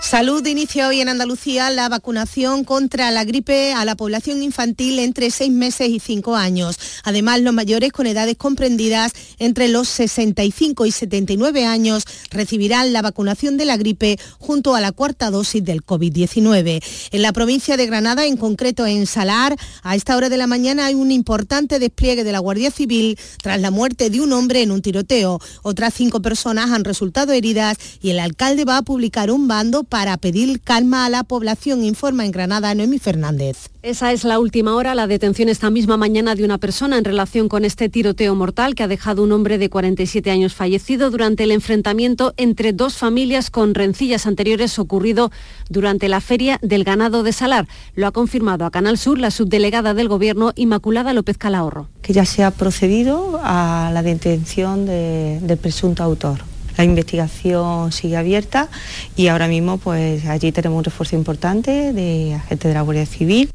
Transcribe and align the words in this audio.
Salud 0.00 0.44
inicia 0.46 0.88
hoy 0.88 1.02
en 1.02 1.10
Andalucía 1.10 1.70
la 1.70 1.88
vacunación 1.88 2.64
contra 2.64 3.10
la 3.10 3.24
gripe 3.24 3.74
a 3.74 3.84
la 3.84 3.96
población 3.96 4.42
infantil 4.42 4.98
entre 4.98 5.30
6 5.30 5.52
meses 5.52 5.88
y 5.90 6.00
5 6.00 6.34
años. 6.36 6.78
Además, 7.04 7.42
los 7.42 7.52
mayores 7.52 7.92
con 7.92 8.06
edades 8.06 8.36
comprendidas 8.36 9.12
entre 9.38 9.68
los 9.68 9.88
65 9.88 10.86
y 10.86 10.90
79 10.90 11.66
años 11.66 12.04
recibirán 12.30 12.94
la 12.94 13.02
vacunación 13.02 13.58
de 13.58 13.66
la 13.66 13.76
gripe 13.76 14.18
junto 14.38 14.74
a 14.74 14.80
la 14.80 14.90
cuarta 14.90 15.30
dosis 15.30 15.62
del 15.62 15.84
COVID-19. 15.84 16.82
En 17.12 17.22
la 17.22 17.32
provincia 17.32 17.76
de 17.76 17.86
Granada, 17.86 18.24
en 18.24 18.38
concreto 18.38 18.86
en 18.86 19.06
Salar, 19.06 19.54
a 19.82 19.96
esta 19.96 20.16
hora 20.16 20.30
de 20.30 20.38
la 20.38 20.46
mañana 20.46 20.86
hay 20.86 20.94
un 20.94 21.12
importante 21.12 21.78
despliegue 21.78 22.24
de 22.24 22.32
la 22.32 22.38
Guardia 22.38 22.70
Civil 22.70 23.18
tras 23.42 23.60
la 23.60 23.70
muerte 23.70 24.08
de 24.08 24.22
un 24.22 24.32
hombre 24.32 24.62
en 24.62 24.72
un 24.72 24.80
tiroteo. 24.80 25.40
Otras 25.62 25.92
cinco 25.94 26.22
personas 26.22 26.70
han 26.70 26.84
resultado 26.84 27.32
heridas 27.32 27.76
y 28.00 28.10
el 28.10 28.18
alcalde 28.18 28.64
va 28.64 28.78
a 28.78 28.82
publicar 28.82 29.30
un 29.30 29.46
bando 29.46 29.84
para 29.90 30.16
pedir 30.16 30.60
calma 30.60 31.04
a 31.04 31.10
la 31.10 31.24
población, 31.24 31.84
informa 31.84 32.24
en 32.24 32.30
Granada 32.30 32.74
Noemi 32.74 32.98
Fernández. 32.98 33.68
Esa 33.82 34.12
es 34.12 34.24
la 34.24 34.38
última 34.38 34.76
hora, 34.76 34.94
la 34.94 35.06
detención 35.06 35.48
esta 35.48 35.68
misma 35.68 35.96
mañana 35.96 36.34
de 36.34 36.44
una 36.44 36.58
persona 36.58 36.96
en 36.96 37.04
relación 37.04 37.48
con 37.48 37.64
este 37.64 37.88
tiroteo 37.88 38.34
mortal 38.34 38.74
que 38.74 38.84
ha 38.84 38.88
dejado 38.88 39.24
un 39.24 39.32
hombre 39.32 39.58
de 39.58 39.68
47 39.68 40.30
años 40.30 40.54
fallecido 40.54 41.10
durante 41.10 41.44
el 41.44 41.50
enfrentamiento 41.50 42.32
entre 42.36 42.72
dos 42.72 42.94
familias 42.94 43.50
con 43.50 43.74
rencillas 43.74 44.26
anteriores 44.26 44.78
ocurrido 44.78 45.32
durante 45.68 46.08
la 46.08 46.20
feria 46.20 46.58
del 46.62 46.84
ganado 46.84 47.22
de 47.24 47.32
Salar. 47.32 47.66
Lo 47.94 48.06
ha 48.06 48.12
confirmado 48.12 48.64
a 48.64 48.70
Canal 48.70 48.96
Sur 48.96 49.18
la 49.18 49.32
subdelegada 49.32 49.92
del 49.92 50.08
Gobierno 50.08 50.52
Inmaculada 50.54 51.12
López 51.12 51.36
Calahorro. 51.36 51.88
Que 52.00 52.12
ya 52.12 52.24
se 52.24 52.44
ha 52.44 52.52
procedido 52.52 53.40
a 53.42 53.90
la 53.92 54.02
detención 54.02 54.86
del 54.86 55.58
presunto 55.58 56.04
autor. 56.04 56.49
La 56.80 56.84
investigación 56.84 57.92
sigue 57.92 58.16
abierta 58.16 58.70
y 59.14 59.26
ahora 59.26 59.48
mismo 59.48 59.76
pues 59.76 60.24
allí 60.24 60.50
tenemos 60.50 60.78
un 60.78 60.84
refuerzo 60.84 61.14
importante 61.14 61.92
de 61.92 62.32
agentes 62.32 62.70
de 62.70 62.74
la 62.74 62.80
Guardia 62.80 63.04
Civil. 63.04 63.50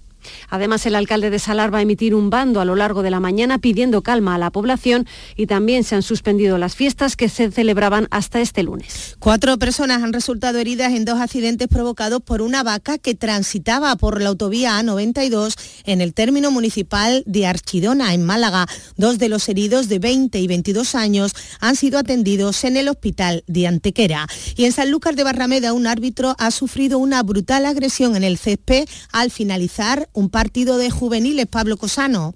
Además, 0.50 0.86
el 0.86 0.96
alcalde 0.96 1.30
de 1.30 1.40
Salar 1.40 1.74
va 1.74 1.80
a 1.80 1.82
emitir 1.82 2.16
un 2.16 2.30
bando 2.30 2.62
a 2.62 2.66
lo 2.66 2.76
largo 2.76 3.02
de 3.02 3.10
la 3.10 3.20
mañana 3.20 3.60
pidiendo 3.60 4.02
calma 4.02 4.36
a 4.36 4.38
la 4.38 4.52
población 4.52 5.08
y 5.36 5.48
también 5.48 5.84
se 5.84 5.96
han 5.96 6.04
suspendido 6.04 6.58
las 6.58 6.76
fiestas 6.76 7.16
que 7.16 7.30
se 7.30 7.52
celebraban 7.52 8.08
hasta 8.12 8.42
este 8.42 8.64
lunes. 8.64 9.16
Cuatro 9.20 9.58
personas 9.58 10.04
han 10.04 10.14
resultado 10.14 10.60
heridas 10.60 10.94
en 10.94 11.06
dos 11.06 11.20
accidentes 11.20 11.68
provocados 11.68 12.22
por 12.22 12.42
una 12.42 12.64
vaca 12.64 12.98
que 12.98 13.16
transitaba 13.16 13.96
por 13.96 14.22
la 14.22 14.30
autovía 14.30 14.80
A92 14.80 15.54
en 15.86 16.02
el 16.02 16.14
término 16.14 16.52
municipal 16.52 17.24
de 17.26 17.48
Archidona, 17.48 18.14
en 18.14 18.24
Málaga. 18.24 18.68
Dos 18.98 19.18
de 19.18 19.30
los 19.30 19.48
heridos 19.50 19.88
de 19.88 20.00
20 20.00 20.40
y 20.40 20.48
22 20.48 20.96
años 20.96 21.34
han 21.60 21.76
sido 21.76 22.00
atendidos 22.00 22.64
en 22.64 22.78
el 22.78 22.88
hospital 22.88 23.44
de 23.48 23.68
Antequera. 23.68 24.28
Y 24.56 24.66
en 24.66 24.72
Sanlúcar 24.72 25.16
de 25.16 25.24
Barrameda, 25.24 25.74
un 25.74 25.88
árbitro 25.88 26.36
ha 26.38 26.52
sufrido 26.52 27.00
una 27.00 27.24
brutal 27.24 27.66
agresión 27.66 28.16
en 28.16 28.24
el 28.24 28.38
césped 28.38 28.88
al 29.12 29.32
finalizar 29.32 30.10
un 30.16 30.30
partido 30.30 30.78
de 30.78 30.90
juveniles, 30.90 31.46
Pablo 31.46 31.78
Cosano 31.78 32.34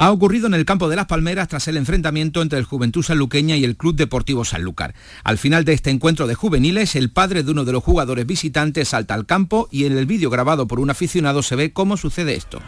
ha 0.00 0.12
ocurrido 0.12 0.46
en 0.46 0.54
el 0.54 0.64
campo 0.64 0.88
de 0.88 0.96
las 0.96 1.04
Palmeras 1.04 1.48
tras 1.48 1.68
el 1.68 1.76
enfrentamiento 1.76 2.40
entre 2.40 2.58
el 2.58 2.64
Juventud 2.64 3.02
Sanluqueña 3.02 3.56
y 3.56 3.64
el 3.64 3.76
Club 3.76 3.96
Deportivo 3.96 4.46
Sanlúcar. 4.46 4.94
Al 5.24 5.36
final 5.36 5.66
de 5.66 5.74
este 5.74 5.90
encuentro 5.90 6.26
de 6.26 6.34
juveniles, 6.34 6.96
el 6.96 7.10
padre 7.10 7.42
de 7.42 7.50
uno 7.50 7.66
de 7.66 7.72
los 7.72 7.84
jugadores 7.84 8.24
visitantes 8.24 8.88
salta 8.88 9.12
al 9.12 9.26
campo 9.26 9.68
y 9.70 9.84
en 9.84 9.98
el 9.98 10.06
vídeo 10.06 10.30
grabado 10.30 10.66
por 10.66 10.80
un 10.80 10.88
aficionado 10.88 11.42
se 11.42 11.54
ve 11.54 11.74
cómo 11.74 11.98
sucede 11.98 12.34
esto. 12.34 12.62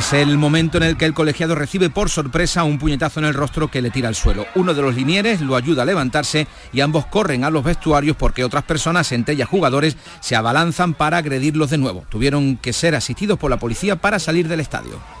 Es 0.00 0.14
el 0.14 0.38
momento 0.38 0.78
en 0.78 0.84
el 0.84 0.96
que 0.96 1.04
el 1.04 1.12
colegiado 1.12 1.54
recibe 1.54 1.90
por 1.90 2.08
sorpresa 2.08 2.64
un 2.64 2.78
puñetazo 2.78 3.20
en 3.20 3.26
el 3.26 3.34
rostro 3.34 3.70
que 3.70 3.82
le 3.82 3.90
tira 3.90 4.08
al 4.08 4.14
suelo. 4.14 4.46
Uno 4.54 4.72
de 4.72 4.80
los 4.80 4.94
linieres 4.94 5.42
lo 5.42 5.56
ayuda 5.56 5.82
a 5.82 5.84
levantarse 5.84 6.46
y 6.72 6.80
ambos 6.80 7.04
corren 7.04 7.44
a 7.44 7.50
los 7.50 7.62
vestuarios 7.62 8.16
porque 8.16 8.42
otras 8.42 8.64
personas, 8.64 9.12
entre 9.12 9.34
ellas 9.34 9.50
jugadores, 9.50 9.98
se 10.20 10.36
abalanzan 10.36 10.94
para 10.94 11.18
agredirlos 11.18 11.68
de 11.68 11.76
nuevo. 11.76 12.06
Tuvieron 12.08 12.56
que 12.56 12.72
ser 12.72 12.94
asistidos 12.94 13.38
por 13.38 13.50
la 13.50 13.58
policía 13.58 13.96
para 13.96 14.18
salir 14.18 14.48
del 14.48 14.60
estadio. 14.60 15.19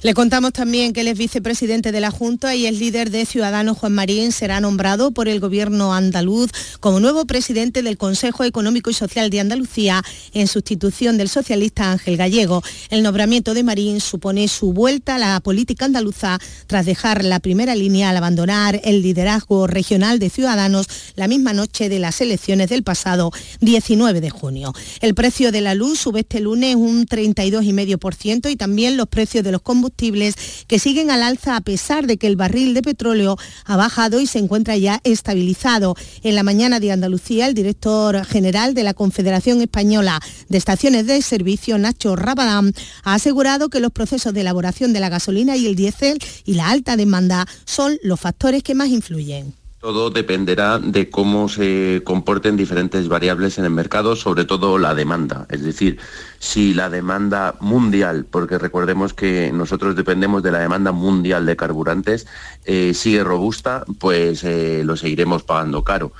Le 0.00 0.14
contamos 0.14 0.52
también 0.52 0.92
que 0.92 1.00
él 1.00 1.08
es 1.08 1.18
vicepresidente 1.18 1.90
de 1.90 1.98
la 2.00 2.12
Junta 2.12 2.54
y 2.54 2.66
el 2.66 2.78
líder 2.78 3.10
de 3.10 3.26
Ciudadanos 3.26 3.78
Juan 3.78 3.94
Marín 3.94 4.30
será 4.30 4.60
nombrado 4.60 5.10
por 5.10 5.26
el 5.26 5.40
gobierno 5.40 5.92
andaluz 5.92 6.52
como 6.78 7.00
nuevo 7.00 7.24
presidente 7.24 7.82
del 7.82 7.98
Consejo 7.98 8.44
Económico 8.44 8.90
y 8.90 8.94
Social 8.94 9.28
de 9.28 9.40
Andalucía 9.40 10.04
en 10.34 10.46
sustitución 10.46 11.18
del 11.18 11.28
socialista 11.28 11.90
Ángel 11.90 12.16
Gallego. 12.16 12.62
El 12.90 13.02
nombramiento 13.02 13.54
de 13.54 13.64
Marín 13.64 14.00
supone 14.00 14.46
su 14.46 14.72
vuelta 14.72 15.16
a 15.16 15.18
la 15.18 15.40
política 15.40 15.86
andaluza 15.86 16.38
tras 16.68 16.86
dejar 16.86 17.24
la 17.24 17.40
primera 17.40 17.74
línea 17.74 18.10
al 18.10 18.18
abandonar 18.18 18.80
el 18.84 19.02
liderazgo 19.02 19.66
regional 19.66 20.20
de 20.20 20.30
Ciudadanos 20.30 20.86
la 21.16 21.26
misma 21.26 21.52
noche 21.52 21.88
de 21.88 21.98
las 21.98 22.20
elecciones 22.20 22.68
del 22.68 22.84
pasado 22.84 23.32
19 23.62 24.20
de 24.20 24.30
junio. 24.30 24.72
El 25.00 25.16
precio 25.16 25.50
de 25.50 25.60
la 25.60 25.74
luz 25.74 25.98
sube 25.98 26.20
este 26.20 26.38
lunes 26.38 26.76
un 26.76 27.04
32,5% 27.04 28.48
y 28.48 28.54
también 28.54 28.96
los 28.96 29.08
precios 29.08 29.42
de 29.42 29.50
los 29.50 29.60
combustibles 29.60 29.87
que 29.90 30.78
siguen 30.78 31.10
al 31.10 31.22
alza 31.22 31.56
a 31.56 31.60
pesar 31.60 32.06
de 32.06 32.16
que 32.16 32.26
el 32.26 32.36
barril 32.36 32.74
de 32.74 32.82
petróleo 32.82 33.36
ha 33.64 33.76
bajado 33.76 34.20
y 34.20 34.26
se 34.26 34.38
encuentra 34.38 34.76
ya 34.76 35.00
estabilizado. 35.04 35.96
En 36.22 36.34
la 36.34 36.42
mañana 36.42 36.80
de 36.80 36.92
Andalucía, 36.92 37.46
el 37.46 37.54
director 37.54 38.24
general 38.24 38.74
de 38.74 38.84
la 38.84 38.94
Confederación 38.94 39.60
Española 39.60 40.20
de 40.48 40.58
Estaciones 40.58 41.06
de 41.06 41.20
Servicio, 41.22 41.78
Nacho 41.78 42.16
Rabadán, 42.16 42.72
ha 43.04 43.14
asegurado 43.14 43.68
que 43.68 43.80
los 43.80 43.92
procesos 43.92 44.32
de 44.32 44.42
elaboración 44.42 44.92
de 44.92 45.00
la 45.00 45.08
gasolina 45.08 45.56
y 45.56 45.66
el 45.66 45.74
diésel 45.74 46.18
y 46.44 46.54
la 46.54 46.70
alta 46.70 46.96
demanda 46.96 47.46
son 47.64 47.98
los 48.02 48.20
factores 48.20 48.62
que 48.62 48.74
más 48.74 48.88
influyen. 48.88 49.57
Todo 49.80 50.10
dependerá 50.10 50.80
de 50.80 51.08
cómo 51.08 51.48
se 51.48 52.02
comporten 52.04 52.56
diferentes 52.56 53.06
variables 53.06 53.58
en 53.58 53.64
el 53.64 53.70
mercado, 53.70 54.16
sobre 54.16 54.44
todo 54.44 54.76
la 54.76 54.96
demanda. 54.96 55.46
Es 55.50 55.62
decir, 55.62 56.00
si 56.40 56.74
la 56.74 56.90
demanda 56.90 57.54
mundial, 57.60 58.26
porque 58.28 58.58
recordemos 58.58 59.14
que 59.14 59.52
nosotros 59.52 59.94
dependemos 59.94 60.42
de 60.42 60.50
la 60.50 60.58
demanda 60.58 60.90
mundial 60.90 61.46
de 61.46 61.54
carburantes, 61.54 62.26
eh, 62.64 62.92
sigue 62.92 63.22
robusta, 63.22 63.84
pues 64.00 64.42
eh, 64.42 64.82
lo 64.84 64.96
seguiremos 64.96 65.44
pagando 65.44 65.84
caro. 65.84 66.10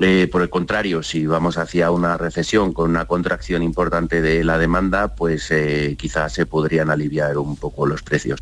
Eh, 0.00 0.28
por 0.30 0.42
el 0.42 0.50
contrario, 0.50 1.02
si 1.02 1.26
vamos 1.26 1.56
hacia 1.56 1.90
una 1.90 2.18
recesión 2.18 2.74
con 2.74 2.90
una 2.90 3.06
contracción 3.06 3.62
importante 3.62 4.20
de 4.20 4.44
la 4.44 4.58
demanda, 4.58 5.14
pues 5.14 5.50
quizás 5.96 6.34
se 6.34 6.44
podrían 6.44 6.90
aliviar 6.90 7.38
un 7.38 7.56
poco 7.56 7.86
los 7.86 8.02
precios. 8.02 8.38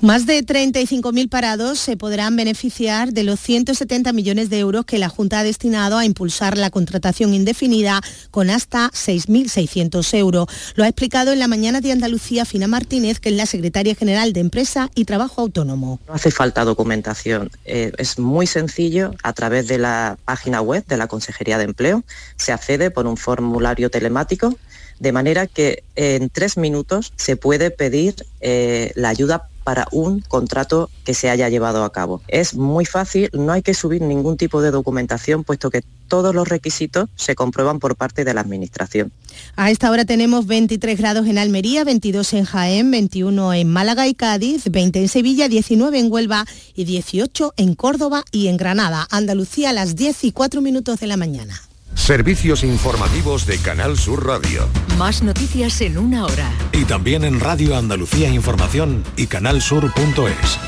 Más 0.00 0.26
de 0.26 0.44
35.000 0.44 1.28
parados 1.28 1.78
se 1.78 1.96
podrán 1.96 2.36
beneficiar 2.36 3.12
de 3.12 3.22
los 3.22 3.40
170 3.40 4.12
millones 4.12 4.50
de 4.50 4.58
euros 4.58 4.84
que 4.84 4.98
la 4.98 5.08
Junta 5.08 5.40
ha 5.40 5.44
destinado 5.44 5.98
a 5.98 6.04
impulsar 6.04 6.58
la 6.58 6.70
contratación 6.70 7.34
indefinida 7.34 8.00
con 8.30 8.50
hasta 8.50 8.90
6.600 8.90 10.14
euros. 10.14 10.46
Lo 10.74 10.84
ha 10.84 10.88
explicado 10.88 11.32
en 11.32 11.38
la 11.38 11.48
mañana 11.48 11.80
de 11.80 11.92
Andalucía 11.92 12.44
Fina 12.44 12.68
Martínez, 12.68 13.20
que 13.20 13.30
es 13.30 13.36
la 13.36 13.46
secretaria 13.46 13.94
general 13.94 14.32
de 14.32 14.40
Empresa 14.40 14.90
y 14.94 15.04
Trabajo 15.04 15.40
Autónomo. 15.40 16.00
No 16.06 16.14
hace 16.14 16.30
falta 16.30 16.64
documentación, 16.64 17.50
eh, 17.64 17.92
es 17.98 18.18
muy 18.18 18.46
sencillo. 18.46 19.14
A 19.22 19.32
través 19.32 19.66
de 19.66 19.78
la 19.78 20.18
página 20.24 20.60
web 20.60 20.84
de 20.86 20.96
la 20.96 21.06
Consejería 21.06 21.58
de 21.58 21.64
Empleo 21.64 22.04
se 22.36 22.52
accede 22.52 22.90
por 22.90 23.06
un 23.06 23.16
formulario 23.16 23.90
telemático 23.90 24.56
de 24.98 25.12
manera 25.12 25.46
que 25.46 25.82
en 25.94 26.30
tres 26.30 26.56
minutos 26.56 27.12
se 27.16 27.36
puede 27.36 27.70
pedir 27.70 28.14
eh, 28.40 28.92
la 28.94 29.10
ayuda 29.10 29.48
para 29.66 29.88
un 29.90 30.20
contrato 30.20 30.88
que 31.04 31.12
se 31.12 31.28
haya 31.28 31.48
llevado 31.48 31.82
a 31.82 31.90
cabo. 31.90 32.22
Es 32.28 32.54
muy 32.54 32.84
fácil, 32.84 33.30
no 33.32 33.50
hay 33.50 33.62
que 33.62 33.74
subir 33.74 34.00
ningún 34.00 34.36
tipo 34.36 34.62
de 34.62 34.70
documentación, 34.70 35.42
puesto 35.42 35.70
que 35.70 35.82
todos 36.06 36.32
los 36.32 36.48
requisitos 36.48 37.08
se 37.16 37.34
comprueban 37.34 37.80
por 37.80 37.96
parte 37.96 38.24
de 38.24 38.32
la 38.32 38.42
Administración. 38.42 39.10
A 39.56 39.72
esta 39.72 39.90
hora 39.90 40.04
tenemos 40.04 40.46
23 40.46 40.96
grados 40.96 41.26
en 41.26 41.36
Almería, 41.36 41.82
22 41.82 42.34
en 42.34 42.44
Jaén, 42.44 42.92
21 42.92 43.54
en 43.54 43.68
Málaga 43.68 44.06
y 44.06 44.14
Cádiz, 44.14 44.70
20 44.70 45.00
en 45.00 45.08
Sevilla, 45.08 45.48
19 45.48 45.98
en 45.98 46.12
Huelva 46.12 46.46
y 46.76 46.84
18 46.84 47.54
en 47.56 47.74
Córdoba 47.74 48.22
y 48.30 48.46
en 48.46 48.58
Granada. 48.58 49.08
Andalucía 49.10 49.70
a 49.70 49.72
las 49.72 49.96
10 49.96 50.22
y 50.22 50.30
4 50.30 50.60
minutos 50.60 51.00
de 51.00 51.08
la 51.08 51.16
mañana. 51.16 51.65
Servicios 51.96 52.62
informativos 52.62 53.46
de 53.46 53.58
Canal 53.58 53.98
Sur 53.98 54.24
Radio. 54.24 54.68
Más 54.96 55.22
noticias 55.22 55.80
en 55.80 55.98
una 55.98 56.24
hora. 56.24 56.52
Y 56.72 56.84
también 56.84 57.24
en 57.24 57.40
Radio 57.40 57.76
Andalucía 57.76 58.28
Información 58.28 59.02
y 59.16 59.26
canalsur.es. 59.26 60.58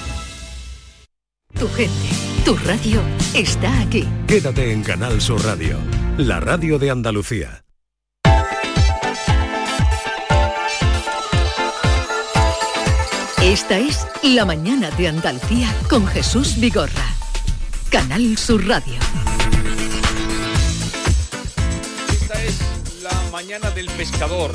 Tu 1.56 1.69
gente, 1.69 2.08
tu 2.44 2.56
radio 2.56 3.00
está 3.34 3.80
aquí. 3.80 4.08
Quédate 4.26 4.72
en 4.72 4.82
Canal 4.82 5.20
Sur 5.20 5.44
Radio, 5.44 5.78
la 6.16 6.40
radio 6.40 6.78
de 6.78 6.90
Andalucía. 6.90 7.64
Esta 13.42 13.78
es 13.78 14.06
La 14.22 14.44
mañana 14.44 14.90
de 14.92 15.08
Andalucía 15.08 15.72
con 15.88 16.06
Jesús 16.06 16.58
Vigorra. 16.58 17.14
Canal 17.90 18.36
Sur 18.36 18.66
Radio. 18.66 18.98
Mañana 23.38 23.70
del 23.70 23.87
pescador. 23.90 24.52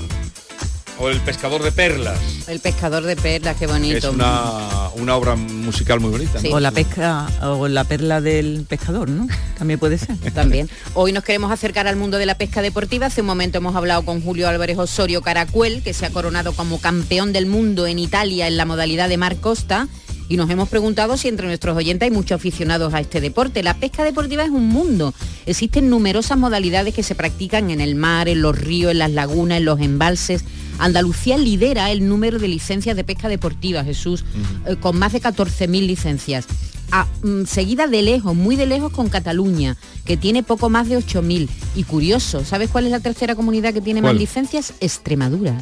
o 0.99 1.07
El 1.07 1.21
pescador 1.21 1.63
de 1.63 1.71
perlas. 1.71 2.19
El 2.49 2.59
pescador 2.59 3.03
de 3.03 3.15
perlas, 3.15 3.55
qué 3.55 3.65
bonito. 3.65 3.97
Es 3.97 4.03
una, 4.03 4.89
una 4.95 5.15
obra 5.15 5.37
musical 5.37 6.01
muy 6.01 6.11
bonita. 6.11 6.41
¿no? 6.43 6.55
O 6.57 6.59
la 6.59 6.71
pesca, 6.71 7.27
o 7.43 7.69
la 7.69 7.85
perla 7.85 8.19
del 8.19 8.65
pescador, 8.67 9.07
¿no? 9.07 9.25
También 9.57 9.79
puede 9.79 9.97
ser. 9.97 10.17
También. 10.33 10.69
Hoy 10.95 11.13
nos 11.13 11.23
queremos 11.23 11.49
acercar 11.49 11.87
al 11.87 11.95
mundo 11.95 12.17
de 12.17 12.25
la 12.25 12.35
pesca 12.35 12.61
deportiva. 12.61 13.05
Hace 13.05 13.21
un 13.21 13.27
momento 13.27 13.57
hemos 13.57 13.73
hablado 13.73 14.03
con 14.03 14.21
Julio 14.21 14.49
Álvarez 14.49 14.77
Osorio 14.77 15.21
Caracuel, 15.21 15.81
que 15.81 15.93
se 15.93 16.05
ha 16.05 16.09
coronado 16.09 16.51
como 16.51 16.81
campeón 16.81 17.31
del 17.31 17.45
mundo 17.45 17.87
en 17.87 17.99
Italia 17.99 18.49
en 18.49 18.57
la 18.57 18.65
modalidad 18.65 19.07
de 19.07 19.15
mar 19.15 19.37
costa. 19.37 19.87
Y 20.33 20.35
nos 20.35 20.49
hemos 20.49 20.67
preguntado 20.67 21.15
si 21.15 21.27
entre 21.27 21.45
nuestros 21.45 21.77
oyentes 21.77 22.07
hay 22.07 22.11
muchos 22.11 22.37
aficionados 22.37 22.91
a 22.95 22.99
este 22.99 23.21
deporte. 23.21 23.61
La 23.61 23.75
pesca 23.75 24.03
deportiva 24.03 24.43
es 24.43 24.49
un 24.49 24.67
mundo. 24.67 25.13
Existen 25.45 25.91
numerosas 25.91 26.39
modalidades 26.39 26.95
que 26.95 27.03
se 27.03 27.13
practican 27.13 27.69
en 27.69 27.79
el 27.79 27.93
mar, 27.93 28.27
en 28.27 28.41
los 28.41 28.57
ríos, 28.57 28.93
en 28.93 28.97
las 28.97 29.11
lagunas, 29.11 29.59
en 29.59 29.65
los 29.65 29.79
embalses. 29.79 30.43
Andalucía 30.79 31.37
lidera 31.37 31.91
el 31.91 32.09
número 32.09 32.39
de 32.39 32.47
licencias 32.47 32.95
de 32.95 33.03
pesca 33.03 33.29
deportiva, 33.29 33.83
Jesús, 33.83 34.25
eh, 34.65 34.75
con 34.75 34.97
más 34.97 35.13
de 35.13 35.21
14.000 35.21 35.85
licencias. 35.85 36.47
A, 36.89 37.05
mm, 37.21 37.45
seguida 37.45 37.85
de 37.85 38.01
lejos, 38.01 38.33
muy 38.33 38.55
de 38.55 38.65
lejos 38.65 38.91
con 38.91 39.09
Cataluña, 39.09 39.77
que 40.03 40.17
tiene 40.17 40.41
poco 40.41 40.67
más 40.67 40.89
de 40.89 40.97
8.000. 40.97 41.47
Y 41.75 41.83
curioso, 41.83 42.43
¿sabes 42.43 42.71
cuál 42.71 42.85
es 42.85 42.91
la 42.91 43.01
tercera 43.01 43.35
comunidad 43.35 43.71
que 43.71 43.81
tiene 43.81 44.01
¿Cuál? 44.01 44.15
más 44.15 44.19
licencias? 44.19 44.73
Extremadura, 44.79 45.59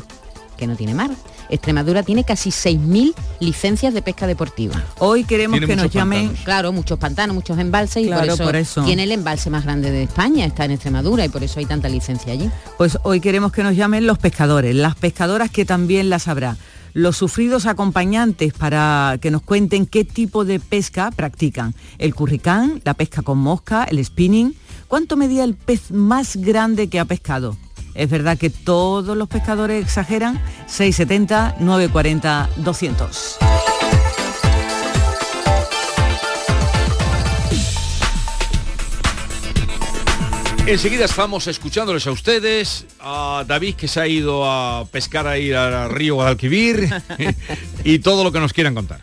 que 0.61 0.67
no 0.67 0.75
tiene 0.75 0.93
mar. 0.93 1.09
Extremadura 1.49 2.03
tiene 2.03 2.23
casi 2.23 2.51
6.000 2.51 3.15
licencias 3.39 3.95
de 3.95 4.03
pesca 4.03 4.27
deportiva. 4.27 4.79
Hoy 4.99 5.23
queremos 5.23 5.59
que 5.59 5.75
nos 5.75 5.89
llamen... 5.89 6.35
Claro, 6.43 6.71
muchos 6.71 6.99
pantanos, 6.99 7.33
muchos 7.33 7.57
embalses 7.57 8.05
y 8.05 8.09
por, 8.09 8.29
eso 8.29 8.43
por 8.43 8.55
eso. 8.55 8.83
tiene 8.83 9.05
el 9.05 9.11
embalse 9.11 9.49
más 9.49 9.63
grande 9.63 9.89
de 9.89 10.03
España, 10.03 10.45
está 10.45 10.65
en 10.65 10.71
Extremadura 10.71 11.25
y 11.25 11.29
por 11.29 11.43
eso 11.43 11.59
hay 11.59 11.65
tanta 11.65 11.89
licencia 11.89 12.31
allí. 12.33 12.51
Pues 12.77 12.99
hoy 13.01 13.21
queremos 13.21 13.51
que 13.51 13.63
nos 13.63 13.75
llamen 13.75 14.05
los 14.05 14.19
pescadores, 14.19 14.75
las 14.75 14.93
pescadoras 14.93 15.49
que 15.49 15.65
también 15.65 16.11
las 16.11 16.27
habrá, 16.27 16.57
los 16.93 17.17
sufridos 17.17 17.65
acompañantes 17.65 18.53
para 18.53 19.17
que 19.19 19.31
nos 19.31 19.41
cuenten 19.41 19.87
qué 19.87 20.05
tipo 20.05 20.45
de 20.45 20.59
pesca 20.59 21.09
practican. 21.09 21.73
El 21.97 22.13
curricán, 22.13 22.81
la 22.83 22.93
pesca 22.93 23.23
con 23.23 23.39
mosca, 23.39 23.83
el 23.85 24.05
spinning. 24.05 24.53
¿Cuánto 24.87 25.17
medía 25.17 25.43
el 25.43 25.55
pez 25.55 25.89
más 25.89 26.35
grande 26.35 26.87
que 26.87 26.99
ha 26.99 27.05
pescado? 27.05 27.57
Es 27.95 28.09
verdad 28.09 28.37
que 28.37 28.49
todos 28.49 29.17
los 29.17 29.27
pescadores 29.27 29.83
exageran. 29.83 30.41
670, 30.67 31.57
940, 31.59 32.49
200. 32.57 33.37
Enseguida 40.67 41.05
estamos 41.05 41.47
escuchándoles 41.47 42.07
a 42.07 42.11
ustedes, 42.11 42.85
a 42.99 43.43
David 43.45 43.75
que 43.75 43.87
se 43.87 43.99
ha 43.99 44.07
ido 44.07 44.49
a 44.49 44.85
pescar 44.85 45.27
a 45.27 45.37
ir 45.37 45.55
al 45.55 45.89
río 45.89 46.15
Guadalquivir 46.15 46.87
y 47.83 47.99
todo 47.99 48.23
lo 48.23 48.31
que 48.31 48.39
nos 48.39 48.53
quieran 48.53 48.75
contar. 48.75 49.01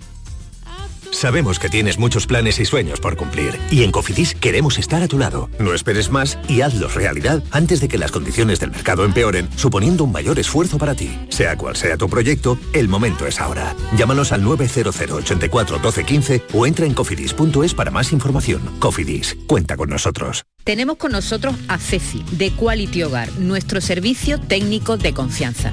Sabemos 1.11 1.59
que 1.59 1.69
tienes 1.69 1.99
muchos 1.99 2.27
planes 2.27 2.59
y 2.61 2.65
sueños 2.65 3.01
por 3.01 3.17
cumplir 3.17 3.59
y 3.71 3.83
en 3.83 3.91
Cofidis 3.91 4.35
queremos 4.35 4.79
estar 4.79 5.03
a 5.03 5.09
tu 5.09 5.19
lado. 5.19 5.51
No 5.59 5.75
esperes 5.75 6.11
más 6.11 6.39
y 6.49 6.61
hazlos 6.61 6.95
realidad 6.95 7.43
antes 7.51 7.81
de 7.81 7.89
que 7.89 7.99
las 7.99 8.13
condiciones 8.13 8.61
del 8.61 8.71
mercado 8.71 9.05
empeoren, 9.05 9.49
suponiendo 9.57 10.05
un 10.05 10.13
mayor 10.13 10.39
esfuerzo 10.39 10.79
para 10.79 10.95
ti. 10.95 11.19
Sea 11.29 11.57
cual 11.57 11.77
sea 11.77 11.97
tu 11.97 12.09
proyecto, 12.09 12.59
el 12.73 12.89
momento 12.89 13.27
es 13.27 13.41
ahora. 13.41 13.75
Llámanos 13.97 14.33
al 14.33 14.43
900 14.45 14.99
84 15.01 15.79
12 15.79 16.05
15 16.05 16.43
o 16.53 16.67
entra 16.67 16.87
en 16.87 16.95
cofidis.es 16.95 17.75
para 17.75 17.91
más 17.91 18.13
información. 18.13 18.63
Cofidis, 18.79 19.37
cuenta 19.47 19.77
con 19.77 19.91
nosotros. 19.91 20.45
Tenemos 20.65 20.99
con 20.99 21.13
nosotros 21.13 21.55
a 21.69 21.79
Ceci, 21.79 22.23
de 22.33 22.51
Quality 22.51 23.03
Hogar, 23.05 23.33
nuestro 23.39 23.81
servicio 23.81 24.39
técnico 24.39 24.99
de 24.99 25.15
confianza. 25.15 25.73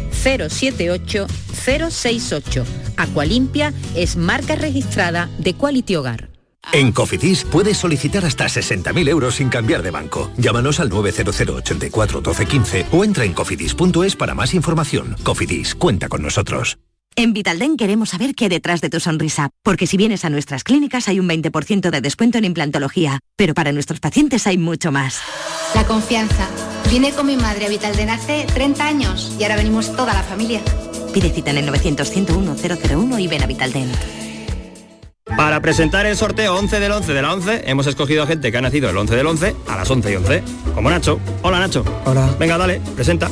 078 0.23 1.27
068. 1.53 2.65
Aqualimpia 2.97 3.73
es 3.95 4.15
marca 4.15 4.55
registrada 4.55 5.29
de 5.37 5.53
Quality 5.53 5.95
Hogar. 5.95 6.29
En 6.73 6.91
Cofidis 6.91 7.43
puedes 7.43 7.77
solicitar 7.77 8.23
hasta 8.23 8.45
60.000 8.45 9.09
euros 9.09 9.35
sin 9.35 9.49
cambiar 9.49 9.81
de 9.81 9.91
banco. 9.91 10.31
Llámanos 10.37 10.79
al 10.79 10.89
900 10.89 11.41
84 11.41 12.21
12 12.21 12.45
15 12.45 12.85
o 12.91 13.03
entra 13.03 13.25
en 13.25 13.33
cofidis.es 13.33 14.15
para 14.15 14.35
más 14.35 14.53
información. 14.53 15.15
Cofidis, 15.23 15.75
cuenta 15.75 16.07
con 16.07 16.21
nosotros. 16.21 16.77
En 17.15 17.33
Vitalden 17.33 17.75
queremos 17.75 18.09
saber 18.09 18.35
qué 18.35 18.45
hay 18.45 18.49
detrás 18.49 18.79
de 18.79 18.89
tu 18.89 19.01
sonrisa, 19.01 19.49
porque 19.63 19.85
si 19.85 19.97
vienes 19.97 20.23
a 20.23 20.29
nuestras 20.29 20.63
clínicas 20.63 21.09
hay 21.09 21.19
un 21.19 21.27
20% 21.27 21.89
de 21.89 22.01
descuento 22.01 22.37
en 22.37 22.45
implantología, 22.45 23.19
pero 23.35 23.53
para 23.53 23.73
nuestros 23.73 23.99
pacientes 23.99 24.47
hay 24.47 24.57
mucho 24.57 24.93
más. 24.93 25.19
La 25.75 25.85
confianza. 25.85 26.47
Vine 26.91 27.13
con 27.13 27.25
mi 27.25 27.37
madre 27.37 27.67
a 27.67 27.69
Vitalden 27.69 28.09
hace 28.09 28.45
30 28.53 28.85
años 28.85 29.33
y 29.39 29.43
ahora 29.43 29.55
venimos 29.55 29.95
toda 29.95 30.13
la 30.13 30.23
familia. 30.23 30.59
Pide 31.13 31.29
cita 31.29 31.51
en 31.51 31.59
el 31.59 31.69
900-101-001 31.69 33.17
y 33.17 33.27
ven 33.29 33.41
a 33.41 33.45
Vitalden. 33.45 33.89
Para 35.37 35.61
presentar 35.61 36.05
el 36.05 36.17
sorteo 36.17 36.53
11 36.53 36.81
del 36.81 36.91
11 36.91 37.13
de 37.13 37.21
la 37.21 37.33
11, 37.33 37.61
hemos 37.67 37.87
escogido 37.87 38.23
a 38.23 38.27
gente 38.27 38.51
que 38.51 38.57
ha 38.57 38.61
nacido 38.61 38.89
el 38.89 38.97
11 38.97 39.15
del 39.15 39.25
11 39.25 39.55
a 39.69 39.77
las 39.77 39.89
11 39.89 40.11
y 40.11 40.15
11. 40.17 40.43
Como 40.75 40.89
Nacho. 40.89 41.17
Hola, 41.43 41.59
Nacho. 41.59 41.85
Hola. 42.03 42.29
Venga, 42.37 42.57
dale, 42.57 42.81
presenta. 42.93 43.31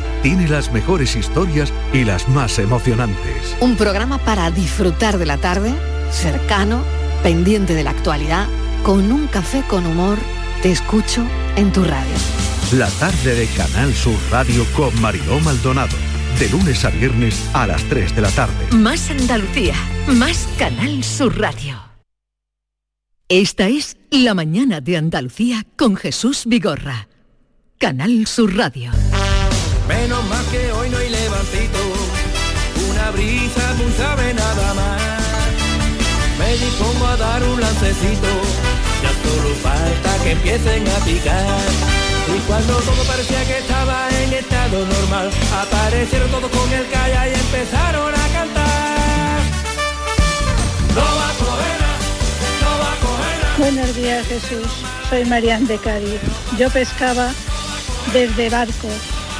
tiene 0.21 0.47
las 0.47 0.71
mejores 0.71 1.15
historias 1.15 1.73
y 1.93 2.03
las 2.03 2.27
más 2.29 2.59
emocionantes. 2.59 3.55
Un 3.59 3.75
programa 3.75 4.17
para 4.19 4.51
disfrutar 4.51 5.17
de 5.17 5.25
la 5.25 5.37
tarde, 5.37 5.73
cercano, 6.11 6.83
pendiente 7.23 7.73
de 7.73 7.83
la 7.83 7.91
actualidad, 7.91 8.47
con 8.83 9.11
un 9.11 9.27
café 9.27 9.63
con 9.67 9.85
humor. 9.85 10.17
Te 10.61 10.71
escucho 10.71 11.25
en 11.55 11.71
tu 11.71 11.83
radio. 11.83 12.13
La 12.73 12.89
tarde 12.89 13.35
de 13.35 13.47
Canal 13.47 13.93
Sur 13.93 14.17
Radio 14.31 14.65
con 14.75 14.99
Mariló 15.01 15.39
Maldonado. 15.39 15.95
De 16.39 16.49
lunes 16.49 16.85
a 16.85 16.89
viernes 16.89 17.49
a 17.53 17.67
las 17.67 17.83
3 17.83 18.15
de 18.15 18.21
la 18.21 18.29
tarde. 18.29 18.53
Más 18.71 19.09
Andalucía, 19.11 19.75
más 20.07 20.47
Canal 20.57 21.03
Sur 21.03 21.37
Radio. 21.39 21.81
Esta 23.27 23.67
es 23.67 23.97
La 24.09 24.33
mañana 24.33 24.81
de 24.81 24.97
Andalucía 24.97 25.65
con 25.75 25.95
Jesús 25.95 26.43
Vigorra. 26.45 27.07
Canal 27.77 28.27
Sur 28.27 28.55
Radio. 28.55 28.91
Menos 29.87 30.23
mal 30.25 30.45
que 30.51 30.71
hoy 30.71 30.89
no 30.89 30.97
hay 30.97 31.09
levantito, 31.09 31.79
una 32.89 33.11
brisa 33.11 33.73
muy 33.77 33.91
sabe 33.93 34.33
nada 34.33 34.73
más. 34.73 35.01
Me 36.39 36.53
dispongo 36.53 37.05
a 37.07 37.17
dar 37.17 37.43
un 37.43 37.59
lancecito, 37.61 38.27
ya 39.03 39.11
solo 39.23 39.55
falta 39.55 40.23
que 40.23 40.31
empiecen 40.31 40.87
a 40.87 41.05
picar. 41.05 41.69
Y 42.35 42.39
cuando 42.47 42.73
todo 42.77 43.03
parecía 43.05 43.45
que 43.45 43.57
estaba 43.57 44.09
en 44.23 44.33
estado 44.33 44.85
normal, 44.85 45.29
aparecieron 45.53 46.29
todos 46.31 46.49
con 46.51 46.71
el 46.71 46.87
calla 46.89 47.27
y 47.27 47.33
empezaron 47.33 48.13
a 48.13 48.27
cantar. 48.33 49.39
No 50.95 51.01
va 51.01 51.29
a 51.29 51.33
coger, 51.43 51.79
no 52.63 52.71
va 52.79 52.93
a 52.93 52.95
coger. 53.05 53.39
Buenos 53.57 53.95
días 53.95 54.27
Jesús, 54.27 54.67
soy 55.09 55.25
Marian 55.25 55.67
de 55.67 55.77
Cádiz. 55.77 56.21
Yo 56.57 56.69
pescaba 56.69 57.31
desde 58.13 58.49
barco, 58.49 58.87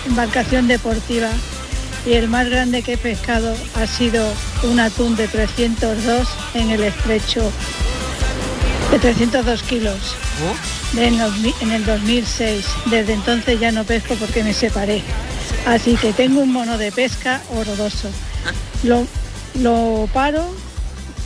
embarcación 0.07 0.67
deportiva, 0.67 1.29
y 2.05 2.13
el 2.13 2.27
más 2.27 2.49
grande 2.49 2.81
que 2.81 2.93
he 2.93 2.97
pescado 2.97 3.55
ha 3.75 3.85
sido 3.85 4.25
un 4.63 4.79
atún 4.79 5.15
de 5.15 5.27
302 5.27 6.27
en 6.55 6.71
el 6.71 6.83
estrecho, 6.83 7.51
de 8.91 8.99
302 8.99 9.63
kilos, 9.63 9.97
en, 10.97 11.13
mi- 11.41 11.53
en 11.61 11.71
el 11.71 11.85
2006. 11.85 12.65
Desde 12.87 13.13
entonces 13.13 13.59
ya 13.59 13.71
no 13.71 13.83
pesco 13.83 14.15
porque 14.15 14.43
me 14.43 14.53
separé. 14.53 15.01
Así 15.67 15.95
que 15.95 16.11
tengo 16.11 16.41
un 16.41 16.51
mono 16.51 16.77
de 16.77 16.91
pesca 16.91 17.41
horroroso. 17.55 18.09
Lo, 18.83 19.05
lo 19.61 20.09
paro 20.11 20.43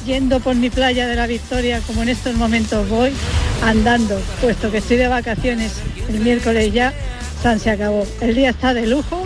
yendo 0.06 0.42
por 0.42 0.56
mi 0.56 0.70
playa 0.70 1.08
de 1.08 1.16
la 1.16 1.26
Victoria, 1.26 1.80
como 1.88 2.04
en 2.04 2.10
estos 2.10 2.36
momentos 2.36 2.88
voy, 2.90 3.12
andando, 3.64 4.20
puesto 4.42 4.70
que 4.72 4.80
estoy 4.80 4.98
de 4.98 5.08
vacaciones 5.08 5.72
el 6.10 6.20
miércoles 6.20 6.74
ya, 6.74 6.94
San 7.46 7.60
se 7.60 7.70
acabó. 7.70 8.08
El 8.22 8.34
día 8.34 8.50
está 8.50 8.74
de 8.74 8.88
lujo 8.88 9.24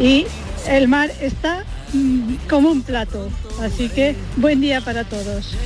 y 0.00 0.26
el 0.68 0.86
mar 0.86 1.10
está 1.20 1.64
mm, 1.92 2.34
como 2.48 2.70
un 2.70 2.82
plato. 2.82 3.28
Así 3.60 3.88
que 3.88 4.14
buen 4.36 4.60
día 4.60 4.80
para 4.80 5.02
todos. 5.02 5.56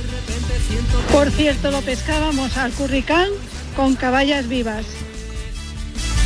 Por 1.11 1.29
cierto, 1.29 1.69
lo 1.69 1.81
pescábamos 1.81 2.57
al 2.57 2.71
curricán 2.71 3.27
con 3.75 3.93
caballas 3.93 4.47
vivas. 4.47 4.85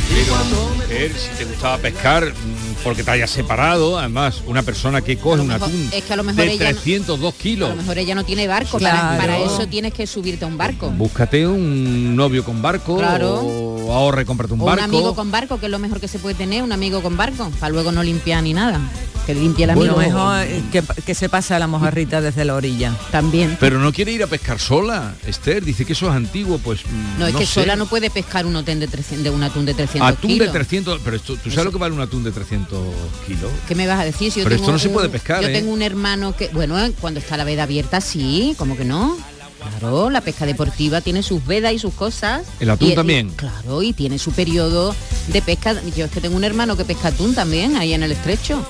Si 0.08 1.36
te 1.36 1.44
gustaba 1.44 1.76
pescar, 1.78 2.24
mm, 2.32 2.82
porque 2.82 3.02
te 3.04 3.10
hayas 3.10 3.28
separado, 3.30 3.98
además, 3.98 4.42
una 4.46 4.62
persona 4.62 5.02
que 5.02 5.18
coge 5.18 5.42
un 5.42 5.50
atún 5.50 5.90
es 5.92 6.02
que 6.04 6.12
a 6.14 6.16
lo 6.16 6.24
mejor 6.24 6.46
de 6.46 6.52
ella 6.52 6.72
no- 6.72 6.80
302 6.80 7.34
A 7.34 7.36
kilos. 7.36 7.68
lo 7.70 7.76
mejor 7.76 7.98
ella 7.98 8.14
no 8.14 8.24
tiene 8.24 8.48
barco, 8.48 8.78
Claro. 8.78 8.96
para, 8.96 9.18
para 9.18 9.38
eso 9.40 9.66
tienes 9.68 9.92
que 9.92 10.06
subirte 10.06 10.46
a 10.46 10.48
un 10.48 10.56
barco. 10.56 10.88
Búscate 10.92 11.46
un 11.46 12.16
novio 12.16 12.42
con 12.42 12.62
barco 12.62 12.96
Claro. 12.96 13.42
o 13.44 13.75
ahorre, 13.92 14.24
cómprate 14.24 14.54
un 14.54 14.60
o 14.60 14.64
barco. 14.64 14.84
un 14.84 14.90
amigo 14.90 15.14
con 15.14 15.30
barco, 15.30 15.58
que 15.58 15.66
es 15.66 15.72
lo 15.72 15.78
mejor 15.78 16.00
que 16.00 16.08
se 16.08 16.18
puede 16.18 16.34
tener, 16.34 16.62
un 16.62 16.72
amigo 16.72 17.02
con 17.02 17.16
barco, 17.16 17.50
para 17.60 17.70
luego 17.70 17.92
no 17.92 18.02
limpiar 18.02 18.42
ni 18.42 18.52
nada. 18.54 18.80
Que 19.26 19.34
limpie 19.34 19.64
el 19.64 19.70
amigo. 19.70 19.96
Mejor 19.96 20.44
eh, 20.44 20.62
que, 20.70 20.84
que 21.04 21.12
se 21.16 21.28
pasa 21.28 21.58
la 21.58 21.66
mojarrita 21.66 22.20
desde 22.20 22.44
la 22.44 22.54
orilla. 22.54 22.94
También. 23.10 23.56
Pero 23.58 23.80
no 23.80 23.92
quiere 23.92 24.12
ir 24.12 24.22
a 24.22 24.28
pescar 24.28 24.60
sola, 24.60 25.16
Esther, 25.26 25.64
dice 25.64 25.84
que 25.84 25.94
eso 25.94 26.08
es 26.08 26.14
antiguo, 26.14 26.58
pues 26.58 26.82
mm, 26.86 27.18
No, 27.18 27.26
es 27.26 27.34
que 27.34 27.44
sé. 27.44 27.54
sola 27.62 27.74
no 27.74 27.86
puede 27.86 28.08
pescar 28.08 28.46
un, 28.46 28.54
hotel 28.54 28.78
de, 28.78 28.86
300 28.86 29.24
de 29.24 29.30
un 29.30 29.42
atún 29.42 29.66
de 29.66 29.74
300 29.74 30.08
Atún 30.12 30.30
kilos. 30.30 30.46
de 30.46 30.52
300, 30.52 31.00
pero 31.04 31.16
esto, 31.16 31.34
¿tú 31.42 31.50
sabes 31.50 31.64
lo 31.64 31.72
que 31.72 31.78
vale 31.78 31.92
un 31.92 32.02
atún 32.02 32.22
de 32.22 32.30
300 32.30 32.78
kilos? 33.26 33.50
¿Qué 33.66 33.74
me 33.74 33.88
vas 33.88 33.98
a 33.98 34.04
decir? 34.04 34.30
Si 34.30 34.38
yo 34.38 34.44
Pero 34.44 34.54
tengo 34.56 34.62
esto 34.62 34.72
no 34.74 34.78
se 34.78 34.88
puede 34.90 35.08
pescar, 35.08 35.42
Yo 35.42 35.48
¿eh? 35.48 35.52
tengo 35.52 35.72
un 35.72 35.82
hermano 35.82 36.36
que, 36.36 36.48
bueno, 36.50 36.76
cuando 37.00 37.18
está 37.18 37.36
la 37.36 37.42
veda 37.42 37.64
abierta, 37.64 38.00
sí, 38.00 38.54
como 38.56 38.76
que 38.76 38.84
no. 38.84 39.16
Claro, 39.58 40.10
la 40.10 40.20
pesca 40.20 40.46
deportiva 40.46 41.00
tiene 41.00 41.22
sus 41.22 41.44
vedas 41.46 41.72
y 41.72 41.78
sus 41.78 41.94
cosas. 41.94 42.42
El 42.60 42.70
atún 42.70 42.88
Y- 42.88 42.92
y- 42.92 42.94
también. 42.94 43.30
claro, 43.30 43.82
y 43.82 43.92
tiene 43.92 44.18
su 44.18 44.32
periodo 44.32 44.94
de 45.28 45.42
pesca. 45.42 45.74
Yo 45.96 46.04
es 46.04 46.10
que 46.10 46.20
tengo 46.20 46.36
un 46.36 46.44
hermano 46.44 46.76
que 46.76 46.84
pesca 46.84 47.08
atún 47.08 47.34
también, 47.34 47.76
ahí 47.76 47.92
en 47.94 48.02
el 48.02 48.12
estrecho. 48.12 48.62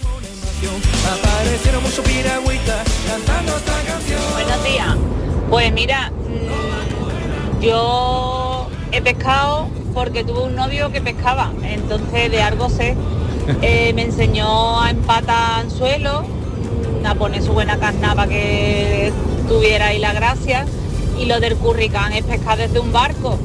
Buenos 4.32 4.64
días. 4.64 4.96
Pues 5.50 5.72
mira, 5.72 6.10
mm, 6.10 7.60
yo 7.60 8.68
he 8.92 9.02
pescado 9.02 9.68
porque 9.94 10.24
tuve 10.24 10.42
un 10.44 10.54
novio 10.54 10.90
que 10.92 11.00
pescaba, 11.00 11.52
entonces 11.62 12.30
de 12.30 12.42
algo 12.42 12.68
sé. 12.70 12.94
Eh, 13.62 13.92
me 13.94 14.02
enseñó 14.02 14.80
a 14.82 14.90
empatar 14.90 15.60
anzuelo, 15.60 16.24
a 17.04 17.14
poner 17.14 17.40
su 17.44 17.52
buena 17.52 17.78
carnada 17.78 18.26
que 18.26 19.12
tuviera 19.46 19.88
ahí 19.88 19.98
la 19.98 20.12
gracia. 20.12 20.66
Y 21.18 21.24
lo 21.26 21.40
del 21.40 21.56
curricán 21.56 22.12
es 22.12 22.24
pescar 22.24 22.58
desde 22.58 22.78
un 22.78 22.92
barco, 22.92 23.38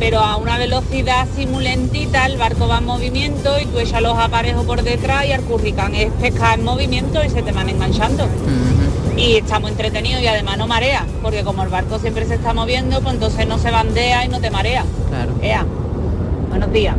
pero 0.00 0.18
a 0.18 0.36
una 0.36 0.58
velocidad 0.58 1.20
así 1.20 1.46
muy 1.46 1.62
lentita, 1.62 2.26
el 2.26 2.36
barco 2.36 2.66
va 2.66 2.78
en 2.78 2.86
movimiento 2.86 3.60
y 3.60 3.66
tú 3.66 3.78
echas 3.78 4.02
los 4.02 4.18
aparejos 4.18 4.66
por 4.66 4.82
detrás 4.82 5.24
y 5.26 5.32
al 5.32 5.42
curricán 5.42 5.94
es 5.94 6.10
pescar 6.20 6.58
en 6.58 6.64
movimiento 6.64 7.22
y 7.24 7.30
se 7.30 7.42
te 7.42 7.52
van 7.52 7.68
enganchando 7.68 8.28
y 9.16 9.36
estamos 9.36 9.70
entretenidos 9.70 10.22
y 10.22 10.26
además 10.26 10.58
no 10.58 10.66
marea, 10.66 11.06
porque 11.22 11.44
como 11.44 11.62
el 11.62 11.68
barco 11.68 11.98
siempre 11.98 12.26
se 12.26 12.34
está 12.34 12.52
moviendo, 12.52 13.00
pues 13.00 13.14
entonces 13.14 13.46
no 13.46 13.58
se 13.58 13.70
bandea 13.70 14.24
y 14.24 14.28
no 14.28 14.40
te 14.40 14.50
marea. 14.50 14.84
Claro. 15.08 15.34
Ea. 15.40 15.64
Buenos 16.48 16.72
días. 16.72 16.96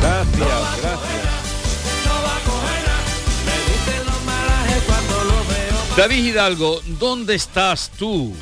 Gracias, 0.00 0.48
gracias. 0.82 1.19
David 5.96 6.24
Hidalgo, 6.24 6.80
¿dónde 6.98 7.34
estás 7.34 7.90
tú? 7.90 8.32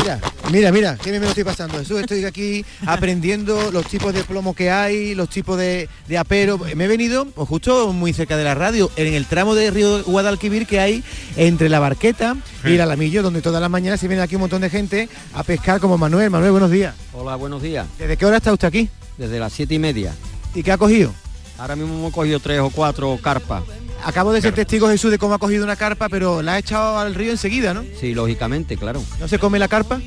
Mira, 0.00 0.20
mira, 0.50 0.72
mira, 0.72 0.96
qué 0.96 1.10
bien 1.10 1.20
me 1.20 1.26
lo 1.26 1.30
estoy 1.30 1.44
pasando. 1.44 1.78
Jesús, 1.78 2.00
estoy 2.00 2.24
aquí 2.24 2.64
aprendiendo 2.86 3.70
los 3.70 3.86
tipos 3.86 4.12
de 4.12 4.24
plomo 4.24 4.52
que 4.52 4.68
hay, 4.68 5.14
los 5.14 5.28
tipos 5.28 5.56
de, 5.56 5.88
de 6.08 6.18
apero. 6.18 6.58
Me 6.74 6.86
he 6.86 6.88
venido 6.88 7.26
pues, 7.26 7.48
justo 7.48 7.92
muy 7.92 8.12
cerca 8.12 8.36
de 8.36 8.42
la 8.42 8.54
radio, 8.56 8.90
en 8.96 9.14
el 9.14 9.26
tramo 9.26 9.54
de 9.54 9.70
río 9.70 10.02
Guadalquivir 10.02 10.66
que 10.66 10.80
hay 10.80 11.04
entre 11.36 11.68
la 11.68 11.78
barqueta 11.78 12.36
y 12.64 12.74
el 12.74 12.80
alamillo, 12.80 13.22
donde 13.22 13.42
todas 13.42 13.60
las 13.60 13.70
mañanas 13.70 14.00
se 14.00 14.08
viene 14.08 14.22
aquí 14.22 14.34
un 14.34 14.40
montón 14.40 14.62
de 14.62 14.70
gente 14.70 15.08
a 15.34 15.44
pescar 15.44 15.78
como 15.78 15.98
Manuel. 15.98 16.30
Manuel, 16.30 16.50
buenos 16.50 16.70
días. 16.72 16.96
Hola, 17.12 17.36
buenos 17.36 17.62
días. 17.62 17.86
¿Desde 17.96 18.16
qué 18.16 18.26
hora 18.26 18.38
está 18.38 18.52
usted 18.52 18.66
aquí? 18.66 18.88
Desde 19.18 19.38
las 19.38 19.52
siete 19.52 19.74
y 19.74 19.78
media. 19.78 20.12
¿Y 20.52 20.64
qué 20.64 20.72
ha 20.72 20.78
cogido? 20.78 21.14
Ahora 21.58 21.76
mismo 21.76 21.94
hemos 21.94 22.12
cogido 22.12 22.40
tres 22.40 22.58
o 22.58 22.70
cuatro 22.70 23.16
carpas. 23.22 23.62
Acabo 24.04 24.32
de 24.32 24.40
ser 24.40 24.54
testigo 24.54 24.88
Jesús 24.88 25.10
de 25.10 25.18
cómo 25.18 25.34
ha 25.34 25.38
cogido 25.38 25.64
una 25.64 25.76
carpa, 25.76 26.08
pero 26.08 26.42
la 26.42 26.54
ha 26.54 26.58
echado 26.58 26.98
al 26.98 27.14
río 27.14 27.30
enseguida, 27.30 27.72
¿no? 27.72 27.84
Sí, 28.00 28.14
lógicamente, 28.14 28.76
claro. 28.76 29.02
¿No 29.20 29.28
se 29.28 29.38
come 29.38 29.58
la 29.58 29.68
carpa? 29.68 30.00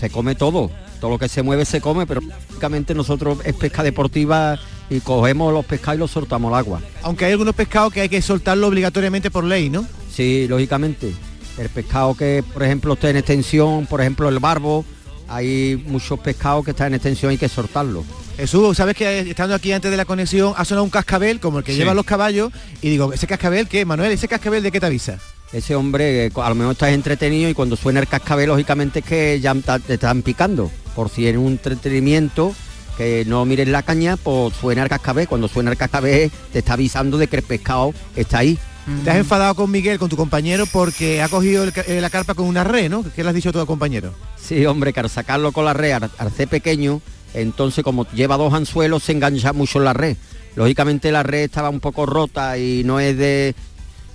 Se 0.00 0.10
come 0.10 0.34
todo, 0.34 0.70
todo 1.00 1.10
lo 1.10 1.18
que 1.18 1.28
se 1.28 1.42
mueve 1.42 1.64
se 1.64 1.80
come, 1.80 2.06
pero 2.06 2.20
lógicamente 2.20 2.94
nosotros 2.94 3.38
es 3.44 3.54
pesca 3.54 3.82
deportiva 3.82 4.58
y 4.90 5.00
cogemos 5.00 5.52
los 5.52 5.64
pescados 5.64 5.96
y 5.96 5.98
los 6.00 6.10
soltamos 6.10 6.52
al 6.52 6.58
agua. 6.58 6.80
Aunque 7.02 7.26
hay 7.26 7.32
algunos 7.32 7.54
pescados 7.54 7.92
que 7.92 8.00
hay 8.00 8.08
que 8.08 8.22
soltarlo 8.22 8.66
obligatoriamente 8.66 9.30
por 9.30 9.44
ley, 9.44 9.70
¿no? 9.70 9.86
Sí, 10.12 10.46
lógicamente. 10.48 11.12
El 11.58 11.68
pescado 11.68 12.14
que, 12.14 12.42
por 12.52 12.62
ejemplo, 12.62 12.94
está 12.94 13.10
en 13.10 13.18
extensión, 13.18 13.86
por 13.86 14.00
ejemplo, 14.00 14.28
el 14.28 14.38
barbo, 14.38 14.84
hay 15.28 15.82
muchos 15.86 16.18
pescados 16.20 16.64
que 16.64 16.72
están 16.72 16.88
en 16.88 16.94
extensión 16.94 17.30
y 17.30 17.34
hay 17.34 17.38
que 17.38 17.48
soltarlo. 17.48 18.04
Jesús, 18.36 18.76
sabes 18.76 18.96
que 18.96 19.20
estando 19.30 19.54
aquí 19.54 19.72
antes 19.72 19.90
de 19.90 19.96
la 19.96 20.04
conexión 20.04 20.54
ha 20.56 20.64
sonado 20.64 20.84
un 20.84 20.90
cascabel 20.90 21.38
como 21.38 21.58
el 21.58 21.64
que 21.64 21.72
Sí. 21.72 21.78
llevan 21.78 21.96
los 21.96 22.06
caballos 22.06 22.50
y 22.80 22.88
digo, 22.90 23.12
¿ese 23.12 23.26
cascabel 23.26 23.68
qué? 23.68 23.84
Manuel, 23.84 24.10
¿ese 24.12 24.26
cascabel 24.26 24.62
de 24.62 24.72
qué 24.72 24.80
te 24.80 24.86
avisa? 24.86 25.18
Ese 25.52 25.74
hombre, 25.74 26.26
eh, 26.26 26.32
a 26.34 26.48
lo 26.48 26.54
mejor 26.54 26.72
estás 26.72 26.90
entretenido 26.92 27.50
y 27.50 27.54
cuando 27.54 27.76
suena 27.76 28.00
el 28.00 28.08
cascabel, 28.08 28.48
lógicamente 28.48 29.00
es 29.00 29.04
que 29.04 29.38
ya 29.40 29.54
te 29.86 29.94
están 29.94 30.22
picando. 30.22 30.70
Por 30.96 31.10
si 31.10 31.28
en 31.28 31.36
un 31.38 31.52
entretenimiento 31.52 32.54
que 32.96 33.24
no 33.26 33.44
mires 33.44 33.68
la 33.68 33.82
caña, 33.82 34.16
pues 34.16 34.54
suena 34.58 34.82
el 34.82 34.88
cascabel. 34.88 35.28
Cuando 35.28 35.48
suena 35.48 35.70
el 35.70 35.76
cascabel 35.76 36.30
te 36.52 36.60
está 36.60 36.72
avisando 36.72 37.18
de 37.18 37.28
que 37.28 37.36
el 37.36 37.42
pescado 37.42 37.92
está 38.16 38.38
ahí. 38.38 38.58
Te 39.04 39.10
has 39.10 39.16
enfadado 39.18 39.54
con 39.54 39.70
Miguel, 39.70 39.98
con 39.98 40.08
tu 40.08 40.16
compañero, 40.16 40.64
porque 40.66 41.22
ha 41.22 41.28
cogido 41.28 41.62
el 41.64 41.72
eh, 41.86 42.00
la 42.00 42.10
carpa 42.10 42.34
con 42.34 42.46
una 42.46 42.64
red, 42.64 42.90
¿no? 42.90 43.04
¿Qué 43.14 43.22
le 43.22 43.28
has 43.28 43.34
dicho 43.34 43.50
a 43.50 43.52
tu 43.52 43.64
compañero? 43.64 44.12
Sí, 44.42 44.66
hombre, 44.66 44.92
que 44.92 45.00
al 45.00 45.08
sacarlo 45.08 45.52
con 45.52 45.64
la 45.66 45.72
red, 45.72 45.92
al, 45.92 46.10
al 46.18 46.32
ser 46.32 46.48
pequeño, 46.48 47.00
entonces 47.34 47.84
como 47.84 48.06
lleva 48.10 48.36
dos 48.36 48.52
anzuelos, 48.54 49.02
se 49.02 49.12
engancha 49.12 49.52
mucho 49.52 49.78
en 49.78 49.84
la 49.84 49.92
red. 49.92 50.16
Lógicamente 50.54 51.12
la 51.12 51.22
red 51.22 51.44
estaba 51.44 51.70
un 51.70 51.80
poco 51.80 52.06
rota 52.06 52.58
y 52.58 52.82
no 52.84 53.00
es 53.00 53.16
de, 53.16 53.54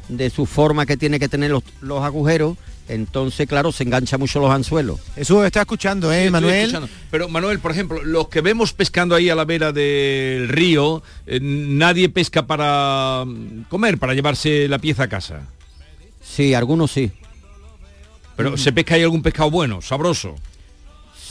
de 0.09 0.29
su 0.29 0.45
forma 0.45 0.85
que 0.85 0.97
tiene 0.97 1.19
que 1.19 1.29
tener 1.29 1.51
los, 1.51 1.63
los 1.81 2.03
agujeros, 2.03 2.57
entonces 2.87 3.47
claro, 3.47 3.71
se 3.71 3.83
engancha 3.83 4.17
mucho 4.17 4.39
los 4.39 4.51
anzuelos. 4.51 4.99
Jesús, 5.15 5.45
está 5.45 5.61
escuchando, 5.61 6.11
¿eh, 6.13 6.29
Manuel? 6.29 6.55
escuchando. 6.55 6.89
Pero 7.11 7.27
Manuel, 7.27 7.59
por 7.59 7.71
ejemplo, 7.71 8.03
los 8.03 8.29
que 8.29 8.41
vemos 8.41 8.73
pescando 8.73 9.15
ahí 9.15 9.29
a 9.29 9.35
la 9.35 9.45
vera 9.45 9.71
del 9.71 10.47
río, 10.47 11.03
eh, 11.25 11.39
nadie 11.41 12.09
pesca 12.09 12.47
para 12.47 13.25
mm, 13.25 13.63
comer, 13.69 13.97
para 13.97 14.13
llevarse 14.13 14.67
la 14.67 14.79
pieza 14.79 15.03
a 15.03 15.09
casa. 15.09 15.41
Sí, 16.21 16.53
algunos 16.53 16.91
sí. 16.91 17.11
Pero 18.35 18.55
se 18.55 18.71
pesca 18.71 18.95
ahí 18.95 19.03
algún 19.03 19.23
pescado 19.23 19.49
bueno, 19.49 19.81
sabroso. 19.81 20.35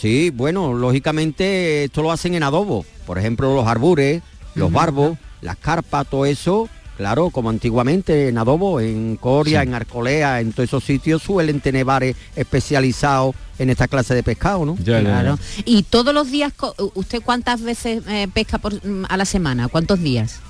Sí, 0.01 0.31
bueno, 0.31 0.75
lógicamente 0.75 1.85
esto 1.85 2.03
lo 2.03 2.13
hacen 2.13 2.35
en 2.35 2.43
adobo. 2.43 2.85
Por 3.07 3.19
ejemplo, 3.19 3.55
los 3.55 3.67
arbures, 3.67 4.23
los 4.55 4.71
barbos, 4.71 5.17
las 5.41 5.57
carpas, 5.57 6.07
todo 6.07 6.27
eso, 6.27 6.69
claro, 6.97 7.31
como 7.31 7.49
antiguamente 7.49 8.29
en 8.29 8.37
adobo, 8.37 8.81
en 8.81 9.17
Coria, 9.17 9.63
en 9.63 9.73
Arcolea, 9.73 10.41
en 10.41 10.53
todos 10.53 10.69
esos 10.69 10.85
sitios 10.85 11.23
suelen 11.23 11.61
tener 11.61 11.85
bares 11.85 12.15
especializados 12.35 13.35
en 13.59 13.71
esta 13.71 13.89
clase 13.89 14.15
de 14.15 14.23
pescado, 14.23 14.67
¿no? 14.67 14.77
Claro. 14.77 15.39
Y 15.65 15.83
todos 15.85 16.13
los 16.13 16.31
días, 16.31 16.53
¿usted 16.95 17.23
cuántas 17.25 17.63
veces 17.63 18.03
eh, 18.09 18.29
pesca 18.33 18.59
por, 18.59 18.75
mm, 18.75 19.07
a 19.09 19.17
la 19.17 19.25
semana? 19.25 19.69
¿Cuántos 19.69 20.03
días? 20.03 20.41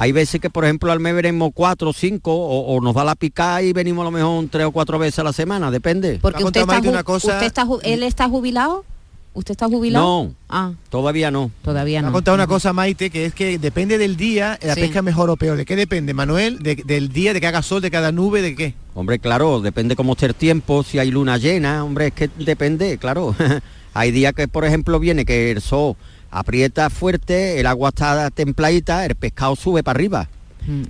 Hay 0.00 0.12
veces 0.12 0.40
que, 0.40 0.48
por 0.48 0.64
ejemplo, 0.64 0.92
al 0.92 1.00
mes 1.00 1.12
veremos 1.14 1.50
cuatro 1.52 1.90
o 1.90 1.92
cinco, 1.92 2.32
o, 2.34 2.80
nos 2.80 2.94
da 2.94 3.02
la 3.04 3.16
picada 3.16 3.62
y 3.62 3.72
venimos 3.72 4.02
a 4.02 4.04
lo 4.04 4.10
mejor 4.12 4.46
tres 4.50 4.66
o 4.66 4.70
cuatro 4.70 4.98
veces 4.98 5.18
a 5.18 5.24
la 5.24 5.32
semana, 5.32 5.70
depende. 5.72 6.20
Porque 6.22 6.44
usted 6.44 6.60
está, 6.60 6.80
ju- 6.80 7.16
usted 7.16 7.42
está 7.42 7.64
ju- 7.66 7.80
él 7.82 8.02
está 8.04 8.28
jubilado. 8.28 8.84
¿Usted 9.34 9.52
está 9.52 9.66
jubilado? 9.66 10.04
No, 10.04 10.34
Ah, 10.48 10.72
todavía 10.88 11.30
no. 11.30 11.50
todavía 11.62 11.98
Me 12.00 12.04
no. 12.04 12.08
ha 12.08 12.12
contado 12.12 12.34
una 12.36 12.46
cosa, 12.46 12.72
Maite, 12.72 13.10
que 13.10 13.26
es 13.26 13.34
que 13.34 13.58
depende 13.58 13.96
del 13.98 14.16
día, 14.16 14.58
la 14.62 14.74
Sí. 14.74 14.80
pesca 14.80 14.98
es 15.00 15.04
mejor 15.04 15.30
o 15.30 15.36
peor. 15.36 15.56
¿De 15.56 15.64
qué 15.64 15.76
depende, 15.76 16.14
Manuel? 16.14 16.58
De- 16.60 16.76
del 16.84 17.10
día, 17.10 17.32
de 17.34 17.40
que 17.40 17.46
haga 17.46 17.62
sol, 17.62 17.80
de 17.82 17.90
cada 17.90 18.10
nube, 18.10 18.40
de 18.42 18.54
qué. 18.56 18.74
Hombre, 18.94 19.18
claro, 19.18 19.60
depende 19.60 19.94
cómo 19.96 20.12
esté 20.12 20.26
el 20.26 20.34
tiempo, 20.34 20.82
si 20.82 20.98
hay 20.98 21.10
luna 21.10 21.36
llena, 21.38 21.84
hombre, 21.84 22.08
es 22.08 22.12
que 22.14 22.30
depende, 22.38 22.98
claro. 22.98 23.34
hay 23.94 24.10
días 24.10 24.32
que, 24.32 24.48
por 24.48 24.64
ejemplo, 24.64 24.98
viene 24.98 25.24
que 25.24 25.50
el 25.52 25.60
sol 25.60 25.94
aprieta 26.30 26.90
fuerte, 26.90 27.60
el 27.60 27.66
agua 27.66 27.90
está 27.90 28.30
templadita, 28.30 29.04
el 29.06 29.14
pescado 29.14 29.56
sube 29.56 29.82
para 29.82 29.96
arriba. 29.96 30.28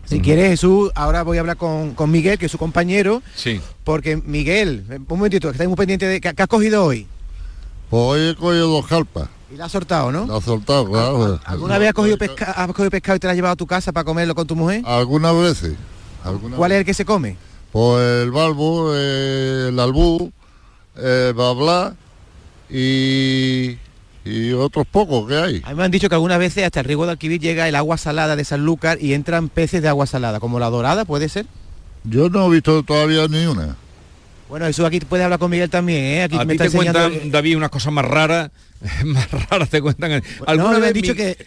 Si 0.06 0.20
quieres, 0.20 0.48
Jesús, 0.50 0.90
ahora 0.96 1.22
voy 1.22 1.36
a 1.36 1.40
hablar 1.40 1.56
con, 1.56 1.94
con 1.94 2.10
Miguel, 2.10 2.36
que 2.36 2.46
es 2.46 2.52
su 2.52 2.58
compañero, 2.58 3.22
Sí. 3.36 3.60
porque 3.84 4.16
Miguel, 4.16 4.84
eh, 4.90 4.96
un 4.96 5.06
momentito, 5.08 5.46
que 5.48 5.52
estáis 5.52 5.68
muy 5.68 5.76
pendiente 5.76 6.04
de... 6.06 6.20
¿Qué, 6.20 6.32
has 6.36 6.48
cogido 6.48 6.84
hoy? 6.84 7.06
Pues 7.88 8.02
hoy 8.02 8.28
he 8.30 8.34
cogido 8.34 8.66
dos 8.68 8.86
carpas. 8.88 9.28
Y 9.52 9.56
la 9.56 9.66
has 9.66 9.72
soltado, 9.72 10.10
¿no? 10.10 10.26
La 10.26 10.38
he 10.38 10.40
soltado, 10.42 10.84
claro. 10.90 11.40
¿Alguna 11.44 11.78
vez 11.78 11.88
has 11.90 11.94
cogido, 11.94 12.18
pesca- 12.18 12.50
has 12.56 12.66
cogido 12.68 12.90
pescado 12.90 13.16
y 13.16 13.20
te 13.20 13.28
la 13.28 13.30
has 13.32 13.36
llevado 13.36 13.52
a 13.52 13.56
tu 13.56 13.68
casa 13.68 13.92
para 13.92 14.02
comerlo 14.04 14.34
con 14.34 14.48
tu 14.48 14.56
mujer? 14.56 14.82
Algunas 14.84 15.34
veces. 15.36 15.74
¿Cuál 16.56 16.72
es 16.72 16.78
el 16.78 16.84
que 16.84 16.94
se 16.94 17.04
come? 17.04 17.36
Pues 17.70 18.24
el 18.24 18.32
balbo, 18.32 18.90
eh, 18.96 19.66
el 19.68 19.78
albú, 19.78 20.32
el 20.96 21.34
babla 21.34 21.94
y, 22.68 23.78
y 24.28 24.52
otros 24.52 24.86
pocos 24.86 25.28
que 25.28 25.36
hay. 25.36 25.62
A 25.64 25.70
mí 25.70 25.74
me 25.76 25.84
han 25.84 25.90
dicho 25.90 26.08
que 26.08 26.14
algunas 26.14 26.38
veces 26.38 26.64
hasta 26.64 26.80
el 26.80 26.86
riego 26.86 27.04
de 27.06 27.12
Alquivir 27.12 27.40
llega 27.40 27.68
el 27.68 27.74
agua 27.76 27.96
salada 27.96 28.36
de 28.36 28.44
Sanlúcar 28.44 28.98
y 29.00 29.14
entran 29.14 29.48
peces 29.48 29.82
de 29.82 29.88
agua 29.88 30.06
salada, 30.06 30.40
como 30.40 30.58
la 30.58 30.70
dorada, 30.70 31.04
¿puede 31.04 31.28
ser? 31.28 31.46
Yo 32.04 32.28
no 32.28 32.46
he 32.46 32.50
visto 32.56 32.82
todavía 32.82 33.26
ni 33.28 33.46
una. 33.46 33.76
Bueno, 34.48 34.66
eso 34.66 34.86
aquí 34.86 35.00
puedes 35.00 35.24
hablar 35.24 35.38
con 35.38 35.50
Miguel 35.50 35.68
también, 35.68 36.04
¿eh? 36.04 36.22
Aquí 36.22 36.36
A 36.36 36.44
me 36.44 36.54
ti 36.56 36.62
está 36.62 36.64
te 36.70 36.70
cuentan, 36.76 37.04
enseñando... 37.12 37.30
David, 37.36 37.56
unas 37.56 37.70
cosas 37.70 37.92
más 37.92 38.04
raras, 38.04 38.50
más 39.04 39.30
raras 39.50 39.68
te 39.68 39.82
cuentan. 39.82 40.22
¿Alguna 40.46 40.72
no, 40.74 40.78
me 40.80 40.86
han 40.86 40.92
dicho 40.94 41.12
Mi- 41.12 41.16
que... 41.16 41.46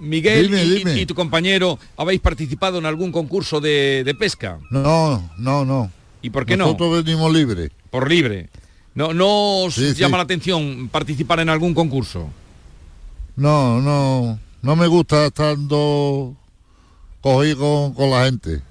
Miguel 0.00 0.46
Dime, 0.46 0.64
y, 0.64 0.70
dime. 0.78 1.00
y 1.00 1.04
tu 1.06 1.14
compañero 1.16 1.78
habéis 1.96 2.20
participado 2.20 2.78
en 2.78 2.86
algún 2.86 3.10
concurso 3.12 3.60
de, 3.60 4.02
de 4.04 4.14
pesca? 4.14 4.58
No, 4.70 5.30
no, 5.36 5.64
no. 5.64 5.90
¿Y 6.22 6.30
por 6.30 6.46
qué 6.46 6.56
Nosotros 6.56 7.04
venimos 7.04 7.32
libres. 7.32 7.70
no? 7.70 7.90
Por 7.90 8.08
libre. 8.08 8.48
No, 8.94 9.12
no 9.12 9.64
os 9.64 9.74
Sí, 9.74 9.88
sí. 9.90 10.00
llama 10.00 10.18
la 10.18 10.22
atención 10.24 10.88
participar 10.90 11.40
en 11.40 11.48
algún 11.48 11.74
concurso. 11.74 12.28
No, 13.36 13.80
no, 13.80 14.38
no 14.62 14.76
me 14.76 14.86
gusta 14.86 15.26
estando 15.26 16.34
cogido 17.20 17.58
con, 17.58 17.94
con 17.94 18.10
la 18.10 18.24
gente. 18.26 18.62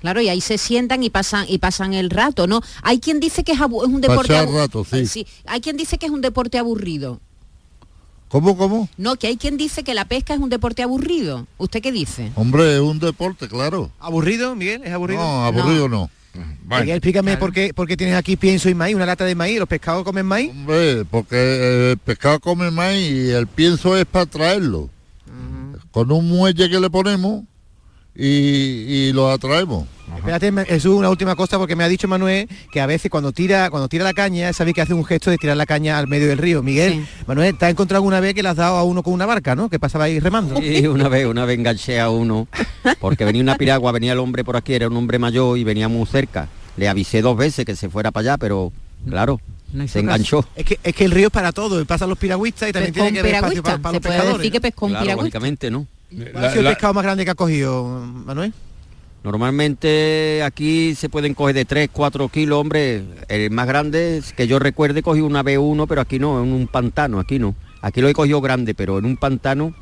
Claro, 0.00 0.20
y 0.20 0.28
ahí 0.28 0.40
se 0.40 0.58
sientan 0.58 1.02
y 1.02 1.08
pasan 1.10 1.46
y 1.48 1.58
pasan 1.58 1.94
el 1.94 2.10
rato, 2.10 2.46
¿no? 2.46 2.60
Hay 2.82 2.98
quien 3.00 3.20
dice 3.20 3.44
que 3.44 3.52
es, 3.52 3.60
un 3.60 4.00
deporte 4.00 4.28
Pasar 4.32 4.48
abu- 4.48 4.56
rato, 4.56 4.84
sí. 4.84 5.26
Hay 5.46 5.60
quien 5.60 5.76
dice 5.76 5.96
que 5.98 6.06
es 6.06 6.12
un 6.12 6.20
deporte 6.20 6.58
aburrido. 6.58 7.20
¿Cómo, 8.28 8.58
cómo? 8.58 8.90
No, 8.98 9.16
que 9.16 9.28
hay 9.28 9.36
quien 9.38 9.56
dice 9.56 9.84
que 9.84 9.94
la 9.94 10.04
pesca 10.04 10.34
es 10.34 10.40
un 10.40 10.50
deporte 10.50 10.82
aburrido. 10.82 11.46
¿Usted 11.56 11.80
qué 11.80 11.92
dice? 11.92 12.30
Hombre, 12.34 12.74
es 12.74 12.80
un 12.80 12.98
deporte, 12.98 13.48
claro. 13.48 13.90
¿Aburrido, 14.00 14.54
Miguel? 14.54 14.82
¿Es 14.84 14.92
aburrido? 14.92 15.22
No, 15.22 15.44
aburrido 15.46 15.88
no. 15.88 16.10
Explícame 16.70 17.36
por, 17.36 17.52
qué, 17.52 17.72
por 17.72 17.86
qué 17.86 17.96
tienes 17.96 18.16
aquí 18.16 18.36
pienso 18.36 18.68
y 18.68 18.74
maíz, 18.74 18.94
una 18.94 19.06
lata 19.06 19.24
de 19.24 19.34
maíz, 19.34 19.58
¿los 19.58 19.68
pescados 19.68 20.04
comen 20.04 20.26
maíz? 20.26 20.50
Hombre, 20.50 21.04
porque 21.04 21.92
el 21.92 21.98
pescado 21.98 22.40
come 22.40 22.70
más 22.70 22.94
y 22.94 23.30
el 23.30 23.46
pienso 23.46 23.96
es 23.96 24.04
para 24.04 24.26
traerlo. 24.26 24.90
Con 25.90 26.12
un 26.12 26.28
muelle 26.28 26.68
que 26.68 26.78
le 26.78 26.90
ponemos 26.90 27.44
y, 28.18 28.26
y 29.08 29.12
lo 29.12 29.30
atraemos. 29.30 29.86
Espérate, 30.16 30.50
me- 30.50 30.64
Jesús, 30.64 30.94
una 30.96 31.10
última 31.10 31.36
cosa, 31.36 31.58
porque 31.58 31.76
me 31.76 31.84
ha 31.84 31.88
dicho 31.88 32.08
Manuel 32.08 32.48
que 32.72 32.80
a 32.80 32.86
veces 32.86 33.10
cuando 33.10 33.30
tira 33.32 33.70
cuando 33.70 33.88
tira 33.88 34.04
la 34.04 34.14
caña, 34.14 34.52
sabéis 34.52 34.74
que 34.74 34.80
hace 34.80 34.94
un 34.94 35.04
gesto 35.04 35.30
de 35.30 35.36
tirar 35.38 35.56
la 35.56 35.66
caña 35.66 35.98
al 35.98 36.08
medio 36.08 36.26
del 36.28 36.38
río. 36.38 36.62
Miguel, 36.62 37.06
Manuel, 37.26 37.56
¿te 37.56 37.66
has 37.66 37.70
encontrado 37.70 37.98
alguna 37.98 38.18
vez 38.20 38.34
que 38.34 38.42
le 38.42 38.48
has 38.48 38.56
dado 38.56 38.76
a 38.76 38.82
uno 38.84 39.02
con 39.02 39.12
una 39.12 39.26
barca, 39.26 39.54
no? 39.54 39.68
Que 39.68 39.78
pasaba 39.78 40.04
ahí 40.04 40.18
remando. 40.18 40.56
Sí, 40.60 40.86
una 40.86 41.08
vez, 41.08 41.26
una 41.26 41.44
vez 41.44 41.58
enganché 41.58 42.00
a 42.00 42.10
uno, 42.10 42.48
porque 43.00 43.24
venía 43.24 43.42
una 43.42 43.56
piragua, 43.56 43.92
venía 43.92 44.14
el 44.14 44.18
hombre 44.18 44.44
por 44.44 44.56
aquí, 44.56 44.72
era 44.74 44.88
un 44.88 44.96
hombre 44.96 45.18
mayor 45.18 45.56
y 45.58 45.64
venía 45.64 45.88
muy 45.88 46.06
cerca. 46.06 46.48
Le 46.76 46.88
avisé 46.88 47.20
dos 47.22 47.36
veces 47.36 47.64
que 47.66 47.76
se 47.76 47.88
fuera 47.90 48.10
para 48.10 48.30
allá, 48.32 48.38
pero 48.38 48.72
claro, 49.08 49.40
se 49.86 50.00
enganchó. 50.00 50.44
Es 50.56 50.64
que, 50.64 50.78
es 50.82 50.94
que 50.94 51.04
el 51.04 51.10
río 51.10 51.26
es 51.26 51.32
para 51.32 51.52
todo, 51.52 51.84
pasan 51.84 52.08
los 52.08 52.18
piragüistas 52.18 52.70
y 52.70 52.72
también 52.72 52.94
tiene 52.94 53.12
que 53.12 53.20
haber 53.20 53.34
espacio 53.34 53.62
para, 53.62 53.78
para 53.78 53.90
se 53.92 53.94
los 53.96 54.02
puede 54.02 54.14
pescadores. 54.14 54.38
decir 54.38 54.52
que 54.52 54.60
pescó 54.60 54.86
un 54.86 54.92
Claro, 54.92 55.04
piragüista. 55.04 55.24
lógicamente 55.38 55.70
no. 55.70 55.86
¿Cuál 56.10 56.44
ha 56.44 56.50
sido 56.50 56.62
el 56.62 56.68
pescado 56.68 56.94
más 56.94 57.04
grande 57.04 57.24
que 57.24 57.30
ha 57.30 57.34
cogido, 57.34 57.84
Manuel? 58.24 58.52
Normalmente 59.24 60.42
aquí 60.44 60.94
se 60.94 61.08
pueden 61.08 61.34
coger 61.34 61.54
de 61.54 61.64
3, 61.64 61.90
4 61.92 62.28
kilos, 62.28 62.60
hombre. 62.60 63.04
El 63.28 63.50
más 63.50 63.66
grande 63.66 64.22
que 64.36 64.46
yo 64.46 64.58
recuerde 64.58 65.02
cogí 65.02 65.20
una 65.20 65.42
B1, 65.42 65.86
pero 65.88 66.00
aquí 66.00 66.18
no, 66.18 66.42
en 66.42 66.52
un 66.52 66.66
pantano, 66.66 67.18
aquí 67.18 67.38
no. 67.38 67.54
Aquí 67.82 68.00
lo 68.00 68.08
he 68.08 68.14
cogido 68.14 68.40
grande, 68.40 68.74
pero 68.74 68.98
en 68.98 69.04
un 69.04 69.16
pantano 69.16 69.74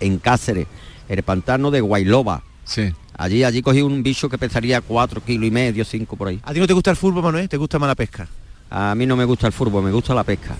en 0.00 0.18
Cáceres, 0.18 0.66
el 1.08 1.22
pantano 1.22 1.70
de 1.70 1.80
Guayloba. 1.80 2.42
Sí. 2.64 2.92
Allí, 3.16 3.44
allí 3.44 3.60
cogí 3.60 3.82
un 3.82 4.02
bicho 4.02 4.28
que 4.28 4.38
pesaría 4.38 4.80
4 4.80 5.22
kilos 5.22 5.46
y 5.46 5.50
medio, 5.50 5.84
5 5.84 6.16
por 6.16 6.28
ahí. 6.28 6.40
¿A 6.42 6.54
ti 6.54 6.60
no 6.60 6.66
te 6.66 6.72
gusta 6.72 6.90
el 6.90 6.96
fútbol, 6.96 7.22
Manuel? 7.22 7.48
¿Te 7.48 7.58
gusta 7.58 7.78
más 7.78 7.88
la 7.88 7.94
pesca? 7.94 8.26
A 8.70 8.94
mí 8.94 9.04
no 9.04 9.16
me 9.16 9.24
gusta 9.24 9.46
el 9.46 9.52
fútbol, 9.52 9.84
me 9.84 9.90
gusta 9.90 10.14
la 10.14 10.24
pesca. 10.24 10.56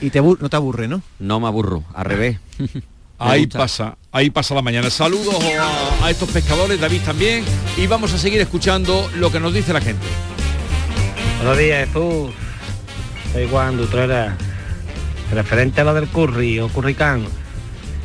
Y 0.00 0.10
te 0.10 0.20
no 0.20 0.48
te 0.48 0.56
aburre, 0.56 0.88
¿no? 0.88 1.00
No 1.18 1.40
me 1.40 1.46
aburro, 1.46 1.84
al 1.94 2.04
revés. 2.04 2.38
Ahí 3.18 3.44
gusta. 3.44 3.58
pasa, 3.58 3.96
ahí 4.12 4.30
pasa 4.30 4.54
la 4.54 4.62
mañana. 4.62 4.90
Saludos 4.90 5.36
a, 5.58 6.06
a 6.06 6.10
estos 6.10 6.28
pescadores, 6.30 6.80
David 6.80 7.00
también, 7.02 7.44
y 7.76 7.86
vamos 7.86 8.12
a 8.12 8.18
seguir 8.18 8.40
escuchando 8.40 9.10
lo 9.16 9.32
que 9.32 9.40
nos 9.40 9.54
dice 9.54 9.72
la 9.72 9.80
gente. 9.80 10.06
Buenos 11.38 11.58
días, 11.58 11.86
Jesús. 11.86 12.30
Soy 13.32 13.48
Juan 13.48 13.76
Dutrera. 13.76 14.36
Referente 15.32 15.80
a 15.80 15.84
lo 15.84 15.94
del 15.94 16.08
curry 16.08 16.60
o 16.60 16.68
curricán. 16.68 17.26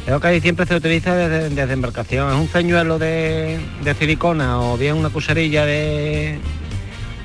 El 0.08 0.20
Cádiz 0.20 0.42
siempre 0.42 0.66
se 0.66 0.76
utiliza 0.76 1.16
desde, 1.16 1.50
desde 1.50 1.74
embarcación. 1.74 2.30
Es 2.34 2.36
un 2.36 2.48
ceñuelo 2.48 2.98
de, 2.98 3.60
de 3.84 3.94
silicona 3.96 4.60
o 4.60 4.78
bien 4.78 4.96
una 4.96 5.10
cucharilla 5.10 5.66
de 5.66 6.40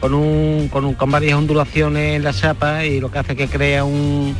con 0.00 0.12
un, 0.12 0.68
con 0.68 0.84
un 0.84 0.94
con 0.94 1.10
varias 1.10 1.38
ondulaciones 1.38 2.16
en 2.16 2.24
la 2.24 2.34
chapa 2.34 2.84
y 2.84 3.00
lo 3.00 3.10
que 3.10 3.18
hace 3.18 3.34
que 3.34 3.48
crea 3.48 3.84
un 3.84 4.36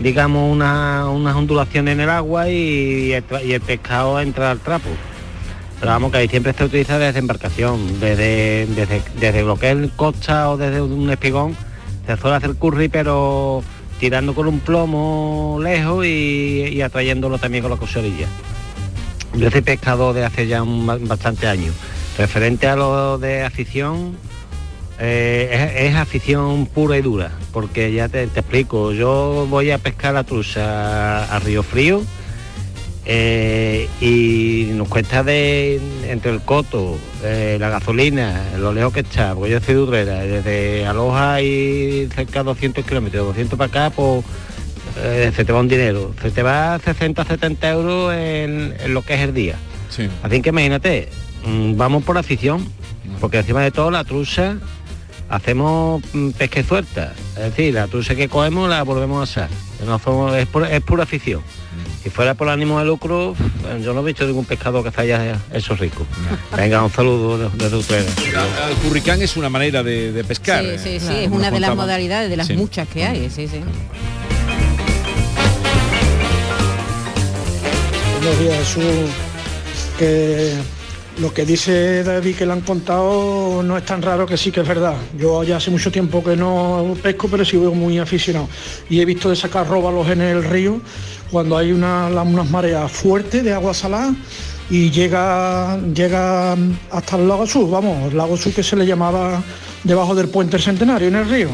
digamos 0.00 0.52
una- 0.52 1.08
unas 1.08 1.34
ondulaciones 1.36 1.92
en 1.94 2.00
el 2.00 2.10
agua 2.10 2.48
y, 2.50 3.12
el, 3.12 3.24
el 3.50 3.60
pescado 3.60 4.20
entra 4.20 4.50
al 4.50 4.58
trapo. 4.60 4.88
Pero 5.80 5.92
vamos, 5.92 6.12
que 6.12 6.18
ahí 6.18 6.28
siempre 6.28 6.52
se 6.52 6.64
utiliza 6.64 6.98
desde 6.98 7.18
embarcación, 7.18 8.00
desde, 8.00 8.66
desde, 8.66 9.02
desde 9.18 9.42
lo 9.42 9.56
que 9.56 9.70
es 9.72 9.90
costa 9.96 10.50
o 10.50 10.56
desde 10.56 10.80
un 10.80 11.10
espigón, 11.10 11.56
se 12.06 12.16
suele 12.16 12.36
hacer 12.36 12.54
curry 12.54 12.88
pero 12.88 13.62
tirando 14.00 14.34
con 14.34 14.46
un 14.48 14.60
plomo 14.60 15.58
lejos 15.62 16.04
y, 16.06 16.80
atrayéndolo 16.82 17.38
también 17.38 17.62
con 17.62 17.70
la 17.70 17.76
cucharilla. 17.76 18.26
Yo 19.34 19.50
soy 19.50 19.62
pescador 19.62 20.14
de 20.14 20.24
hace 20.24 20.46
ya 20.46 20.62
un, 20.62 20.86
ba- 20.86 20.98
bastante 21.00 21.46
años. 21.48 21.74
Referente 22.16 22.68
a 22.68 22.76
lo 22.76 23.18
de 23.18 23.42
afición, 23.42 24.16
eh, 25.00 25.72
es, 25.76 25.90
es 25.90 25.94
afición 25.96 26.66
pura 26.66 26.96
y 26.96 27.02
dura, 27.02 27.32
porque 27.52 27.92
ya 27.92 28.08
te, 28.08 28.26
te 28.28 28.40
explico, 28.40 28.92
yo 28.92 29.46
voy 29.50 29.70
a 29.72 29.78
pescar 29.78 30.14
la 30.14 30.22
trucha 30.22 31.24
a, 31.24 31.38
Río 31.40 31.64
Frío 31.64 32.02
eh, 33.04 33.88
y 34.00 34.70
nos 34.74 34.86
cuesta 34.86 35.24
de 35.24 35.80
entre 36.08 36.30
el 36.30 36.42
coto, 36.42 36.96
eh, 37.24 37.56
la 37.58 37.70
gasolina, 37.70 38.44
lo 38.56 38.72
lejos 38.72 38.92
que 38.92 39.00
está, 39.00 39.34
porque 39.34 39.50
yo 39.50 39.60
soy 39.60 39.74
de 39.74 39.80
Urrera, 39.80 40.20
desde 40.20 40.86
Aloja 40.86 41.40
y 41.42 42.08
cerca 42.14 42.40
de 42.40 42.44
200 42.44 42.84
kilómetros, 42.84 43.26
200 43.26 43.58
para 43.58 43.68
acá, 43.68 43.90
pues 43.94 44.24
se 45.34 45.44
te 45.44 45.52
va 45.52 45.58
un 45.58 45.66
dinero, 45.66 46.14
se 46.22 46.30
te 46.30 46.44
va 46.44 46.78
60, 46.78 47.24
70 47.24 47.70
euros 47.70 48.14
en, 48.14 48.76
en 48.78 48.94
lo 48.94 49.02
que 49.02 49.14
es 49.14 49.20
el 49.20 49.34
día. 49.34 49.56
Así 50.22 50.40
que 50.40 50.50
imagínate, 50.50 51.08
mm, 51.44 51.76
vamos 51.76 52.04
por 52.04 52.16
afición, 52.16 52.64
porque 53.20 53.38
encima 53.38 53.62
de 53.62 53.72
todo 53.72 53.90
la 53.90 54.04
trucha 54.04 54.56
hacemos 55.34 56.02
mm, 56.12 56.30
pesca 56.30 56.60
y 56.60 56.64
suelta. 56.64 57.12
Es 57.36 57.42
decir, 57.44 57.74
la 57.74 57.86
trucha 57.88 58.14
que 58.14 58.28
cogemos 58.28 58.68
la 58.68 58.82
volvemos 58.82 59.20
a 59.20 59.44
asar. 59.44 59.50
No 59.86 59.98
somos- 59.98 60.34
es, 60.36 60.46
pura, 60.46 60.70
es 60.70 60.80
pura 60.82 61.02
afición. 61.04 61.42
Si 62.02 62.10
fuera 62.10 62.34
por 62.34 62.48
ánimo 62.50 62.78
de 62.78 62.84
lucro, 62.84 63.34
yo 63.82 63.94
no 63.94 64.00
he 64.02 64.04
visto 64.04 64.26
ningún 64.26 64.44
pescador 64.44 64.90
que 64.90 65.00
haya 65.00 65.38
hecho 65.52 65.74
rico. 65.74 66.06
Venga, 66.56 66.82
un 66.84 66.90
saludo 66.90 67.38
de- 67.38 67.48
desde 67.64 67.76
ustedes. 67.76 68.14
El 68.18 68.76
curricán 68.86 69.20
es 69.22 69.36
una 69.36 69.48
manera 69.48 69.82
de, 69.82 70.12
de 70.12 70.24
pescar. 70.24 70.62
Sí, 70.64 70.78
sí, 70.78 70.88
eh. 70.96 71.00
sí, 71.00 71.14
es 71.24 71.30
una 71.30 71.50
de 71.50 71.60
las 71.60 71.74
modalidades, 71.74 72.28
de 72.30 72.36
las 72.36 72.46
Sí. 72.46 72.54
muchas 72.54 72.86
que 72.88 73.04
hay, 73.04 73.30
sí, 73.30 73.48
sí. 73.48 73.60
Buenos 78.20 78.38
días, 78.38 78.58
Jesús. 78.58 79.10
Que 79.98 80.54
lo 81.18 81.32
que 81.32 81.44
dice 81.44 82.02
David 82.02 82.36
que 82.36 82.46
le 82.46 82.52
han 82.52 82.60
contado 82.62 83.62
no 83.62 83.76
es 83.76 83.84
tan 83.84 84.02
raro 84.02 84.26
que 84.26 84.36
sí 84.36 84.50
que 84.50 84.60
es 84.60 84.68
verdad. 84.68 84.96
Yo 85.16 85.44
ya 85.44 85.56
hace 85.56 85.70
mucho 85.70 85.92
tiempo 85.92 86.22
que 86.24 86.36
no 86.36 86.96
pesco, 87.02 87.28
pero 87.28 87.44
sí 87.44 87.56
veo 87.56 87.72
muy 87.72 87.98
aficionado. 87.98 88.48
Y 88.90 89.00
he 89.00 89.04
visto 89.04 89.30
de 89.30 89.36
sacar 89.36 89.68
róbalos 89.68 90.08
en 90.08 90.20
el 90.20 90.42
río 90.42 90.80
cuando 91.30 91.56
hay 91.56 91.72
unas 91.72 92.50
mareas 92.50 92.90
fuertes 92.90 93.44
de 93.44 93.52
agua 93.52 93.74
salada 93.74 94.14
y 94.70 94.90
llega, 94.90 95.78
llega 95.94 96.56
hasta 96.90 97.16
el 97.16 97.28
lago 97.28 97.46
sur, 97.46 97.70
vamos, 97.70 98.10
el 98.10 98.16
lago 98.16 98.36
sur 98.36 98.52
que 98.52 98.62
se 98.62 98.76
le 98.76 98.86
llamaba 98.86 99.42
debajo 99.84 100.14
del 100.14 100.28
puente 100.28 100.52
del 100.52 100.62
centenario 100.62 101.08
en 101.08 101.16
el 101.16 101.28
río. 101.28 101.48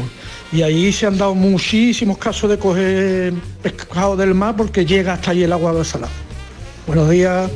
Y 0.51 0.63
ahí 0.63 0.91
se 0.91 1.05
han 1.05 1.17
dado 1.17 1.35
muchísimos 1.35 2.17
casos 2.17 2.49
de 2.49 2.57
coger 2.57 3.33
pescado 3.61 4.17
del 4.17 4.33
mar 4.33 4.55
porque 4.57 4.85
llega 4.85 5.13
hasta 5.13 5.31
allí 5.31 5.43
el 5.43 5.53
agua 5.53 5.83
salada. 5.83 6.11
Buenos 6.87 7.09
días. 7.09 7.49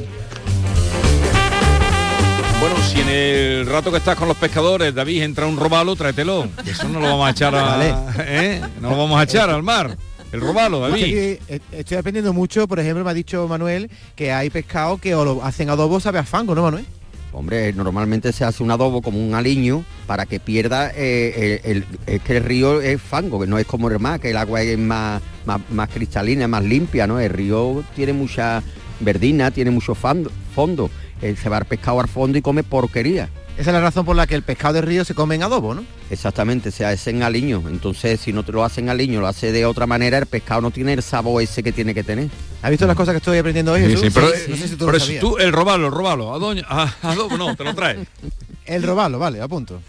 Si 2.95 3.01
en 3.01 3.09
el 3.09 3.65
rato 3.67 3.91
que 3.91 3.97
estás 3.97 4.15
con 4.15 4.29
los 4.29 4.37
pescadores, 4.37 4.95
David, 4.95 5.23
entra 5.23 5.45
un 5.47 5.57
robalo, 5.57 5.95
tráetelo. 5.97 6.47
Eso 6.65 6.87
no 6.87 7.01
lo 7.01 7.07
vamos 7.07 7.27
a 7.27 7.31
echar 7.31 7.53
a, 7.53 7.61
Vale. 7.63 7.93
¿eh? 8.19 8.61
No 8.79 8.91
lo 8.91 8.97
vamos 8.97 9.19
a 9.19 9.23
echar 9.23 9.49
al 9.49 9.63
mar. 9.63 9.97
El 10.31 10.39
robalo, 10.39 10.79
David. 10.79 11.03
Estoy, 11.03 11.39
eh, 11.55 11.59
estoy 11.73 11.97
aprendiendo 11.97 12.31
mucho, 12.31 12.67
por 12.69 12.79
ejemplo, 12.79 13.03
me 13.03 13.11
ha 13.11 13.13
dicho 13.13 13.47
Manuel 13.49 13.89
que 14.15 14.31
hay 14.31 14.49
pescado 14.49 14.97
que 14.97 15.13
o 15.13 15.25
lo 15.25 15.43
hacen 15.43 15.69
adobo 15.69 15.99
sabe 15.99 16.19
a 16.19 16.23
fango, 16.23 16.55
¿no, 16.55 16.63
Manuel? 16.63 16.85
Hombre, 17.33 17.73
normalmente 17.73 18.31
se 18.31 18.45
hace 18.45 18.63
un 18.63 18.71
adobo 18.71 19.01
como 19.01 19.19
un 19.19 19.33
aliño 19.35 19.83
para 20.07 20.25
que 20.25 20.39
pierda 20.39 20.89
eh, 20.95 21.59
el, 21.65 21.71
el- 21.77 21.85
es 22.05 22.21
que 22.21 22.37
el 22.37 22.43
río 22.45 22.79
es 22.81 23.01
fango, 23.01 23.41
que 23.41 23.47
no 23.47 23.57
es 23.57 23.65
como 23.65 23.89
el 23.89 23.99
mar, 23.99 24.21
que 24.21 24.29
el 24.31 24.37
agua 24.37 24.61
es 24.61 24.77
más, 24.79 25.21
más, 25.45 25.59
más 25.69 25.89
cristalina, 25.89 26.47
más 26.47 26.63
limpia, 26.63 27.07
¿no? 27.07 27.19
El 27.19 27.29
río 27.29 27.83
tiene 27.93 28.13
mucha 28.13 28.63
verdina, 29.01 29.51
tiene 29.51 29.69
mucho 29.71 29.95
fando- 29.95 30.31
fondo. 30.53 30.89
Eh, 31.25 31.35
se 31.41 31.49
va 31.49 31.57
el 31.57 31.65
pescado 31.65 31.99
al 31.99 32.07
fondo 32.07 32.37
y 32.37 32.41
come 32.41 32.63
porquería. 32.63 33.29
Esa 33.57 33.69
es 33.69 33.73
la 33.73 33.79
razón 33.81 34.05
por 34.05 34.15
la 34.15 34.27
que 34.27 34.35
el 34.35 34.43
pescado 34.43 34.73
de 34.75 34.81
río 34.81 35.05
se 35.05 35.15
come 35.15 35.35
en 35.35 35.43
adobo, 35.43 35.73
¿no? 35.73 35.83
Exactamente, 36.11 36.71
se 36.71 36.85
hace 36.85 37.09
en 37.09 37.23
aliño. 37.23 37.63
Entonces, 37.67 38.19
si 38.19 38.31
no 38.33 38.43
te 38.43 38.51
lo 38.51 38.63
hacen 38.63 38.89
aliño, 38.89 39.21
lo 39.21 39.27
hace 39.27 39.51
de 39.51 39.65
otra 39.65 39.87
manera, 39.87 40.17
el 40.17 40.25
pescado 40.25 40.61
no 40.61 40.71
tiene 40.71 40.93
el 40.93 41.01
sabor 41.01 41.41
ese 41.41 41.63
que 41.63 41.71
tiene 41.71 41.93
que 41.95 42.03
tener. 42.03 42.27
¿Has 42.61 42.69
visto 42.69 42.85
las 42.85 42.95
cosas 42.97 43.13
que 43.13 43.17
estoy 43.19 43.37
aprendiendo 43.37 43.71
hoy, 43.71 43.81
Sí, 43.81 43.87
Jesús? 43.87 44.01
sí, 44.01 44.09
pero, 44.13 44.27
no 44.49 44.55
sé 44.57 44.67
si 44.67 44.75
tú 44.75 44.85
pero 44.85 44.99
sabías. 44.99 45.21
tú, 45.21 45.37
el 45.37 45.51
robalo, 45.53 45.87
el 45.87 45.93
robalo. 45.93 46.33
A 46.35 46.37
doña, 46.37 46.63
a, 46.67 46.93
a 47.01 47.11
adobo, 47.13 47.37
no, 47.37 47.55
te 47.55 47.63
lo 47.63 47.73
traes. 47.73 47.99
El 48.65 48.81
robalo, 48.83 49.19
vale, 49.19 49.39
a 49.41 49.47
punto. 49.47 49.79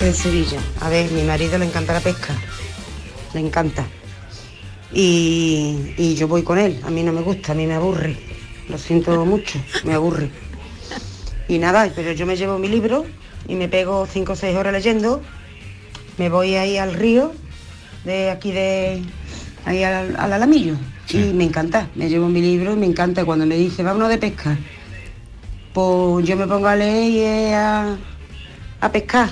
De 0.00 0.12
Sevilla. 0.12 0.60
A 0.80 0.88
ver, 0.90 1.10
mi 1.12 1.22
marido 1.22 1.56
le 1.58 1.64
encanta 1.64 1.92
la 1.94 2.00
pesca. 2.00 2.34
Le 3.32 3.40
encanta. 3.40 3.86
Y, 4.94 5.94
y 5.98 6.14
yo 6.14 6.28
voy 6.28 6.42
con 6.42 6.58
él. 6.58 6.80
A 6.84 6.90
mí 6.90 7.02
no 7.02 7.12
me 7.12 7.20
gusta, 7.22 7.52
a 7.52 7.54
mí 7.54 7.66
me 7.66 7.74
aburre. 7.74 8.16
Lo 8.68 8.78
siento 8.78 9.24
mucho, 9.24 9.58
me 9.84 9.92
aburre. 9.94 10.30
Y 11.48 11.58
nada, 11.58 11.90
pero 11.94 12.12
yo 12.12 12.24
me 12.26 12.36
llevo 12.36 12.58
mi 12.58 12.68
libro 12.68 13.04
y 13.48 13.54
me 13.56 13.68
pego 13.68 14.06
cinco 14.10 14.32
o 14.32 14.36
seis 14.36 14.56
horas 14.56 14.72
leyendo. 14.72 15.20
Me 16.16 16.28
voy 16.30 16.54
ahí 16.54 16.78
al 16.78 16.94
río, 16.94 17.32
de 18.04 18.30
aquí 18.30 18.52
de 18.52 19.02
ahí 19.64 19.82
al, 19.82 20.16
al 20.16 20.32
Alamillo. 20.32 20.76
Y 21.10 21.18
me 21.34 21.44
encanta. 21.44 21.88
Me 21.94 22.08
llevo 22.08 22.28
mi 22.28 22.40
libro 22.40 22.72
y 22.72 22.76
me 22.76 22.86
encanta. 22.86 23.24
Cuando 23.24 23.44
me 23.46 23.56
dice, 23.56 23.82
vámonos 23.82 24.08
de 24.08 24.18
pesca, 24.18 24.56
pues 25.74 26.26
yo 26.26 26.36
me 26.36 26.46
pongo 26.46 26.68
a 26.68 26.76
leer 26.76 27.10
y 27.10 27.18
eh, 27.20 27.54
a, 27.54 27.96
a 28.80 28.92
pescar 28.92 29.28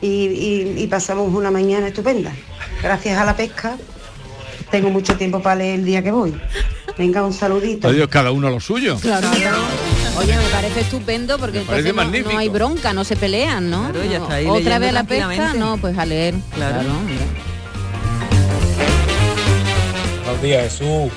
y, 0.00 0.06
y- 0.06 0.74
y 0.78 0.86
pasamos 0.86 1.34
una 1.34 1.50
mañana 1.50 1.88
estupenda. 1.88 2.32
Gracias 2.82 3.18
a 3.18 3.24
la 3.24 3.36
pesca 3.36 3.76
tengo 4.72 4.90
mucho 4.90 5.16
tiempo 5.16 5.40
para 5.40 5.56
leer 5.56 5.78
el 5.80 5.84
día 5.84 6.02
que 6.02 6.10
voy. 6.10 6.34
Venga, 6.98 7.22
un 7.22 7.32
saludito. 7.32 7.86
Adiós, 7.88 8.08
cada 8.08 8.32
uno 8.32 8.48
a 8.48 8.50
lo 8.50 8.58
suyo. 8.58 8.96
Claro. 9.00 9.28
Oye, 10.18 10.36
me 10.36 10.42
parece 10.50 10.80
estupendo 10.80 11.38
porque 11.38 11.60
Me 11.60 11.64
parece 11.64 11.90
entonces 11.90 12.24
no- 12.24 12.38
hay 12.38 12.48
bronca, 12.48 12.92
no 12.92 13.04
se 13.04 13.14
pelean, 13.16 13.70
¿no? 13.70 13.90
Claro, 13.92 14.10
ya 14.10 14.18
está 14.18 14.34
ahí 14.34 14.46
Otra 14.46 14.78
vez 14.78 14.92
la 14.92 15.04
pesca, 15.04 15.54
no, 15.54 15.78
pues 15.78 15.96
a 15.96 16.04
leer. 16.04 16.34
Claro. 16.54 16.80
Claro. 16.80 16.88
Buenos 20.24 20.42
días, 20.42 20.62
Jesús. 20.64 21.12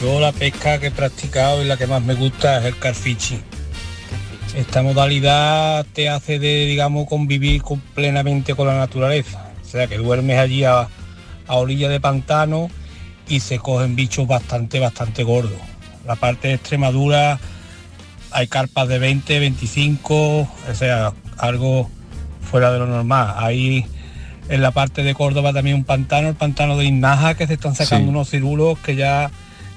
Yo 0.00 0.20
la 0.20 0.32
pesca 0.32 0.78
que 0.78 0.86
he 0.88 0.90
practicado 0.90 1.62
y 1.62 1.66
la 1.66 1.76
que 1.76 1.86
más 1.86 2.02
me 2.02 2.14
gusta 2.14 2.58
es 2.60 2.66
el 2.66 2.78
carfichi. 2.78 3.40
Esta 4.56 4.82
modalidad 4.82 5.84
te 5.92 6.08
hace 6.08 6.38
de, 6.38 6.66
digamos, 6.66 7.08
convivir 7.08 7.62
con- 7.62 7.80
plenamente 7.80 8.54
con 8.54 8.66
la 8.68 8.76
naturaleza. 8.78 9.50
O 9.64 9.68
sea, 9.70 9.86
que 9.86 9.98
duermes 9.98 10.38
allí 10.38 10.64
a, 10.64 10.88
a 11.48 11.56
orilla 11.56 11.88
de 11.88 12.00
pantano 12.00 12.70
y 13.28 13.40
se 13.40 13.58
cogen 13.58 13.96
bichos 13.96 14.26
bastante, 14.26 14.78
bastante 14.78 15.22
gordos. 15.24 15.58
La 16.06 16.16
parte 16.16 16.48
de 16.48 16.54
Extremadura 16.54 17.38
hay 18.30 18.46
carpas 18.46 18.88
de 18.88 18.98
20, 18.98 19.38
25, 19.38 20.40
o 20.40 20.48
sea, 20.74 21.12
algo 21.38 21.90
fuera 22.50 22.70
de 22.72 22.78
lo 22.78 22.86
normal. 22.86 23.34
Hay 23.38 23.86
en 24.48 24.62
la 24.62 24.70
parte 24.70 25.02
de 25.02 25.14
Córdoba 25.14 25.52
también 25.52 25.76
un 25.76 25.84
pantano, 25.84 26.28
el 26.28 26.34
pantano 26.34 26.76
de 26.78 26.86
Inaja, 26.86 27.34
que 27.34 27.46
se 27.46 27.54
están 27.54 27.74
sacando 27.74 28.06
Sí. 28.06 28.10
unos 28.10 28.30
cirulos 28.30 28.78
que 28.78 28.96
ya 28.96 29.30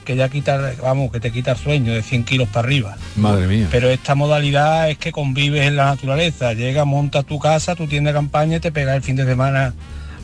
que 0.05 0.15
ya 0.15 0.29
quita, 0.29 0.73
vamos, 0.81 1.11
que 1.11 1.19
te 1.19 1.31
quita 1.31 1.51
el 1.51 1.57
sueño 1.57 1.93
de 1.93 2.01
100 2.01 2.23
kilos 2.23 2.47
para 2.49 2.65
arriba. 2.65 2.97
Madre 3.15 3.45
mía. 3.45 3.67
Pero 3.69 3.87
esta 3.87 4.15
modalidad 4.15 4.89
es 4.89 4.97
que 4.97 5.11
convives 5.11 5.67
en 5.67 5.75
la 5.75 5.85
naturaleza. 5.85 6.53
Llega, 6.53 6.85
monta 6.85 7.21
tu 7.21 7.37
casa, 7.37 7.75
tu 7.75 7.85
tienda 7.85 8.09
de 8.09 8.15
campaña 8.15 8.57
y 8.57 8.59
te 8.59 8.71
pegas 8.71 8.95
el 8.95 9.03
fin 9.03 9.15
de 9.15 9.25
semana 9.25 9.75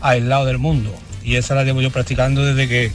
aislado 0.01 0.45
del 0.45 0.57
mundo. 0.57 0.91
Y 1.28 1.36
esa 1.36 1.54
la 1.56 1.63
llevo 1.66 1.82
yo 1.82 1.92
practicando 1.92 2.44
desde 2.46 2.68
que 2.68 2.92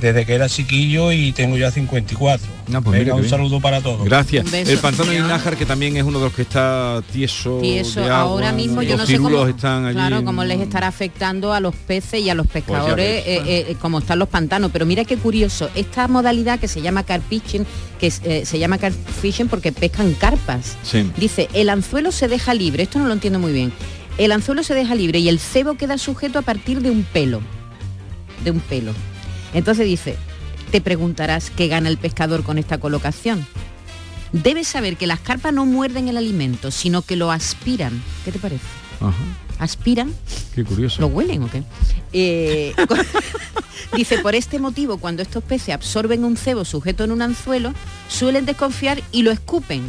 desde 0.00 0.24
que 0.24 0.32
era 0.34 0.48
chiquillo 0.48 1.12
y 1.12 1.30
tengo 1.32 1.58
ya 1.58 1.70
54. 1.70 2.46
Ah, 2.72 2.80
pues 2.80 2.98
Venga, 3.00 3.14
un 3.14 3.20
bien. 3.20 3.28
saludo 3.30 3.60
para 3.60 3.82
todos. 3.82 4.02
Gracias. 4.02 4.50
El 4.50 4.78
pantano 4.78 5.12
de 5.12 5.20
Nájar, 5.20 5.58
que 5.58 5.66
también 5.66 5.94
es 5.98 6.04
uno 6.04 6.18
de 6.18 6.24
los 6.24 6.32
que 6.34 6.40
está 6.40 7.02
tieso. 7.12 7.60
Y 7.62 7.76
eso 7.76 8.00
de 8.00 8.06
agua, 8.06 8.20
ahora 8.22 8.50
mismo 8.52 8.80
yo 8.82 8.92
los 8.96 9.00
no 9.00 9.06
sé 9.06 9.18
cómo, 9.18 9.46
están 9.46 9.84
allí. 9.84 9.94
claro, 9.96 10.20
en- 10.20 10.24
cómo 10.24 10.42
les 10.44 10.58
estará 10.58 10.86
afectando 10.86 11.52
a 11.52 11.60
los 11.60 11.74
peces 11.74 12.22
y 12.22 12.30
a 12.30 12.34
los 12.34 12.46
pescadores, 12.46 12.96
ves. 13.26 13.26
eh, 13.26 13.66
eh, 13.68 13.76
como 13.78 13.98
están 13.98 14.18
los 14.18 14.28
pantanos. 14.30 14.70
Pero 14.72 14.86
mira 14.86 15.04
qué 15.04 15.18
curioso, 15.18 15.68
esta 15.74 16.08
modalidad 16.08 16.58
que 16.58 16.66
se 16.66 16.80
llama 16.80 17.02
carp 17.02 17.22
fishing, 17.28 17.66
que 18.00 18.10
eh, 18.24 18.46
se 18.46 18.58
llama 18.58 18.78
carp 18.78 18.96
fishing 19.20 19.48
porque 19.48 19.70
pescan 19.70 20.14
carpas. 20.14 20.78
Sí. 20.82 21.10
Dice, 21.18 21.50
el 21.52 21.68
anzuelo 21.68 22.10
se 22.10 22.26
deja 22.26 22.54
libre, 22.54 22.84
esto 22.84 22.98
no 22.98 23.06
lo 23.06 23.12
entiendo 23.12 23.38
muy 23.38 23.52
bien. 23.52 23.70
El 24.16 24.32
anzuelo 24.32 24.62
se 24.62 24.72
deja 24.72 24.94
libre 24.94 25.18
y 25.18 25.28
el 25.28 25.38
cebo 25.38 25.74
queda 25.74 25.98
sujeto 25.98 26.38
a 26.38 26.42
partir 26.42 26.80
de 26.80 26.90
un 26.90 27.02
pelo. 27.02 27.42
De 28.44 28.50
un 28.50 28.60
pelo. 28.60 28.92
Entonces 29.54 29.86
dice, 29.86 30.16
te 30.70 30.80
preguntarás 30.80 31.50
qué 31.50 31.68
gana 31.68 31.88
el 31.88 31.98
pescador 31.98 32.42
con 32.42 32.58
esta 32.58 32.78
colocación. 32.78 33.46
Debes 34.32 34.68
saber 34.68 34.96
que 34.96 35.06
las 35.06 35.20
carpas 35.20 35.52
no 35.52 35.66
muerden 35.66 36.08
el 36.08 36.16
alimento, 36.16 36.70
sino 36.70 37.02
que 37.02 37.16
lo 37.16 37.32
aspiran. 37.32 38.00
¿Qué 38.24 38.30
te 38.32 38.38
parece? 38.38 38.64
Ajá. 39.00 39.14
¿Aspiran? 39.58 40.14
Qué 40.54 40.64
curioso. 40.64 41.00
¿Lo 41.00 41.08
huelen 41.08 41.42
o 41.42 41.50
qué? 41.50 41.62
Eh, 42.12 42.74
dice, 43.96 44.18
por 44.18 44.34
este 44.34 44.58
motivo, 44.58 44.98
cuando 44.98 45.22
estos 45.22 45.42
peces 45.42 45.74
absorben 45.74 46.24
un 46.24 46.36
cebo 46.36 46.64
sujeto 46.64 47.04
en 47.04 47.12
un 47.12 47.22
anzuelo, 47.22 47.74
suelen 48.08 48.46
desconfiar 48.46 49.02
y 49.12 49.22
lo 49.22 49.32
escupen. 49.32 49.82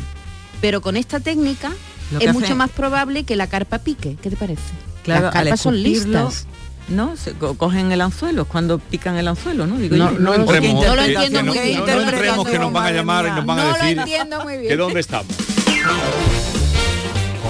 Pero 0.59 0.81
con 0.81 0.97
esta 0.97 1.19
técnica 1.19 1.71
es 2.11 2.17
hace- 2.17 2.33
mucho 2.33 2.55
más 2.55 2.69
probable 2.71 3.23
que 3.23 3.35
la 3.35 3.47
carpa 3.47 3.79
pique. 3.79 4.17
¿Qué 4.21 4.29
te 4.31 4.35
parece? 4.35 4.61
Claro, 5.03 5.27
Las 5.27 5.35
al 5.35 5.43
carpas 5.43 5.61
son 5.61 5.81
listas. 5.81 6.47
¿No? 6.91 7.15
Se 7.17 7.33
co- 7.33 7.55
cogen 7.55 7.91
el 7.91 8.01
anzuelo, 8.01 8.43
es 8.43 8.47
cuando 8.47 8.79
pican 8.79 9.17
el 9.17 9.27
anzuelo, 9.27 9.65
¿no? 9.67 9.77
Digo 9.77 9.95
No, 9.95 10.11
yo. 10.11 10.19
no 10.19 10.31
¿O 10.31 10.33
qué 10.33 10.41
entremos, 10.57 10.85
No 10.85 10.95
lo 10.95 11.01
entiendo 11.01 11.39
que 11.39 11.43
no- 11.45 11.53
muy 11.53 11.59
bien. 11.61 11.79
no 11.79 11.85
No 11.85 12.01
entremos 12.01 12.47
que 12.47 12.59
nos 12.59 12.73
van 12.73 12.85
a 12.85 12.91
llamar 12.91 13.25
y 13.27 13.31
nos 13.31 13.45
van 13.45 13.59
a 13.59 13.73
decir 13.73 13.99
que 14.67 14.75
dónde 14.75 14.99
estamos. 14.99 15.27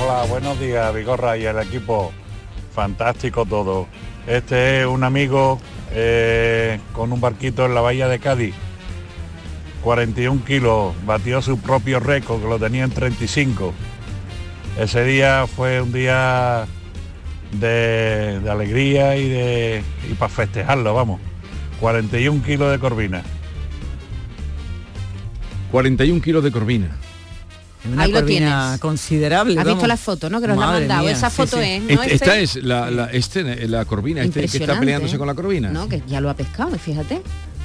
Hola, 0.03 0.23
buenos 0.29 0.59
días, 0.59 0.93
Vigorra 0.93 1.37
y 1.37 1.45
el 1.45 1.59
equipo. 1.59 2.11
Fantástico 2.73 3.45
todo. 3.45 3.87
Este 4.27 4.81
es 4.81 4.87
un 4.87 5.03
amigo 5.03 5.59
eh, 5.91 6.79
con 6.93 7.11
un 7.11 7.19
barquito 7.19 7.65
en 7.65 7.75
la 7.75 7.81
bahía 7.81 8.07
de 8.07 8.19
Cádiz. 8.19 8.55
41 9.83 10.43
kilos, 10.45 10.93
batió 11.05 11.41
su 11.41 11.57
propio 11.59 11.99
récord, 11.99 12.39
que 12.41 12.47
lo 12.47 12.59
tenía 12.59 12.83
en 12.83 12.91
35. 12.91 13.73
Ese 14.79 15.03
día 15.03 15.45
fue 15.47 15.81
un 15.81 15.91
día 15.91 16.65
de, 17.51 18.39
de 18.43 18.49
alegría 18.49 19.15
y, 19.17 19.27
de, 19.29 19.83
y 20.09 20.13
para 20.15 20.29
festejarlo, 20.29 20.93
vamos. 20.93 21.19
41 21.79 22.43
kilos 22.43 22.71
de 22.71 22.79
corvina. 22.79 23.23
41 25.71 26.21
kilos 26.21 26.43
de 26.43 26.51
corvina. 26.51 26.89
Una 27.91 28.03
Ahí 28.03 28.11
lo 28.11 28.23
tienes. 28.23 28.79
considerable. 28.79 29.59
¿Has 29.59 29.65
visto 29.65 29.87
la 29.87 29.97
foto, 29.97 30.29
no? 30.29 30.39
Que 30.39 30.47
nos 30.47 30.57
la 30.57 30.65
han 30.67 30.73
mandado. 30.73 31.01
mía, 31.03 31.11
Esa 31.11 31.29
foto 31.31 31.57
sí. 31.57 31.63
es, 31.63 31.81
¿no? 31.83 31.89
Este- 32.03 32.13
esta 32.13 32.37
Este- 32.39 32.59
es 32.59 32.63
la, 32.63 32.91
la- 32.91 33.05
este, 33.07 33.67
la 33.67 33.85
corvina, 33.85 34.21
este 34.21 34.47
que 34.47 34.57
está 34.57 34.79
peleándose 34.79 35.17
con 35.17 35.25
la 35.27 35.33
corvina. 35.33 35.69
No, 35.71 35.89
que 35.89 36.03
ya 36.07 36.21
lo 36.21 36.29
ha 36.29 36.35
pescado, 36.35 36.77
fíjate. 36.77 37.21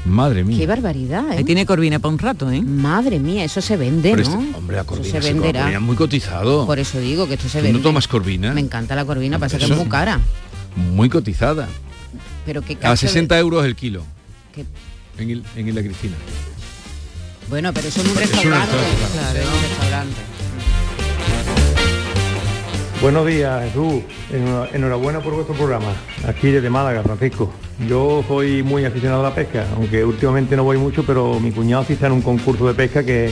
Madre 0.07 0.45
mía. 0.45 0.57
Qué 0.57 0.67
barbaridad, 0.67 1.25
¿eh? 1.33 1.39
Ahí 1.39 1.45
tiene 1.45 1.67
corvina 1.67 1.99
para 1.99 2.13
un 2.13 2.19
rato, 2.19 2.51
¿eh? 2.51 2.63
Madre 2.63 3.19
mía, 3.19 3.43
eso 3.45 3.61
se 3.61 3.77
vende, 3.77 4.13
Pero 4.15 4.31
¿no? 4.31 4.41
este- 4.41 4.57
hombre, 4.57 4.77
Eso 4.77 4.87
corvina, 4.87 5.11
se 5.11 5.23
se 5.23 5.33
venderá. 5.33 5.61
corvina 5.63 5.79
es 5.79 5.85
muy 5.85 5.97
cotizado. 5.97 6.65
Por 6.67 6.79
eso 6.79 7.01
digo 7.01 7.27
que 7.27 7.35
esto 7.35 7.49
se 7.49 7.59
¿Tú 7.59 7.65
vende. 7.65 7.79
no 7.79 7.83
tomas 7.83 8.07
corvina? 8.07 8.53
Me 8.55 8.61
encanta 8.61 8.95
la 8.95 9.05
corvina, 9.05 9.39
pasa 9.39 9.59
que 9.59 9.65
es 9.65 9.71
muy 9.71 9.87
cara. 9.89 10.21
Muy 10.77 11.09
cotizada. 11.09 11.69
Pero 12.45 12.63
qué 12.63 12.75
A 12.75 12.79
cacho 12.79 12.91
de- 12.93 12.97
60 13.09 13.37
euros 13.39 13.65
el 13.65 13.75
kilo. 13.75 14.05
Qué- 14.55 14.65
En, 15.19 15.31
el, 15.31 15.43
en 15.57 15.69
Isla 15.69 15.83
Cristina. 15.83 16.15
Bueno, 17.51 17.73
pero 17.73 17.89
eso 17.89 18.01
en 18.01 18.09
un 18.11 18.17
restaurante. 18.17 18.73
restaurante, 18.77 19.13
Claro, 19.13 19.39
en 19.41 19.47
un 19.47 19.63
restaurante. 19.63 20.17
Buenos 23.03 23.27
días, 23.27 23.65
Jesús. 23.65 24.03
Enhora- 24.33 24.69
Enhorabuena 24.73 25.21
por 25.21 25.35
vuestro 25.35 25.55
programa. 25.55 25.93
Aquí 26.27 26.49
desde 26.49 26.71
Málaga, 26.71 27.03
Francisco. 27.03 27.53
Yo 27.85 28.25
soy 28.27 28.63
muy 28.63 28.87
aficionado 28.87 29.21
a 29.21 29.29
la 29.29 29.35
pesca, 29.35 29.67
aunque 29.77 30.03
últimamente 30.03 30.57
no 30.57 30.65
voy 30.65 30.79
mucho, 30.79 31.05
pero 31.05 31.39
mi 31.39 31.53
cuñado 31.53 31.85
sí 31.85 31.93
está 31.93 32.07
en 32.07 32.15
un 32.15 32.23
concurso 32.23 32.67
de 32.67 32.73
pesca 32.73 33.05
que, 33.05 33.31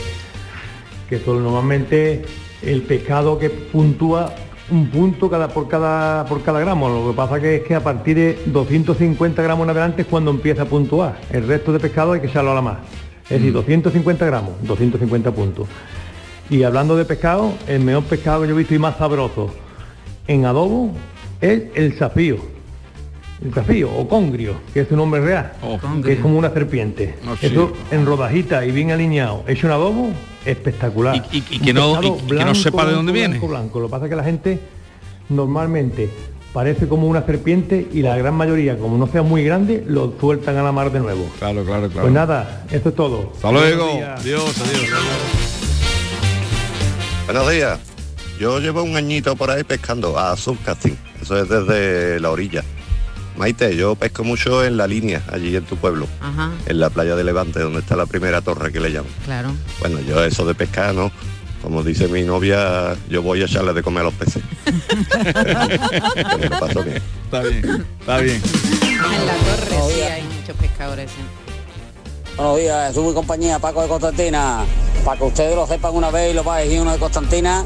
que 1.09 1.19
normalmente 1.27 2.23
el 2.63 2.83
pescado 2.83 3.39
que 3.39 3.49
puntúa 3.49 4.35
un 4.71 4.89
punto 4.89 5.31
cada, 5.31 5.49
por, 5.49 5.67
cada, 5.67 6.27
por 6.27 6.43
cada 6.43 6.61
gramo. 6.61 6.89
Lo 6.91 7.11
que 7.11 7.17
pasa 7.17 7.41
que 7.41 7.57
es 7.57 7.63
que 7.63 7.75
a 7.75 7.83
partir 7.83 8.17
de 8.17 8.39
250 8.47 9.43
gramos 9.43 9.65
en 9.65 9.71
adelante 9.71 10.03
es 10.03 10.09
cuando 10.09 10.31
empieza 10.31 10.63
a 10.63 10.67
puntuar. 10.67 11.19
El 11.31 11.47
resto 11.47 11.73
de 11.73 11.81
pescado 11.81 12.13
hay 12.13 12.21
que 12.21 12.27
echarlo 12.27 12.53
a 12.53 12.55
la 12.55 12.63
más. 12.63 12.79
Es 13.25 13.39
decir, 13.39 13.53
250 13.53 14.27
gramos, 14.27 14.53
250 14.63 15.31
puntos. 15.33 15.69
Y 16.51 16.63
hablando 16.63 16.97
de 16.97 17.07
pescado, 17.07 17.55
el 17.67 17.81
mejor 17.81 18.05
pescado 18.05 18.43
que 18.43 18.49
yo 18.49 18.55
he 18.55 18.59
visto 18.59 18.75
y 18.75 18.79
más 18.79 18.99
sabroso 18.99 19.55
en 20.29 20.45
adobo 20.45 20.93
es 21.41 21.63
el 21.75 21.95
zafío. 21.95 22.54
El 23.43 23.53
zafío 23.53 23.91
o 23.93 24.09
congrio, 24.09 24.55
que 24.73 24.81
es 24.81 24.89
su 24.89 24.97
nombre 24.97 25.21
real, 25.21 25.53
que 26.05 26.13
es 26.15 26.21
como 26.21 26.39
una 26.39 26.51
serpiente. 26.51 27.17
Oh, 27.29 27.37
sí. 27.37 27.47
Eso 27.47 27.73
en 27.91 28.07
rodajita 28.07 28.65
y 28.65 28.71
bien 28.71 28.91
alineado, 28.91 29.45
hecho 29.47 29.67
en 29.67 29.73
adobo, 29.73 30.11
espectacular. 30.47 31.17
Y- 31.33 31.39
y- 31.39 31.45
y 31.51 31.59
Un 31.59 31.65
que 31.65 31.75
no- 31.75 31.93
pescado 31.93 32.17
y- 32.29 32.33
y 32.33 32.37
que 32.39 32.45
no 32.45 32.55
sepa 32.55 32.87
de 32.87 32.93
dónde 32.93 33.13
blanco, 33.13 33.13
viene. 33.13 33.39
Blanco, 33.39 33.49
blanco. 33.49 33.81
Lo 33.81 33.87
que 33.89 33.91
pasa 33.91 34.05
es 34.07 34.11
que 34.11 34.17
la 34.17 34.25
gente 34.25 34.61
normalmente 35.29 36.09
parece 36.53 36.87
como 36.87 37.09
una 37.09 37.27
serpiente 37.27 37.89
y 37.93 38.03
la 38.03 38.17
gran 38.17 38.35
mayoría, 38.35 38.79
como 38.79 38.97
no 38.97 39.09
sea 39.09 39.23
muy 39.23 39.43
grande, 39.45 39.83
lo 39.87 40.15
sueltan 40.21 40.57
a 40.57 40.63
la 40.63 40.71
mar 40.73 40.93
de 40.93 41.01
nuevo. 41.01 41.27
Claro, 41.39 41.65
claro, 41.65 41.89
claro. 41.89 42.03
Pues 42.03 42.13
nada, 42.15 42.65
eso 42.71 42.89
es 42.91 42.95
todo. 42.95 43.33
Hasta 43.35 43.51
luego. 43.53 43.87
Adiós, 44.17 44.55
adiós. 44.63 44.91
Buenos 47.27 47.51
días. 47.51 47.79
Yo 48.39 48.59
llevo 48.61 48.83
un 48.83 48.97
añito 48.97 49.35
por 49.37 49.51
ahí 49.51 49.65
pescando 49.65 50.19
a 50.19 50.37
subcasting. 50.37 50.97
Eso 51.21 51.41
es 51.43 51.49
desde 51.49 52.21
la 52.21 52.31
orilla. 52.31 52.63
Maite, 53.37 53.75
yo 53.77 53.95
pesco 53.97 54.23
mucho 54.25 54.65
en 54.65 54.77
la 54.77 54.87
línea, 54.87 55.23
allí 55.33 55.55
en 55.57 55.65
tu 55.65 55.77
pueblo, 55.77 56.07
Ajá, 56.21 56.51
en 56.67 56.79
la 56.79 56.89
playa 56.91 57.17
de 57.17 57.25
Levante, 57.25 57.61
donde 57.61 57.81
está 57.81 57.97
la 57.97 58.07
primera 58.07 58.41
torre 58.43 58.71
que 58.73 58.79
le 58.81 58.93
llaman. 58.93 59.11
claro. 59.25 59.53
Bueno, 59.81 60.01
yo 60.01 60.23
eso 60.25 60.45
de 60.47 60.55
pescar, 60.55 60.95
¿no? 60.95 61.11
Como 61.63 61.83
dice 61.83 62.07
mi 62.09 62.23
novia, 62.23 62.95
yo 63.09 63.23
voy 63.23 63.41
a 63.43 63.47
echarle 63.47 63.73
de 63.73 63.83
comer 63.83 64.03
a 64.03 64.05
los 64.05 64.15
peces. 64.15 64.43
Que 64.65 66.37
me 66.39 66.49
lo 66.49 66.59
paso 66.61 66.83
bien. 66.85 67.03
Está 67.25 67.41
bien, 67.43 67.87
está 68.01 68.19
bien. 68.19 68.43
En 68.83 69.27
la 69.27 69.33
torre 69.35 69.93
sí 69.95 70.01
hay 70.03 70.23
muchos 70.23 70.57
pescadores. 70.57 71.11
Buenos 72.37 72.59
días, 72.59 72.89
Jesús 72.89 73.13
y 73.13 73.15
compañía, 73.15 73.59
Paco 73.59 73.83
de 73.83 73.89
Constantina. 73.89 74.65
Para 75.05 75.19
que 75.19 75.25
ustedes 75.25 75.55
lo 75.57 75.67
sepan 75.67 75.95
una 75.95 76.11
vez 76.11 76.33
y 76.33 76.35
lo 76.35 76.45
vais 76.45 76.71
uno 76.81 76.93
de 76.93 76.99
Constantina, 76.99 77.65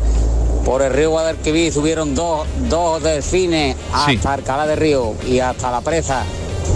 por 0.69 0.83
el 0.83 0.93
río 0.93 1.09
Guadalquivir 1.11 1.73
subieron 1.73 2.15
dos, 2.15 2.47
dos 2.69 3.03
delfines 3.03 3.75
hasta 3.91 4.35
Alcalá 4.35 4.67
de 4.67 4.77
Río 4.77 5.15
y 5.27 5.39
hasta 5.41 5.71
la 5.71 5.81
presa. 5.81 6.25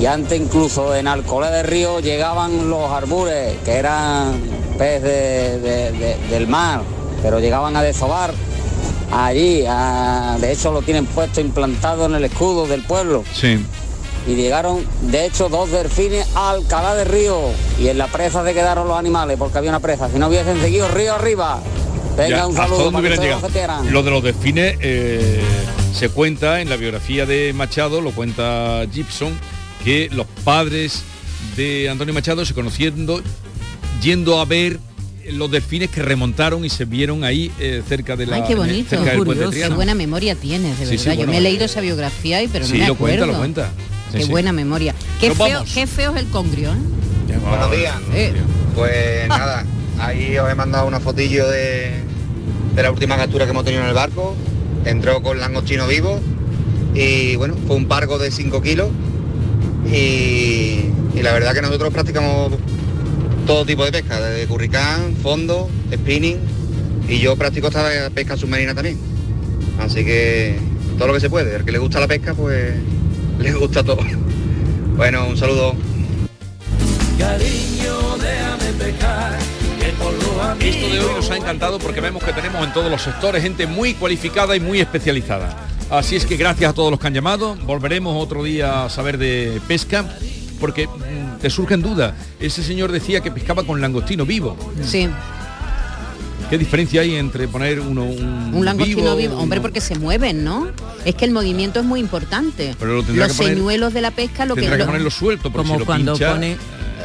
Y 0.01 0.07
antes 0.07 0.41
incluso 0.41 0.95
en 0.97 1.07
Alcolé 1.07 1.49
de 1.51 1.63
Río 1.63 2.01
llegaban 2.01 2.71
los 2.71 2.91
arbures, 2.91 3.59
que 3.67 3.73
eran 3.73 4.41
pez 4.79 5.03
de- 5.03 5.61
de- 5.61 5.93
de- 5.93 6.17
del 6.31 6.49
mar, 6.49 6.81
pero 7.23 7.39
llegaban 7.39 7.77
a 7.77 7.83
desovar 7.83 8.33
allí. 9.13 9.65
a- 9.69 10.39
de 10.41 10.53
hecho 10.53 10.73
lo 10.73 10.81
tienen 10.81 11.05
puesto 11.05 11.43
implantado 11.43 12.07
en 12.07 12.15
el 12.15 12.25
escudo 12.25 12.67
del 12.67 12.83
pueblo 12.85 13.25
Sí. 13.35 13.63
y 14.27 14.35
llegaron 14.35 14.87
de 15.03 15.27
hecho 15.27 15.51
dos 15.51 15.71
delfines 15.71 16.27
a 16.35 16.49
Alcalá 16.53 16.95
de 16.95 17.05
Río 17.05 17.39
y 17.79 17.89
en 17.89 17.99
la 17.99 18.07
presa 18.07 18.43
se 18.43 18.55
quedaron 18.55 18.89
los 18.89 18.97
animales 18.99 19.37
porque 19.39 19.59
había 19.59 19.69
una 19.69 19.81
presa 19.81 20.09
si 20.09 20.19
no 20.19 20.29
hubiesen 20.29 20.59
seguido 20.63 20.89
río 20.89 21.13
arriba 21.15 21.59
venga 22.17 22.29
Ya, 22.29 22.47
un 22.47 22.57
¿hasta 22.59 22.69
saludo 22.77 22.99
hubieran 22.99 23.21
llegado? 23.21 23.49
lo 23.91 24.03
de 24.03 24.11
los 24.11 24.23
delfines 24.23 24.77
eh, 24.81 25.41
se 25.95 26.09
cuenta 26.09 26.61
en 26.61 26.69
la 26.71 26.77
biografía 26.77 27.27
de 27.27 27.53
Machado, 27.53 28.01
lo 28.01 28.13
cuenta 28.13 28.85
Gibson, 28.93 29.33
que 29.85 30.09
los 30.13 30.27
padres 30.45 31.03
de 31.57 31.89
Antonio 31.91 32.15
Machado 32.15 32.45
se 32.45 32.55
conociendo 32.55 33.21
yendo 34.03 34.41
a 34.41 34.45
ver 34.45 34.79
los 35.31 35.51
delfines 35.51 35.89
que 35.91 36.03
remontaron 36.03 36.65
y 36.65 36.69
se 36.71 36.85
vieron 36.85 37.23
ahí 37.23 37.53
eh, 37.61 37.83
cerca 37.89 38.17
de 38.17 38.27
la 38.27 38.37
Ay, 38.37 38.43
qué 38.49 38.55
bonito. 38.57 38.91
cerca 38.91 39.13
del 39.13 39.23
puente 39.25 39.51
Qué 39.51 39.69
buena 39.69 39.95
memoria 39.95 40.35
tienes, 40.35 40.79
de 40.81 40.85
Sí, 40.87 40.91
verdad. 40.97 41.03
sí, 41.05 41.11
Yo 41.11 41.17
bueno, 41.17 41.33
me 41.33 41.39
he 41.39 41.41
leído 41.43 41.65
esa 41.65 41.81
biografía 41.81 42.43
y 42.43 42.49
pero 42.49 42.67
sí, 42.67 42.73
no 42.75 42.79
me 42.81 42.87
lo 42.89 42.95
cuenta, 42.97 43.15
acuerdo. 43.23 43.33
lo 43.33 43.39
cuenta. 43.39 43.71
Sí, 44.11 44.19
Qué 44.19 44.25
sí. 44.25 44.31
buena 44.31 44.53
memoria. 44.53 44.95
Qué 45.21 45.29
Nos 45.29 45.39
feo, 45.39 45.49
vamos. 45.59 45.71
qué 45.73 45.87
feo 45.87 46.15
es 46.15 46.21
el 46.23 46.27
congrio, 46.29 46.71
¿eh? 46.73 47.39
Buenos 47.49 47.71
días. 47.71 47.95
Eh. 48.15 48.33
Pues 48.75 49.29
nada, 49.29 49.65
ahí 50.03 50.37
os 50.39 50.51
he 50.51 50.55
mandado 50.55 50.87
una 50.87 51.01
fotillo 51.01 51.49
de, 51.49 51.93
de 52.75 52.83
la 52.83 52.91
última 52.91 53.17
captura 53.17 53.45
que 53.45 53.51
hemos 53.51 53.65
tenido 53.65 53.83
en 53.83 53.89
el 53.89 53.95
barco. 53.95 54.35
Entró 54.85 55.23
con 55.23 55.39
langostino 55.39 55.87
vivo 55.87 56.21
y 56.95 57.37
bueno, 57.37 57.55
fue 57.67 57.77
un 57.77 57.87
pargo 57.87 58.19
de 58.19 58.31
5 58.31 58.61
kilos 58.63 58.91
y, 59.91 60.91
la 61.21 61.33
verdad 61.33 61.55
que 61.55 61.63
nosotros 61.63 61.93
practicamos 61.93 62.53
todo 63.47 63.65
tipo 63.65 63.85
de 63.85 63.93
pesca, 63.93 64.21
desde 64.21 64.47
curricán, 64.47 65.15
fondo, 65.23 65.69
spinning 65.93 66.39
y 67.09 67.19
yo 67.19 67.37
practico 67.37 67.69
esta 67.69 68.11
pesca 68.11 68.37
submarina 68.37 68.75
también. 68.75 68.99
Así 69.79 70.05
que 70.05 70.59
todo 70.99 71.09
lo 71.09 71.15
que 71.15 71.21
se 71.21 71.31
puede, 71.31 71.55
al 71.55 71.65
que 71.65 71.73
le 71.73 71.79
gusta 71.79 72.01
la 72.01 72.09
pesca 72.09 72.35
pues 72.35 72.75
le 73.39 73.53
gusta 73.53 73.85
todo. 73.85 74.01
Bueno, 74.97 75.27
un 75.27 75.37
saludo. 75.37 75.75
Esto 80.61 80.89
de 80.89 81.01
hoy 81.01 81.15
nos 81.17 81.31
ha 81.31 81.37
encantado 81.37 81.79
porque 81.79 82.01
vemos 82.01 82.23
que 82.23 82.33
tenemos 82.33 82.65
en 82.67 82.73
todos 82.73 82.91
los 82.91 83.01
sectores 83.03 83.43
gente 83.43 83.67
muy 83.67 83.95
cualificada 83.95 84.57
y 84.57 84.61
muy 84.61 84.81
especializada. 84.81 85.57
Así 85.91 86.17
es 86.17 86.25
que 86.27 86.37
gracias 86.37 86.71
a 86.71 86.75
todos 86.75 86.91
los 86.91 86.99
que 87.01 87.07
han 87.07 87.15
llamado. 87.15 87.55
Volveremos 87.65 88.21
otro 88.23 88.43
día 88.43 88.85
a 88.85 88.91
saber 88.91 89.19
de 89.19 89.61
pesca 89.69 90.05
porque 90.61 90.87
mm, 90.87 91.39
te 91.41 91.51
surgen 91.51 91.83
dudas. 91.83 92.15
Ese 92.41 92.63
señor 92.63 92.91
decía 92.93 93.21
que 93.21 93.31
pescaba 93.31 93.63
con 93.65 93.81
langostino 93.81 94.25
vivo. 94.27 94.57
Sí. 94.85 95.09
¿Qué 96.51 96.59
diferencia 96.59 97.01
hay 97.01 97.15
entre 97.15 97.49
poner 97.49 97.81
uno 97.81 98.05
un, 98.05 98.51
Un 98.55 98.65
langostino 98.65 99.17
vivo, 99.17 99.35
uno- 99.35 99.43
hombre, 99.43 99.61
porque 99.61 99.81
se 99.81 99.95
mueven, 99.99 100.45
¿no? 100.45 100.69
Es 101.05 101.15
que 101.15 101.25
el 101.25 101.31
movimiento 101.31 101.81
es 101.81 101.87
muy 101.87 101.99
importante. 102.01 102.75
Pero 102.79 102.93
lo 102.93 102.97
Los 102.99 103.07
que 103.07 103.15
poner- 103.15 103.55
señuelos 103.55 103.95
de 103.95 104.01
la 104.03 104.11
pesca, 104.11 104.45
lo 104.45 104.55
que, 104.55 104.61
tendrá 104.63 104.77
que 104.77 104.83
lo- 104.83 104.87
ponerlo 104.89 105.11
suelto, 105.11 105.51
porque 105.51 105.57
Como 105.69 105.75
si 105.75 105.81
lo 105.81 105.87
cuando 105.87 106.13
pincha, 106.13 106.33
pone- 106.33 106.57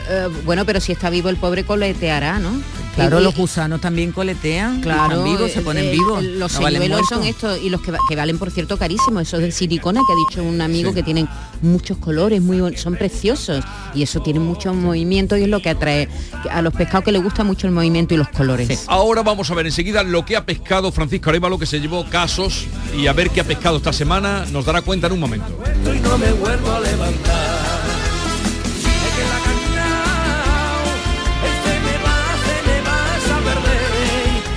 Eh, 0.10 0.28
bueno, 0.46 0.66
pero 0.66 0.80
si 0.80 0.92
está 0.92 1.10
vivo 1.10 1.30
el 1.30 1.38
pobre 1.38 1.64
coleteará, 1.66 2.40
¿no? 2.40 2.52
Claro, 2.96 3.20
Y- 3.20 3.24
los 3.24 3.36
gusanos 3.36 3.80
también 3.80 4.12
coletean, 4.12 4.82
Claro, 4.82 5.24
vivos, 5.24 5.52
se 5.52 5.62
ponen 5.62 5.86
eh, 5.86 5.92
vivos. 5.92 6.24
Los 6.24 6.52
no 6.54 6.66
señuelos 6.68 7.02
son 7.08 7.24
estos 7.26 7.60
y 7.62 7.70
los 7.70 7.80
que, 7.82 7.92
va- 7.92 8.00
que 8.10 8.16
valen, 8.16 8.40
por 8.40 8.50
cierto, 8.50 8.76
carísimos. 8.78 9.22
Esos 9.22 9.40
de 9.42 9.52
silicona 9.52 10.02
que 10.08 10.14
ha 10.14 10.16
dicho 10.30 10.44
un 10.50 10.60
amigo 10.62 10.94
que 10.96 11.04
tienen 11.04 11.28
muchos 11.62 11.98
colores, 11.98 12.42
muy 12.42 12.76
son 12.76 12.96
preciosos 12.96 13.64
y 13.94 14.02
eso 14.02 14.22
tiene 14.22 14.40
mucho 14.40 14.74
movimiento 14.74 15.38
y 15.38 15.44
es 15.44 15.50
lo 15.50 15.62
que 15.62 15.70
atrae 15.70 16.10
a 16.50 16.62
los 16.64 16.74
pescados 16.74 17.04
que 17.06 17.12
les 17.12 17.22
gusta 17.22 17.44
mucho 17.44 17.68
el 17.68 17.74
movimiento 17.74 18.16
y 18.16 18.18
los 18.18 18.30
colores. 18.30 18.86
Ahora 18.88 19.22
vamos 19.22 19.52
a 19.52 19.54
ver 19.54 19.68
enseguida 19.68 20.02
lo 20.04 20.26
que 20.26 20.36
ha 20.36 20.46
pescado 20.46 20.92
Francisco 20.92 21.30
Arevalo, 21.30 21.60
que 21.60 21.68
se 21.68 21.80
llevó 21.80 22.04
casos, 22.10 22.66
y 22.98 23.06
a 23.06 23.14
ver 23.14 23.30
qué 23.30 23.42
ha 23.42 23.44
pescado 23.44 23.78
esta 23.78 23.94
semana, 23.94 24.46
nos 24.52 24.66
dará 24.66 24.82
cuenta 24.82 25.06
en 25.08 25.14
un 25.14 25.20
momento. 25.20 25.46
y 25.86 26.00
no 26.00 26.18
me 26.18 26.32
vuelvo 26.32 26.72
a 26.72 26.80
levantar. 26.80 27.47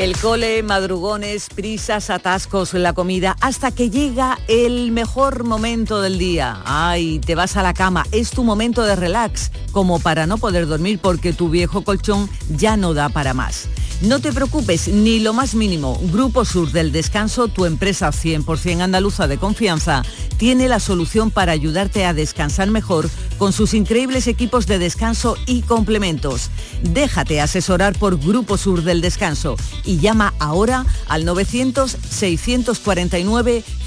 El 0.00 0.16
cole, 0.16 0.62
madrugones, 0.62 1.48
prisas, 1.54 2.08
atascos, 2.08 2.72
la 2.72 2.94
comida, 2.94 3.36
hasta 3.42 3.70
que 3.70 3.90
llega 3.90 4.38
el 4.48 4.92
mejor 4.92 5.44
momento 5.44 6.00
del 6.00 6.18
día. 6.18 6.62
Ay, 6.64 7.18
te 7.18 7.34
vas 7.34 7.58
a 7.58 7.62
la 7.62 7.74
cama, 7.74 8.06
es 8.10 8.30
tu 8.30 8.42
momento 8.42 8.82
de 8.82 8.96
relax, 8.96 9.52
como 9.72 10.00
para 10.00 10.26
no 10.26 10.38
poder 10.38 10.66
dormir 10.66 11.00
porque 11.02 11.34
tu 11.34 11.50
viejo 11.50 11.84
colchón 11.84 12.30
ya 12.48 12.78
no 12.78 12.94
da 12.94 13.10
para 13.10 13.34
más. 13.34 13.68
No 14.00 14.18
te 14.18 14.32
preocupes, 14.32 14.88
ni 14.88 15.20
lo 15.20 15.34
más 15.34 15.54
mínimo. 15.54 16.00
Grupo 16.10 16.46
Sur 16.46 16.72
del 16.72 16.90
Descanso, 16.90 17.48
tu 17.48 17.66
empresa 17.66 18.08
100% 18.08 18.80
andaluza 18.80 19.28
de 19.28 19.36
confianza, 19.36 20.02
tiene 20.38 20.68
la 20.68 20.80
solución 20.80 21.30
para 21.30 21.52
ayudarte 21.52 22.06
a 22.06 22.14
descansar 22.14 22.70
mejor 22.70 23.10
con 23.36 23.52
sus 23.52 23.74
increíbles 23.74 24.26
equipos 24.26 24.66
de 24.66 24.78
descanso 24.78 25.36
y 25.44 25.60
complementos. 25.60 26.48
Déjate 26.82 27.42
asesorar 27.42 27.92
por 27.98 28.18
Grupo 28.18 28.56
Sur 28.56 28.84
del 28.84 29.02
Descanso 29.02 29.58
y 29.90 29.98
llama 29.98 30.34
ahora 30.38 30.86
al 31.08 31.24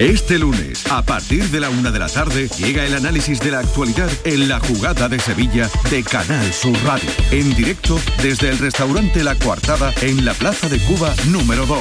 Este 0.00 0.38
lunes, 0.38 0.86
a 0.92 1.02
partir 1.02 1.42
de 1.50 1.58
la 1.58 1.70
una 1.70 1.90
de 1.90 1.98
la 1.98 2.08
tarde, 2.08 2.48
llega 2.56 2.86
el 2.86 2.94
análisis 2.94 3.40
de 3.40 3.50
la 3.50 3.58
actualidad 3.58 4.08
en 4.22 4.48
la 4.48 4.60
jugada 4.60 5.08
de 5.08 5.18
Sevilla 5.18 5.68
de 5.90 6.04
Canal 6.04 6.52
Sur 6.52 6.76
Radio. 6.84 7.10
En 7.32 7.52
directo 7.56 7.98
desde 8.22 8.48
el 8.48 8.58
restaurante 8.58 9.24
La 9.24 9.34
Coartada 9.34 9.92
en 10.00 10.24
la 10.24 10.34
Plaza 10.34 10.68
de 10.68 10.78
Cuba 10.78 11.12
número 11.32 11.66
2. 11.66 11.80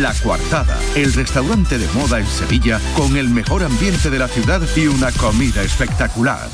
La 0.00 0.12
Coartada, 0.24 0.76
el 0.96 1.12
restaurante 1.12 1.78
de 1.78 1.86
moda 1.92 2.18
en 2.18 2.26
Sevilla 2.26 2.80
con 2.96 3.16
el 3.16 3.28
mejor 3.28 3.62
ambiente 3.62 4.10
de 4.10 4.18
la 4.18 4.26
ciudad 4.26 4.60
y 4.74 4.88
una 4.88 5.12
comida 5.12 5.62
espectacular. 5.62 6.48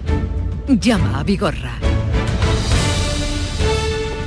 Llama 0.66 1.20
a 1.20 1.24
Vigorra. 1.24 1.78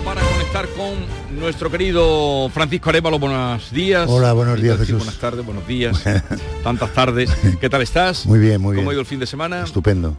Para 0.04 0.20
conectar 0.20 0.68
con 0.76 1.38
nuestro 1.40 1.70
querido 1.70 2.50
Francisco 2.52 2.90
Arevalo, 2.90 3.18
buenos 3.18 3.70
días. 3.70 4.06
Hola, 4.06 4.34
buenos 4.34 4.60
días, 4.60 4.76
Jesús. 4.76 4.98
Buenas 4.98 5.18
tardes, 5.18 5.46
buenos 5.46 5.66
días. 5.66 6.04
Tantas 6.62 6.92
tardes. 6.92 7.30
¿Qué 7.58 7.70
tal 7.70 7.80
estás? 7.80 8.26
Muy 8.26 8.38
bien, 8.38 8.60
muy 8.60 8.72
bien. 8.72 8.84
¿Cómo 8.84 8.90
ha 8.90 8.92
ido 8.92 9.00
el 9.00 9.06
fin 9.06 9.18
de 9.18 9.26
semana? 9.26 9.64
Estupendo. 9.64 10.14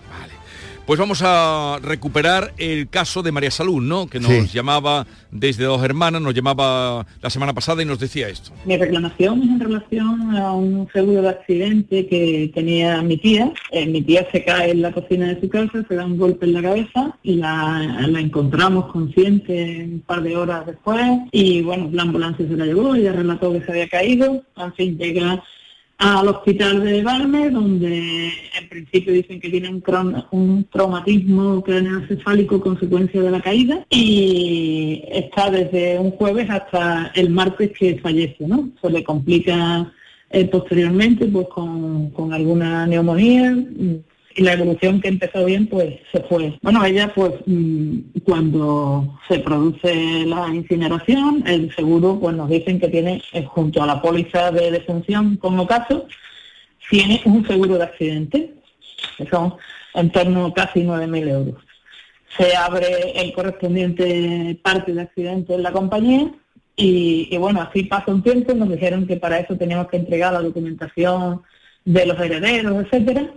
Pues 0.85 0.99
vamos 0.99 1.23
a 1.25 1.79
recuperar 1.81 2.53
el 2.59 2.87
caso 2.89 3.23
de 3.23 3.31
María 3.31 3.49
Salud, 3.49 3.81
¿no? 3.81 4.05
Que 4.05 4.19
nos 4.19 4.31
Sí. 4.31 4.47
llamaba 4.53 5.07
desde 5.31 5.63
dos 5.63 5.83
hermanas, 5.83 6.21
nos 6.21 6.35
llamaba 6.35 7.07
la 7.23 7.29
semana 7.31 7.53
pasada 7.53 7.81
y 7.81 7.85
nos 7.85 7.97
decía 7.97 8.29
esto. 8.29 8.51
Mi 8.65 8.77
reclamación 8.77 9.41
es 9.41 9.49
en 9.49 9.59
relación 9.59 10.37
a 10.37 10.51
un 10.53 10.87
seguro 10.93 11.23
de 11.23 11.29
accidente 11.29 12.05
que 12.07 12.51
tenía 12.53 13.01
mi 13.01 13.17
tía. 13.17 13.51
Eh, 13.71 13.87
mi 13.87 14.03
tía 14.03 14.27
se 14.31 14.43
cae 14.45 14.69
en 14.71 14.83
la 14.83 14.91
cocina 14.91 15.27
de 15.33 15.41
su 15.41 15.49
casa, 15.49 15.83
se 15.87 15.95
da 15.95 16.05
un 16.05 16.17
golpe 16.19 16.45
en 16.45 16.53
la 16.53 16.61
cabeza 16.61 17.17
y 17.23 17.37
la, 17.37 18.05
la 18.07 18.19
encontramos 18.19 18.91
consciente 18.91 19.85
un 19.91 20.01
par 20.01 20.21
de 20.21 20.37
horas 20.37 20.67
después 20.67 21.01
y 21.31 21.63
bueno, 21.63 21.89
la 21.93 22.03
ambulancia 22.03 22.47
se 22.47 22.55
la 22.55 22.65
llevó, 22.65 22.93
ella 22.93 23.11
relató 23.11 23.51
que 23.51 23.61
se 23.65 23.71
había 23.71 23.89
caído, 23.89 24.43
en 24.55 24.73
fin, 24.75 24.97
llega 24.99 25.43
al 25.97 26.27
hospital 26.27 26.83
de 26.83 27.03
Balme, 27.03 27.49
donde 27.49 28.27
en 28.59 28.69
principio 28.69 29.13
dicen 29.13 29.39
que 29.39 29.49
tiene 29.49 29.69
un, 29.69 29.83
un 30.31 30.63
traumatismo 30.65 31.63
craneoencefálico 31.63 32.59
consecuencia 32.59 33.21
de 33.21 33.31
la 33.31 33.41
caída 33.41 33.85
y 33.89 35.03
está 35.09 35.49
desde 35.49 35.97
un 35.97 36.11
jueves 36.11 36.49
hasta 36.49 37.11
el 37.15 37.29
martes 37.29 37.71
que 37.77 37.97
fallece, 37.99 38.45
¿no? 38.45 38.69
Se 38.81 38.89
le 38.89 39.03
complica 39.03 39.91
eh, 40.29 40.45
posteriormente 40.45 41.27
pues 41.27 41.47
con, 41.47 42.09
con 42.09 42.33
alguna 42.33 42.85
neumonía 42.87 43.55
y 44.35 44.43
la 44.43 44.53
evolución 44.53 44.99
que 44.99 45.07
empezó 45.07 45.45
bien 45.45 45.67
pues 45.67 45.95
se 46.11 46.19
fue. 46.21 46.57
Bueno, 46.61 46.83
ella 46.83 47.11
pues 47.15 47.33
mm, 47.45 48.19
cuando 48.25 49.17
se 49.29 49.39
produce 49.39 50.25
la 50.25 50.53
incineración, 50.53 51.43
el 51.47 51.73
seguro 51.73 52.19
pues 52.19 52.35
nos 52.35 52.49
dicen 52.49 52.79
que 52.79 52.89
tiene 52.89 53.23
eh, 53.31 53.45
junto 53.45 53.81
a 53.81 53.87
la 53.87 54.01
póliza 54.01 54.51
de 54.51 54.71
defunción 54.71 55.37
como 55.37 55.65
caso, 55.65 56.05
tiene 56.89 57.21
un 57.25 57.47
seguro 57.47 57.77
de 57.77 57.85
accidente, 57.85 58.53
que 59.17 59.25
son 59.27 59.55
en 59.93 60.11
torno 60.11 60.47
a 60.47 60.53
casi 60.53 60.81
9.000 60.81 61.29
euros. 61.29 61.63
Se 62.37 62.55
abre 62.57 63.13
el 63.15 63.31
correspondiente 63.31 64.59
parte 64.61 64.93
de 64.93 65.01
accidente 65.01 65.53
en 65.53 65.63
la 65.63 65.71
compañía 65.71 66.29
y, 66.75 67.35
bueno, 67.37 67.61
así 67.61 67.83
pasa 67.83 68.11
un 68.11 68.21
tiempo, 68.21 68.53
nos 68.53 68.69
dijeron 68.69 69.07
que 69.07 69.15
para 69.15 69.39
eso 69.39 69.55
teníamos 69.55 69.87
que 69.87 69.95
entregar 69.95 70.33
la 70.33 70.41
documentación 70.41 71.41
de 71.85 72.05
los 72.05 72.19
herederos, 72.19 72.83
etcétera, 72.83 73.31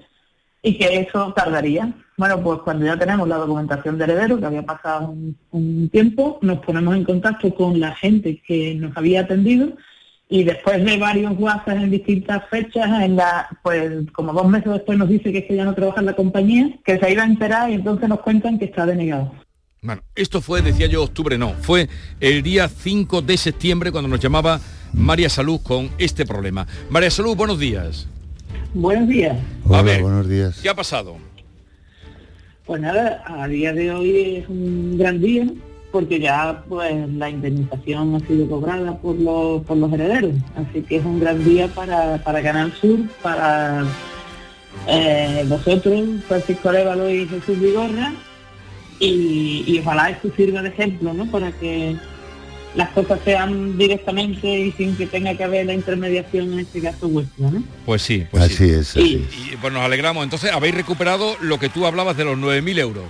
y 0.63 0.77
que 0.77 1.01
eso 1.01 1.33
tardaría. 1.35 1.93
Bueno, 2.17 2.41
pues 2.43 2.61
cuando 2.61 2.85
ya 2.85 2.99
tenemos 2.99 3.29
la 3.29 3.37
documentación 3.37 3.97
de 3.97 4.05
herederos, 4.05 4.41
que 4.41 4.47
había 4.47 4.63
pasado 4.63 5.15
un, 5.53 5.89
tiempo, 5.91 6.39
nos 6.43 6.59
ponemos 6.59 6.97
en 6.97 7.05
contacto 7.05 7.55
con 7.55 7.79
la 7.79 7.95
gente 7.95 8.43
que 8.47 8.75
nos 8.75 8.97
había 8.97 9.21
atendido 9.21 9.69
y 10.29 10.45
después 10.45 10.85
de 10.85 10.99
varios 10.99 11.39
WhatsApp 11.39 11.77
en 11.77 11.91
distintas 11.91 12.43
fechas, 12.51 13.03
en 13.03 13.17
la, 13.17 13.49
pues 13.63 14.11
como 14.13 14.33
dos 14.33 14.47
meses 14.49 14.73
después 14.73 14.99
nos 14.99 15.09
dice 15.09 15.33
que 15.33 15.39
es 15.39 15.49
ya 15.49 15.65
no 15.65 15.75
trabaja 15.75 16.01
en 16.01 16.07
la 16.07 16.17
compañía, 16.17 16.71
que 16.85 16.99
se 16.99 17.13
iba 17.13 17.23
a 17.23 17.27
enterar 17.27 17.71
y 17.71 17.75
entonces 17.75 18.09
nos 18.09 18.21
cuentan 18.21 18.59
que 18.59 18.67
está 18.67 18.85
denegado. 18.85 19.33
Bueno, 19.81 20.03
esto 20.17 20.41
fue, 20.41 20.61
decía 20.61 20.87
yo, 20.87 21.05
octubre 21.05 21.39
no, 21.39 21.55
fue 21.61 21.89
el 22.19 22.43
día 22.43 22.69
5 22.69 23.23
de 23.23 23.37
septiembre 23.37 23.93
cuando 23.93 24.09
nos 24.09 24.19
llamaba 24.19 24.61
María 24.93 25.31
Salud 25.31 25.61
con 25.63 25.89
este 25.99 26.27
problema. 26.27 26.67
María 26.91 27.11
Salud, 27.11 27.37
buenos 27.37 27.61
días. 27.61 28.09
Buenos 28.75 29.09
días. 29.09 29.37
Hola, 29.65 29.83
ver. 29.83 30.03
buenos 30.03 30.29
días. 30.29 30.61
¿Qué 30.63 30.69
ha 30.69 30.75
pasado? 30.75 31.17
Pues 32.67 32.83
nada, 32.83 33.23
a 33.27 33.49
día 33.49 33.73
de 33.73 33.91
hoy 33.91 34.37
es 34.37 34.49
un 34.49 34.99
gran 34.99 35.21
día 35.21 35.47
porque 35.91 36.21
ya 36.21 36.65
pues 36.69 37.09
la 37.09 37.31
indemnización 37.31 38.15
ha 38.15 38.21
sido 38.21 38.47
cobrada 38.49 38.99
por 38.99 39.17
los, 39.19 39.63
por 39.63 39.79
los 39.79 39.91
herederos. 39.93 40.35
Así 40.55 40.83
que 40.83 40.97
es 40.97 41.05
un 41.05 41.19
gran 41.19 41.43
día 41.45 41.69
para, 41.69 42.23
para 42.23 42.43
Canal 42.43 42.73
Sur, 42.75 42.99
para 43.23 43.85
eh, 44.87 45.47
vosotros, 45.49 46.23
Francisco 46.27 46.69
Arevalo 46.69 47.09
y 47.09 47.27
Jesús 47.27 47.59
Vigorra. 47.59 48.13
Y, 49.01 49.65
y 49.67 49.79
ojalá 49.79 50.11
esto 50.11 50.29
sirva 50.37 50.61
de 50.61 50.69
ejemplo, 50.69 51.15
¿no? 51.15 51.25
Para 51.31 51.53
que 51.53 51.97
las 52.79 52.91
cosas 52.91 53.19
sean 53.25 53.77
directamente 53.77 54.47
y 54.47 54.71
sin 54.71 54.97
que 54.97 55.09
tenga 55.09 55.35
que 55.35 55.43
haber 55.43 55.67
la 55.67 55.75
intermediación 55.75 56.53
en 56.53 56.61
este 56.61 56.81
caso 56.81 57.09
vuestra, 57.09 57.51
¿no? 57.51 57.65
Pues 57.85 58.03
sí, 58.03 58.25
pues 58.31 58.45
Así 58.45 58.55
sí. 58.55 58.71
es, 58.71 58.91
así 58.91 59.27
Y 59.53 59.57
pues 59.57 59.73
nos 59.73 59.83
alegramos. 59.83 60.23
Entonces, 60.23 60.53
habéis 60.53 60.77
recuperado 60.77 61.35
lo 61.41 61.59
que 61.59 61.69
tú 61.69 61.87
hablabas 61.87 62.17
de 62.17 62.25
los 62.25 62.39
9.000 62.39 62.79
euros. 62.79 63.07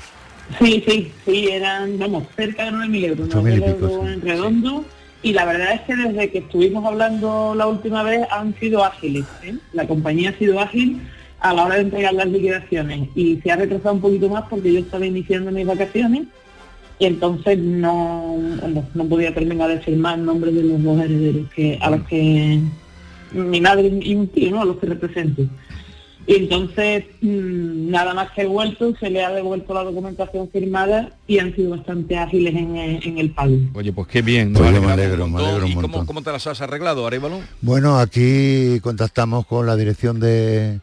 Sí, 0.58 0.82
sí, 0.88 1.12
sí, 1.26 1.48
eran, 1.48 1.98
vamos, 1.98 2.24
cerca 2.34 2.64
de 2.64 2.70
9.000 2.70 3.04
euros, 3.08 3.28
8.000 3.28 3.40
y 3.40 3.60
9.000 3.60 3.74
pico, 3.74 3.88
euros 3.90 4.08
en 4.10 4.20
redondo. 4.22 4.84
Y 5.22 5.32
la 5.34 5.44
verdad 5.44 5.74
es 5.74 5.80
que 5.82 5.96
desde 5.96 6.30
que 6.30 6.38
estuvimos 6.38 6.86
hablando 6.86 7.54
la 7.54 7.66
última 7.66 8.02
vez 8.02 8.26
han 8.30 8.58
sido 8.58 8.82
ágiles. 8.82 9.26
¿eh? 9.42 9.54
La 9.74 9.86
compañía 9.86 10.30
ha 10.30 10.38
sido 10.38 10.58
ágil 10.60 11.02
a 11.40 11.52
la 11.52 11.66
hora 11.66 11.74
de 11.74 11.82
entregar 11.82 12.14
las 12.14 12.28
liquidaciones 12.28 13.10
y 13.14 13.36
se 13.42 13.52
ha 13.52 13.56
retrasado 13.56 13.96
un 13.96 14.00
poquito 14.00 14.30
más 14.30 14.44
porque 14.48 14.72
yo 14.72 14.80
estaba 14.80 15.04
iniciando 15.04 15.50
mis 15.50 15.66
vacaciones 15.66 16.22
y 16.98 17.04
entonces 17.06 17.58
no, 17.58 18.36
no, 18.68 18.84
no 18.94 19.04
podía 19.06 19.32
terminar 19.34 19.68
de 19.70 19.80
firmar 19.80 20.18
el 20.18 20.24
nombre 20.24 20.50
de 20.52 20.62
los 20.64 20.82
dos 20.82 21.00
herederos 21.00 21.48
que, 21.54 21.78
a 21.80 21.90
los 21.90 22.02
que 22.08 22.60
mi 23.32 23.60
madre 23.60 23.88
y 24.02 24.14
mi 24.14 24.26
tío, 24.26 24.50
¿no? 24.50 24.62
a 24.62 24.64
los 24.64 24.78
que 24.78 24.86
represento. 24.86 25.42
Y 26.26 26.34
entonces, 26.34 27.04
mm, 27.22 27.88
nada 27.90 28.12
más 28.12 28.30
que 28.32 28.42
he 28.42 28.46
vuelto, 28.46 28.94
se 29.00 29.08
le 29.08 29.24
ha 29.24 29.30
devuelto 29.30 29.72
la 29.72 29.82
documentación 29.82 30.50
firmada 30.50 31.10
y 31.26 31.38
han 31.38 31.54
sido 31.54 31.70
bastante 31.70 32.18
ágiles 32.18 32.54
en, 32.54 32.76
el- 32.76 33.02
en 33.06 33.18
el 33.18 33.30
pago. 33.30 33.56
Oye, 33.72 33.92
pues 33.94 34.08
qué 34.08 34.20
bien. 34.20 34.52
Pues 34.52 34.64
nos 34.70 34.74
yo 34.74 34.82
me 34.86 34.92
alegro, 34.92 35.24
un 35.24 35.32
me 35.32 35.42
alegro 35.42 35.64
un 35.64 35.72
¿Y 35.72 35.74
cómo, 35.76 36.04
cómo 36.04 36.20
te 36.22 36.30
las 36.30 36.46
has 36.46 36.60
arreglado, 36.60 37.06
Arevalo? 37.06 37.40
Bueno, 37.62 37.98
aquí 37.98 38.78
contactamos 38.82 39.46
con 39.46 39.66
la 39.66 39.74
dirección 39.76 40.20
de, 40.20 40.80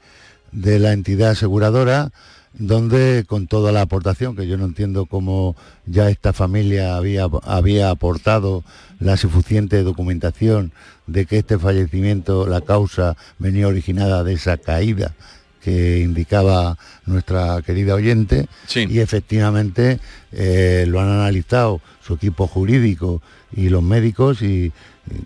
de 0.51 0.79
la 0.79 0.93
entidad 0.93 1.31
aseguradora, 1.31 2.09
donde 2.57 3.25
con 3.27 3.47
toda 3.47 3.71
la 3.71 3.81
aportación, 3.81 4.35
que 4.35 4.47
yo 4.47 4.57
no 4.57 4.65
entiendo 4.65 5.05
cómo 5.05 5.55
ya 5.85 6.09
esta 6.09 6.33
familia 6.33 6.95
había, 6.95 7.27
había 7.43 7.89
aportado 7.89 8.63
la 8.99 9.17
suficiente 9.17 9.83
documentación 9.83 10.71
de 11.07 11.25
que 11.25 11.37
este 11.37 11.59
fallecimiento, 11.59 12.47
la 12.47 12.61
causa 12.61 13.17
venía 13.39 13.67
originada 13.67 14.23
de 14.23 14.33
esa 14.33 14.57
caída 14.57 15.13
que 15.61 15.99
indicaba 15.99 16.77
nuestra 17.05 17.61
querida 17.63 17.95
oyente. 17.95 18.47
Y 18.75 18.99
efectivamente 18.99 19.99
eh, 20.31 20.85
lo 20.87 21.01
han 21.01 21.09
analizado 21.09 21.81
su 22.05 22.13
equipo 22.13 22.45
jurídico 22.45 23.21
y 23.51 23.69
los 23.69 23.81
médicos 23.81 24.43
y 24.43 24.71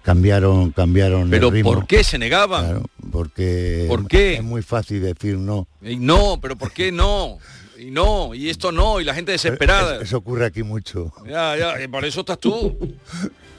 cambiaron 0.03 0.71
cambiaron 0.71 1.29
Pero 1.29 1.47
el 1.47 1.53
ritmo. 1.53 1.73
¿por 1.73 1.87
qué 1.87 2.03
se 2.03 2.17
negaban? 2.17 2.65
Claro, 2.65 2.83
porque 3.11 3.85
¿Por 3.87 4.07
qué? 4.07 4.35
es 4.35 4.43
muy 4.43 4.61
fácil 4.61 5.01
decir 5.01 5.37
no. 5.37 5.67
Eh, 5.81 5.95
No, 5.99 6.39
pero 6.41 6.55
¿por 6.57 6.71
qué 6.71 6.91
no? 6.91 7.37
y 7.77 7.91
no, 7.91 8.35
y 8.35 8.49
esto 8.49 8.73
no, 8.73 8.99
y 8.99 9.05
la 9.05 9.13
gente 9.13 9.31
desesperada. 9.31 9.95
Eso, 9.95 10.03
eso 10.03 10.17
ocurre 10.17 10.45
aquí 10.45 10.63
mucho. 10.63 11.13
Ya, 11.25 11.55
ya, 11.55 11.81
y 11.81 11.87
por 11.87 12.03
eso 12.03 12.19
estás 12.19 12.37
tú. 12.39 12.77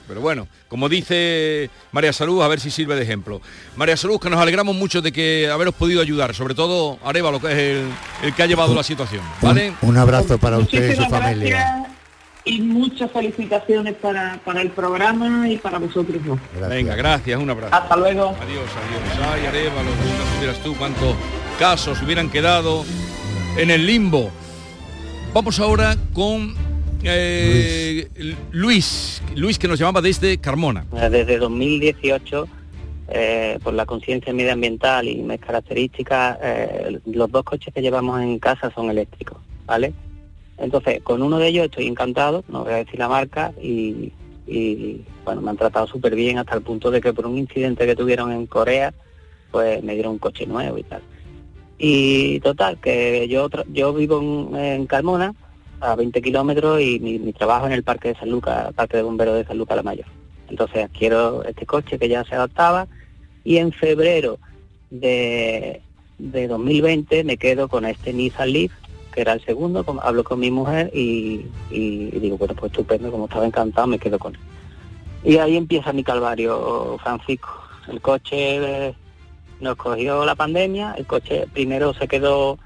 Pero 0.07 0.21
bueno, 0.21 0.47
como 0.67 0.89
dice 0.89 1.69
María 1.91 2.11
Salud, 2.13 2.41
a 2.43 2.47
ver 2.47 2.59
si 2.59 2.69
sirve 2.69 2.95
de 2.95 3.01
ejemplo. 3.03 3.41
María 3.77 3.95
Salud, 3.97 4.19
que 4.19 4.29
nos 4.29 4.39
alegramos 4.39 4.75
mucho 4.75 5.01
de 5.01 5.11
que 5.11 5.49
haberos 5.49 5.73
podido 5.73 6.01
ayudar, 6.01 6.35
sobre 6.35 6.53
todo 6.53 6.99
Arevalo, 7.03 7.39
que 7.39 7.47
es 7.47 7.57
el, 7.57 7.89
el 8.27 8.35
que 8.35 8.43
ha 8.43 8.45
llevado 8.45 8.75
la 8.75 8.83
situación. 8.83 9.23
¿Vale? 9.41 9.73
Un, 9.81 9.89
un 9.89 9.97
abrazo 9.97 10.37
para 10.37 10.57
usted 10.59 10.91
y 10.91 10.95
su 10.97 11.05
familia. 11.09 11.49
gracias 11.49 11.90
y 12.43 12.61
muchas 12.61 13.11
felicitaciones 13.11 13.95
para, 13.95 14.39
para 14.43 14.61
el 14.61 14.69
programa 14.69 15.49
y 15.49 15.57
para 15.57 15.79
vosotros 15.79 16.23
dos. 16.25 16.39
Venga, 16.69 16.95
gracias, 16.95 17.39
un 17.39 17.49
abrazo. 17.49 17.75
Hasta 17.75 17.95
luego. 17.95 18.35
Adiós, 18.41 18.69
adiós. 18.69 19.27
Ay, 19.31 19.45
Arevalo, 19.45 19.91
si 19.91 20.09
no 20.17 20.33
supieras 20.33 20.59
tú 20.63 20.75
cuántos 20.75 21.15
casos 21.59 22.01
hubieran 22.01 22.29
quedado 22.29 22.83
en 23.57 23.69
el 23.69 23.85
limbo. 23.85 24.31
Vamos 25.33 25.59
ahora 25.59 25.95
con 26.13 26.55
eh, 27.03 28.07
Luis. 28.51 29.21
Luis, 29.35 29.57
que 29.57 29.67
nos 29.67 29.79
llamaba 29.79 30.01
desde 30.01 30.37
Carmona. 30.39 30.85
Desde 30.91 31.37
2018, 31.37 32.47
eh, 33.09 33.59
por 33.63 33.73
la 33.73 33.85
conciencia 33.85 34.33
medioambiental 34.33 35.07
y 35.07 35.17
mis 35.17 35.39
características, 35.39 36.37
eh, 36.41 36.99
los 37.05 37.31
dos 37.31 37.43
coches 37.43 37.73
que 37.73 37.81
llevamos 37.81 38.21
en 38.21 38.39
casa 38.39 38.71
son 38.73 38.89
eléctricos, 38.89 39.37
¿vale? 39.65 39.93
Entonces, 40.61 41.01
con 41.01 41.23
uno 41.23 41.39
de 41.39 41.47
ellos 41.47 41.65
estoy 41.65 41.87
encantado, 41.87 42.43
no 42.47 42.63
voy 42.63 42.73
a 42.73 42.77
decir 42.77 42.99
la 42.99 43.09
marca, 43.09 43.51
y, 43.59 44.11
bueno, 45.25 45.41
me 45.41 45.49
han 45.49 45.57
tratado 45.57 45.87
súper 45.87 46.15
bien 46.15 46.37
hasta 46.37 46.55
el 46.55 46.61
punto 46.61 46.91
de 46.91 47.01
que 47.01 47.13
por 47.13 47.25
un 47.25 47.37
incidente 47.37 47.85
que 47.85 47.95
tuvieron 47.95 48.31
en 48.31 48.45
Corea, 48.45 48.93
pues 49.49 49.83
me 49.83 49.95
dieron 49.95 50.13
un 50.13 50.19
coche 50.19 50.45
nuevo 50.45 50.77
y 50.77 50.83
tal. 50.83 51.01
Y 51.79 52.39
total, 52.41 52.79
que 52.79 53.27
yo 53.27 53.49
yo 53.73 53.91
vivo 53.91 54.21
en, 54.21 54.55
en 54.55 54.85
Carmona, 54.85 55.33
a 55.79 55.95
20 55.95 56.21
kilómetros, 56.21 56.79
y 56.79 56.99
mi, 56.99 57.17
mi 57.17 57.33
trabajo 57.33 57.65
en 57.65 57.71
el 57.71 57.83
Parque 57.83 58.09
de 58.09 58.15
San 58.15 58.29
Lucas, 58.29 58.71
Parque 58.75 58.97
de 58.97 59.03
Bomberos 59.03 59.35
de 59.35 59.45
San 59.45 59.57
Lucas 59.57 59.77
la 59.77 59.83
Mayor. 59.83 60.05
Entonces 60.47 60.85
adquiero 60.85 61.43
este 61.43 61.65
coche 61.65 61.97
que 61.97 62.07
ya 62.07 62.23
se 62.23 62.35
adaptaba, 62.35 62.87
y 63.43 63.57
en 63.57 63.71
febrero 63.71 64.37
de, 64.91 65.81
de 66.19 66.47
2020 66.47 67.23
me 67.23 67.37
quedo 67.37 67.67
con 67.67 67.85
este 67.85 68.13
Nissan 68.13 68.53
Leaf, 68.53 68.71
que 69.11 69.21
era 69.21 69.33
el 69.33 69.43
segundo, 69.45 69.83
como- 69.83 70.01
hablo 70.01 70.23
con 70.23 70.39
mi 70.39 70.49
mujer 70.49 70.89
y, 70.93 71.45
digo, 71.69 72.37
bueno, 72.37 72.53
pues 72.55 72.71
estupendo, 72.71 73.11
como 73.11 73.25
estaba 73.25 73.45
encantado, 73.45 73.87
me 73.87 73.99
quedo 73.99 74.17
con 74.17 74.35
él. 74.35 74.41
Y 75.23 75.37
ahí 75.37 75.57
empieza 75.57 75.93
mi 75.93 76.03
calvario, 76.03 76.97
Francisco. 77.03 77.49
El 77.87 78.01
coche 78.01 78.95
nos 79.59 79.75
cogió 79.75 80.25
la 80.25 80.35
pandemia, 80.35 80.95
el 80.97 81.05
coche 81.05 81.45
primero 81.53 81.93
se 81.93 82.07
quedó 82.07 82.57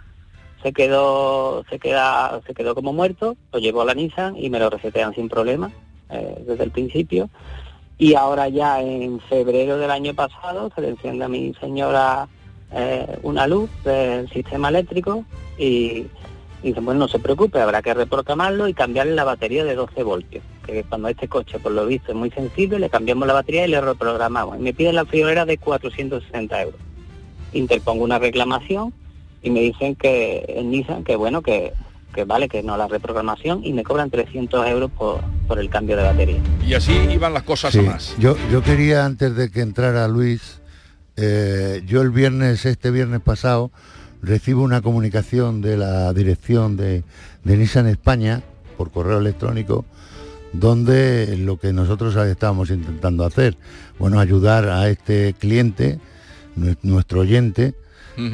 se 0.63 0.73
quedó 0.73 1.63
se 1.69 1.77
queda 1.77 2.41
se 2.47 2.53
quedó 2.53 2.73
como 2.73 2.91
muerto, 2.93 3.35
lo 3.51 3.59
llevó 3.59 3.81
a 3.81 3.85
la 3.85 3.93
Nissan 3.93 4.35
y 4.37 4.49
me 4.49 4.59
lo 4.59 4.69
resetean 4.69 5.13
sin 5.13 5.29
problema 5.29 5.71
eh, 6.09 6.43
desde 6.47 6.63
el 6.63 6.71
principio. 6.71 7.29
Y 7.97 8.15
ahora 8.15 8.49
ya 8.49 8.81
en 8.81 9.19
febrero 9.21 9.77
del 9.77 9.91
año 9.91 10.13
pasado 10.13 10.71
se 10.73 10.81
le 10.81 10.89
enciende 10.89 11.25
a 11.25 11.29
mi 11.29 11.53
señora 11.61 12.27
eh, 12.71 13.19
una 13.23 13.47
luz 13.47 13.69
del 13.83 14.29
sistema 14.29 14.69
eléctrico 14.69 15.23
y, 15.57 16.05
y 16.65 16.69
dicen, 16.69 16.83
bueno, 16.83 17.01
no 17.01 17.07
se 17.07 17.19
preocupe, 17.19 17.61
habrá 17.61 17.83
que 17.83 17.93
reprogramarlo 17.93 18.67
y 18.67 18.73
cambiarle 18.73 19.13
la 19.13 19.23
batería 19.23 19.63
de 19.63 19.75
12 19.75 20.01
voltios. 20.01 20.43
Que 20.65 20.83
cuando 20.83 21.09
este 21.09 21.27
coche, 21.27 21.59
por 21.59 21.71
lo 21.71 21.85
visto, 21.85 22.11
es 22.11 22.17
muy 22.17 22.31
sensible, 22.31 22.79
le 22.79 22.89
cambiamos 22.89 23.27
la 23.27 23.33
batería 23.33 23.67
y 23.67 23.69
le 23.69 23.79
reprogramamos. 23.79 24.57
Y 24.57 24.63
me 24.63 24.73
piden 24.73 24.95
la 24.95 25.05
friolera 25.05 25.45
de 25.45 25.59
460 25.59 26.59
euros. 26.63 26.81
Interpongo 27.53 28.03
una 28.03 28.17
reclamación 28.17 28.95
y 29.43 29.51
me 29.51 29.59
dicen 29.59 29.95
que 29.95 30.43
en 30.47 30.71
Nissan, 30.71 31.03
que 31.03 31.15
bueno, 31.15 31.43
que, 31.43 31.71
que 32.15 32.23
vale, 32.23 32.49
que 32.49 32.63
no 32.63 32.77
la 32.77 32.87
reprogramación 32.87 33.63
y 33.63 33.71
me 33.71 33.83
cobran 33.83 34.09
300 34.09 34.67
euros 34.67 34.89
por, 34.89 35.21
por 35.47 35.59
el 35.59 35.69
cambio 35.69 35.95
de 35.97 36.01
batería. 36.01 36.39
Y 36.65 36.73
así 36.73 36.93
iban 37.11 37.35
las 37.35 37.43
cosas 37.43 37.73
Sí, 37.73 37.77
a 37.77 37.83
más. 37.83 38.15
Yo, 38.17 38.35
yo 38.51 38.63
quería, 38.63 39.05
antes 39.05 39.35
de 39.35 39.51
que 39.51 39.61
entrara 39.61 40.07
Luis, 40.07 40.61
eh, 41.15 41.83
yo 41.85 42.01
el 42.01 42.09
viernes, 42.09 42.65
este 42.65 42.89
viernes 42.89 43.21
pasado, 43.21 43.69
recibo 44.25 44.63
una 44.63 44.81
comunicación 44.81 45.61
de 45.61 45.77
la 45.77 46.11
dirección 46.13 46.75
de, 46.77 47.03
de 47.43 47.57
Nissan 47.57 47.87
España 47.87 48.41
por 48.77 48.91
correo 48.91 49.19
electrónico, 49.19 49.85
donde 50.53 51.35
lo 51.37 51.57
que 51.59 51.73
nosotros 51.73 52.15
estábamos 52.15 52.69
intentando 52.69 53.25
hacer, 53.25 53.57
bueno, 53.99 54.19
ayudar 54.19 54.69
a 54.69 54.89
este 54.89 55.33
cliente, 55.37 55.99
nue- 56.57 56.77
nuestro 56.81 57.21
oyente, 57.21 57.73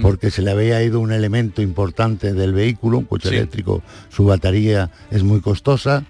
porque 0.04 0.30
se 0.30 0.44
le 0.44 0.52
había 0.52 0.84
ido 0.84 1.00
un 1.00 1.12
elemento 1.12 1.64
importante 1.64 2.34
del 2.34 2.54
vehículo, 2.54 3.00
un 3.00 3.06
coche 3.06 3.30
Sí. 3.30 3.36
eléctrico, 3.36 3.82
su 4.10 4.26
batería 4.26 4.92
es 5.10 5.24
muy 5.24 5.42
costosa, 5.42 6.04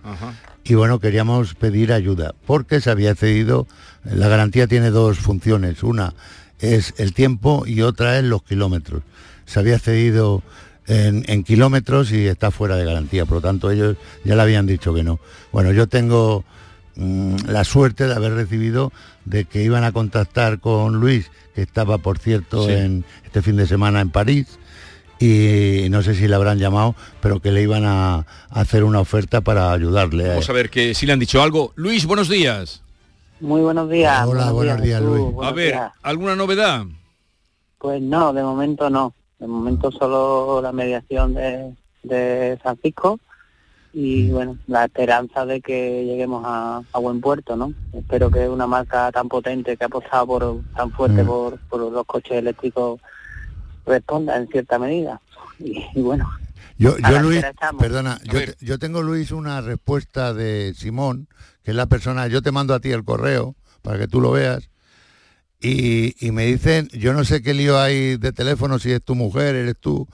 y 0.66 0.74
bueno, 0.76 1.00
queríamos 1.00 1.56
pedir 1.56 1.94
ayuda 1.94 2.36
porque 2.46 2.82
se 2.82 2.90
había 2.92 3.16
cedido, 3.16 3.68
la 4.04 4.28
garantía 4.28 4.68
tiene 4.68 4.90
dos 4.90 5.20
funciones, 5.20 5.84
una 5.84 6.14
es 6.60 6.94
el 6.98 7.14
tiempo 7.14 7.64
y 7.66 7.82
otra 7.82 8.18
es 8.20 8.26
los 8.26 8.44
kilómetros. 8.44 9.04
Se 9.52 9.60
había 9.60 9.80
cedido 9.80 10.42
en, 10.88 11.26
en 11.28 11.44
kilómetros 11.44 12.12
y 12.12 12.26
está 12.28 12.52
fuera 12.52 12.76
de 12.78 12.86
garantía, 12.86 13.26
por 13.26 13.36
lo 13.38 13.42
tanto 13.42 13.70
ellos 13.70 13.98
ya 14.24 14.36
le 14.36 14.42
habían 14.42 14.66
dicho 14.66 14.94
que 14.94 15.04
no. 15.04 15.20
Bueno, 15.52 15.72
yo 15.74 15.88
tengo 15.88 16.44
mm, 16.96 17.36
la 17.48 17.64
suerte 17.66 18.08
de 18.08 18.14
haber 18.16 18.34
recibido 18.34 18.92
de 19.26 19.44
que 19.46 19.62
iban 19.64 19.84
a 19.84 19.92
contactar 19.92 20.60
con 20.60 21.02
Luis, 21.02 21.30
que 21.54 21.62
estaba 21.64 21.98
por 21.98 22.18
cierto 22.18 22.66
Sí. 22.66 22.72
en 22.72 23.06
este 23.26 23.42
fin 23.42 23.58
de 23.58 23.68
semana 23.68 24.00
en 24.00 24.10
París, 24.10 24.48
y 25.20 25.88
no 25.92 26.02
sé 26.02 26.16
si 26.16 26.28
le 26.28 26.36
habrán 26.36 26.58
llamado, 26.58 26.96
pero 27.22 27.40
que 27.42 27.52
le 27.52 27.62
iban 27.62 27.84
a, 27.86 28.16
a 28.16 28.26
hacer 28.50 28.84
una 28.84 29.00
oferta 29.02 29.42
para 29.42 29.72
ayudarle. 29.72 30.30
Vamos 30.30 30.50
a 30.50 30.54
ver 30.54 30.70
que 30.70 30.96
si 30.96 31.06
le 31.06 31.14
han 31.14 31.20
dicho 31.20 31.44
algo. 31.44 31.74
Luis, 31.76 32.06
buenos 32.06 32.28
días. 32.30 32.82
Muy 33.42 33.62
buenos 33.62 33.90
días. 33.90 34.26
Hola, 34.26 34.52
buenos 34.52 34.82
días, 34.82 35.02
Luis. 35.02 35.26
A 35.44 35.52
ver, 35.52 35.74
días. 35.74 35.92
¿alguna 36.02 36.36
novedad? 36.36 36.86
Pues 37.78 38.02
no, 38.02 38.34
de 38.34 38.42
momento 38.44 38.90
no. 38.90 39.14
De 39.42 39.48
momento 39.48 39.92
solo 39.92 40.62
la 40.62 40.72
mediación 40.72 41.34
de, 41.34 41.74
de 42.04 42.60
Francisco 42.62 43.20
y 43.94 44.30
bueno, 44.30 44.58
la 44.68 44.86
esperanza 44.86 45.46
de 45.46 45.60
que 45.60 46.06
lleguemos 46.06 46.44
a, 46.46 46.82
a 46.94 47.00
buen 47.00 47.20
puerto, 47.20 47.58
¿no? 47.58 47.74
Espero 47.92 48.30
que 48.32 48.48
una 48.48 48.68
marca 48.68 49.12
tan 49.12 49.28
potente 49.28 49.76
que 49.76 49.84
ha 49.84 49.88
apostado 49.88 50.28
por 50.28 50.62
tan 50.76 50.92
fuerte 50.92 51.24
Mm. 51.24 51.28
por, 51.28 51.58
por 51.70 51.92
los 51.92 52.06
coches 52.06 52.38
eléctricos 52.38 53.02
responda 53.86 54.38
en 54.38 54.48
cierta 54.48 54.80
medida. 54.80 55.20
Y, 55.60 55.84
y 55.94 56.02
bueno, 56.02 56.30
Yo, 56.78 56.98
yo 56.98 57.20
Luis, 57.20 57.44
perdona, 57.80 58.20
yo, 58.24 58.40
yo 58.62 58.80
tengo 58.80 59.02
Luis 59.02 59.32
una 59.32 59.60
respuesta 59.62 60.34
de 60.34 60.74
Simón, 60.76 61.28
que 61.64 61.72
es 61.72 61.76
la 61.78 61.88
persona, 61.88 62.28
yo 62.28 62.42
te 62.42 62.52
mando 62.52 62.74
a 62.74 62.80
ti 62.80 62.92
el 62.92 63.04
correo 63.04 63.56
para 63.82 63.98
que 64.00 64.08
tú 64.08 64.22
lo 64.22 64.32
veas, 64.32 64.70
y, 65.62 66.16
y 66.26 66.32
me 66.32 66.46
dicen, 66.46 66.88
yo 66.94 67.14
no 67.14 67.24
sé 67.24 67.42
qué 67.42 67.54
lío 67.54 67.80
hay 67.80 68.18
de 68.18 68.32
teléfono, 68.32 68.80
si 68.80 68.92
es 68.92 69.04
tu 69.04 69.16
mujer, 69.16 69.56
eres 69.56 69.76
tú, 69.80 70.08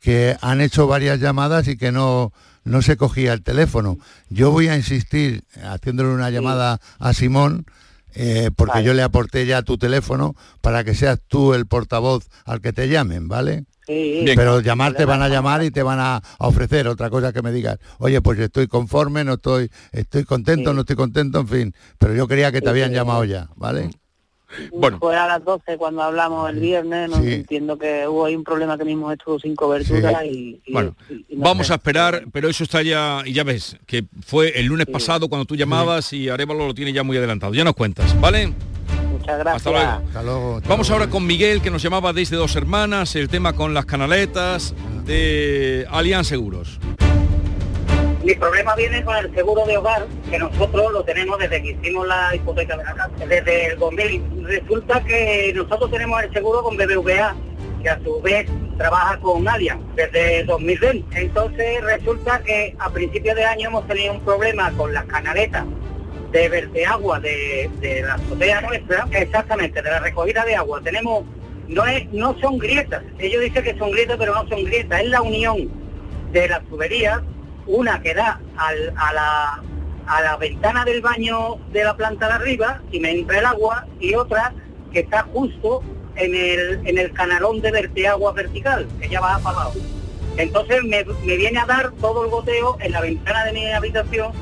que 0.00 0.36
han 0.40 0.60
hecho 0.60 0.86
varias 0.86 1.20
llamadas 1.20 1.68
y 1.68 1.76
que 1.76 1.92
no, 1.92 2.32
no 2.64 2.82
se 2.82 2.96
cogía 2.96 3.32
el 3.32 3.42
teléfono. 3.42 3.98
Yo 4.28 4.50
voy 4.50 4.68
a 4.68 4.76
insistir 4.76 5.44
haciéndole 5.62 6.10
una 6.10 6.30
llamada 6.30 6.80
a 6.98 7.12
Simón, 7.12 7.66
eh, 8.14 8.50
porque 8.56 8.74
Vale. 8.76 8.84
yo 8.86 8.94
le 8.94 9.02
aporté 9.02 9.44
ya 9.46 9.62
tu 9.62 9.76
teléfono 9.76 10.34
para 10.62 10.84
que 10.84 10.94
seas 10.94 11.18
tú 11.28 11.52
el 11.52 11.66
portavoz 11.66 12.28
al 12.46 12.60
que 12.62 12.72
te 12.72 12.88
llamen, 12.88 13.28
¿vale? 13.28 13.64
sí. 13.86 14.24
Pero 14.34 14.60
llamar 14.60 14.94
te 14.94 15.04
van 15.04 15.22
a 15.22 15.28
llamar 15.28 15.62
y 15.62 15.70
te 15.70 15.82
van 15.82 16.00
a, 16.00 16.16
a 16.16 16.46
ofrecer 16.48 16.88
otra 16.88 17.08
cosa 17.10 17.32
que 17.32 17.42
me 17.42 17.52
digas, 17.52 17.78
oye, 17.98 18.20
pues 18.22 18.38
estoy 18.38 18.66
conforme, 18.68 19.22
no 19.22 19.34
estoy, 19.34 19.70
estoy 19.92 20.24
contento, 20.24 20.70
Sí. 20.70 20.74
no 20.74 20.80
estoy 20.80 20.96
contento, 20.96 21.38
en 21.40 21.48
fin. 21.48 21.74
Pero 21.98 22.14
yo 22.14 22.26
quería 22.26 22.50
que 22.50 22.60
te 22.60 22.66
Sí, 22.66 22.70
habían 22.70 22.88
sí. 22.90 22.94
llamado 22.96 23.24
ya, 23.24 23.48
¿vale? 23.54 23.90
Bueno. 24.72 24.98
fue 24.98 25.16
a 25.16 25.26
las 25.26 25.44
12 25.44 25.76
cuando 25.76 26.02
hablamos 26.02 26.48
el 26.50 26.60
viernes, 26.60 27.10
no 27.10 27.16
Sí. 27.22 27.32
entiendo 27.34 27.76
que 27.78 28.06
hubo 28.06 28.26
ahí 28.26 28.36
un 28.36 28.44
problema 28.44 28.78
que 28.78 28.84
mismo 28.84 29.10
estuvo 29.10 29.38
sin 29.38 29.56
cobertura 29.56 30.24
y, 30.24 30.60
y- 30.64 30.72
Bueno, 30.72 30.94
y- 31.10 31.24
y 31.30 31.36
no 31.36 31.44
Vamos 31.44 31.66
sé. 31.66 31.72
a 31.72 31.76
esperar, 31.76 32.24
pero 32.32 32.48
eso 32.48 32.62
está 32.64 32.82
ya, 32.82 33.22
y 33.24 33.32
ya 33.32 33.42
ves, 33.44 33.76
que 33.86 34.04
fue 34.24 34.58
el 34.58 34.66
lunes 34.66 34.86
pasado 34.86 35.28
cuando 35.28 35.44
tú 35.44 35.56
llamabas 35.56 36.12
y 36.12 36.28
Arevalo 36.28 36.66
lo 36.68 36.74
tiene 36.74 36.92
ya 36.92 37.02
muy 37.02 37.16
adelantado. 37.16 37.54
Ya 37.54 37.64
nos 37.64 37.74
cuentas, 37.74 38.18
¿vale? 38.20 38.52
Muchas 39.10 39.38
gracias. 39.38 39.56
Hasta 39.56 39.70
luego. 39.70 39.90
Hasta 40.06 40.22
luego. 40.22 40.56
hasta 40.58 40.68
Vamos 40.68 40.88
luego. 40.88 41.02
ahora 41.02 41.10
con 41.10 41.26
Miguel, 41.26 41.60
que 41.60 41.70
nos 41.70 41.82
llamaba 41.82 42.12
desde 42.12 42.36
Dos 42.36 42.54
Hermanas, 42.54 43.16
el 43.16 43.28
tema 43.28 43.52
con 43.54 43.74
las 43.74 43.84
canaletas 43.86 44.74
de 45.04 45.86
Alianza 45.90 46.28
Seguros. 46.30 46.78
Mi 48.26 48.34
problema 48.34 48.74
viene 48.74 49.04
con 49.04 49.14
el 49.14 49.32
seguro 49.36 49.64
de 49.66 49.76
hogar, 49.76 50.04
que 50.28 50.36
nosotros 50.36 50.92
lo 50.92 51.04
tenemos 51.04 51.38
desde 51.38 51.62
que 51.62 51.70
hicimos 51.70 52.08
la 52.08 52.34
hipoteca 52.34 52.76
de 52.76 52.82
la 52.82 52.92
casa, 52.92 53.24
desde 53.24 53.66
el 53.68 53.78
2000. 53.78 54.42
Resulta 54.42 55.04
que 55.04 55.52
nosotros 55.54 55.92
tenemos 55.92 56.20
el 56.24 56.32
seguro 56.32 56.60
con 56.64 56.76
BBVA, 56.76 57.36
que 57.84 57.88
a 57.88 58.00
su 58.02 58.20
vez 58.22 58.50
trabaja 58.78 59.20
con 59.20 59.46
Allianz 59.46 59.80
desde 59.94 60.42
2020. 60.42 61.20
Entonces 61.20 61.80
resulta 61.84 62.40
que 62.40 62.74
a 62.80 62.90
principios 62.90 63.36
de 63.36 63.44
año 63.44 63.68
hemos 63.68 63.86
tenido 63.86 64.14
un 64.14 64.20
problema 64.22 64.72
con 64.72 64.92
las 64.92 65.04
canaletas 65.04 65.64
de 66.32 66.48
verteagua 66.48 67.20
de, 67.20 67.70
de 67.78 68.02
la 68.02 68.14
azotea 68.14 68.60
nuestra, 68.62 69.06
exactamente, 69.12 69.80
de 69.80 69.88
la 69.88 70.00
recogida 70.00 70.44
de 70.44 70.56
agua. 70.56 70.80
Tenemos, 70.82 71.22
no 71.68 71.86
es, 71.86 72.12
no 72.12 72.36
son 72.40 72.58
grietas, 72.58 73.04
ellos 73.20 73.40
dicen 73.40 73.62
que 73.62 73.78
son 73.78 73.92
grietas, 73.92 74.16
pero 74.18 74.34
no 74.34 74.48
son 74.48 74.64
grietas, 74.64 75.00
es 75.00 75.10
la 75.10 75.22
unión 75.22 75.70
de 76.32 76.48
las 76.48 76.64
tuberías, 76.64 77.20
una 77.66 78.00
que 78.00 78.14
da 78.14 78.40
a, 78.56 79.12
la, 79.12 80.36
ventana 80.38 80.84
del 80.84 81.00
baño 81.00 81.56
de 81.72 81.84
la 81.84 81.96
planta 81.96 82.28
de 82.28 82.34
arriba 82.34 82.80
y 82.92 83.00
me 83.00 83.10
entra 83.10 83.38
el 83.38 83.46
agua, 83.46 83.86
y 84.00 84.14
otra 84.14 84.52
que 84.92 85.00
está 85.00 85.22
justo 85.32 85.82
en 86.16 86.34
el, 86.34 87.12
canalón 87.12 87.60
de 87.60 87.70
verteagua 87.70 88.32
vertical, 88.32 88.86
que 89.00 89.08
ya 89.08 89.20
va 89.20 89.34
abajo. 89.34 89.74
Entonces 90.36 90.82
me, 90.84 91.02
viene 91.24 91.58
a 91.58 91.66
dar 91.66 91.92
todo 91.92 92.24
el 92.24 92.30
goteo 92.30 92.76
en 92.80 92.92
la 92.92 93.00
ventana 93.00 93.44
de 93.44 93.52
mi 93.52 93.66
habitación 93.72 94.32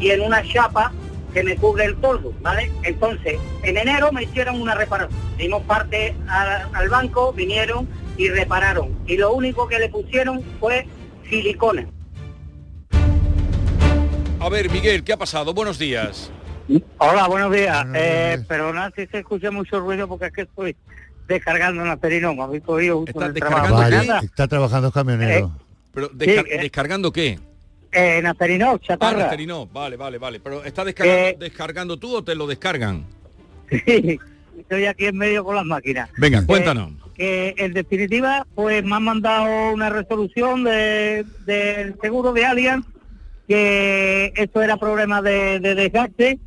y 0.00 0.10
en 0.10 0.20
una 0.20 0.42
chapa 0.42 0.92
que 1.32 1.42
me 1.42 1.56
cubre 1.56 1.84
el 1.84 1.96
toldo, 1.96 2.32
¿vale? 2.42 2.70
Entonces, 2.82 3.38
en 3.62 3.76
enero 3.76 4.12
me 4.12 4.22
hicieron 4.22 4.60
una 4.60 4.74
reparación. 4.74 5.18
Dimos 5.36 5.62
parte 5.64 6.14
al 6.28 6.88
banco, 6.88 7.32
vinieron 7.32 7.88
y 8.16 8.28
repararon. 8.28 8.96
Y 9.06 9.16
lo 9.16 9.32
único 9.32 9.66
que 9.66 9.78
le 9.78 9.88
pusieron 9.88 10.42
fue 10.60 10.86
silicona. 11.28 11.86
A 14.44 14.48
ver, 14.50 14.70
Miguel, 14.70 15.02
¿qué 15.02 15.14
ha 15.14 15.16
pasado? 15.16 15.54
Buenos 15.54 15.78
días. 15.78 16.30
Hola, 16.98 17.26
buenos 17.28 17.50
días. 17.50 17.86
Eh, 17.94 18.38
perdona 18.46 18.92
si 18.94 19.06
se 19.06 19.20
escucha 19.20 19.50
mucho 19.50 19.80
ruido 19.80 20.06
porque 20.06 20.26
es 20.26 20.32
que 20.32 20.42
estoy 20.42 20.76
descargando 21.26 21.80
en 21.80 21.88
la 21.88 21.96
perino, 21.96 22.34
me 22.34 22.42
habéis 22.42 22.62
cogido 22.62 22.98
justo 23.00 23.20
en 23.22 23.28
el 23.28 23.34
trabajo. 23.34 23.74
Vale, 23.74 23.96
Nada, 24.06 24.20
está 24.22 24.46
trabajando 24.46 24.92
camionero. 24.92 25.50
Pero 25.94 26.10
desca- 26.10 26.44
Sí, 26.44 26.50
eh. 26.50 26.58
¿descargando 26.60 27.10
qué? 27.10 27.38
eh, 27.92 28.18
en 28.18 28.26
Asterino, 28.26 28.72
Ah, 28.72 28.78
chatarra. 28.82 29.18
Nasterino. 29.20 29.66
Vale, 29.66 29.96
vale, 29.96 30.18
vale. 30.18 30.40
Pero 30.40 30.62
¿estás 30.64 30.84
descargando, 30.84 31.20
Eh. 31.28 31.36
descargando 31.38 31.96
tú 31.98 32.16
o 32.16 32.22
te 32.24 32.34
lo 32.34 32.46
descargan? 32.46 33.04
Sí, 33.70 34.18
estoy 34.58 34.84
aquí 34.86 35.06
en 35.06 35.16
medio 35.16 35.42
con 35.44 35.56
las 35.56 35.64
máquinas. 35.64 36.10
Venga, 36.18 36.40
Eh, 36.40 36.44
cuéntanos. 36.46 36.90
que 37.14 37.54
en 37.56 37.72
definitiva, 37.72 38.46
pues 38.54 38.84
me 38.84 38.94
han 38.96 39.04
mandado 39.04 39.72
una 39.72 39.88
resolución 39.88 40.64
de- 40.64 41.24
del 41.46 41.94
seguro 42.02 42.32
de 42.34 42.44
Allianz 42.44 42.84
que 43.48 44.32
esto 44.36 44.62
era 44.62 44.76
problema 44.76 45.22
de, 45.22 45.60
de 45.60 45.74
desgaste, 45.74 46.38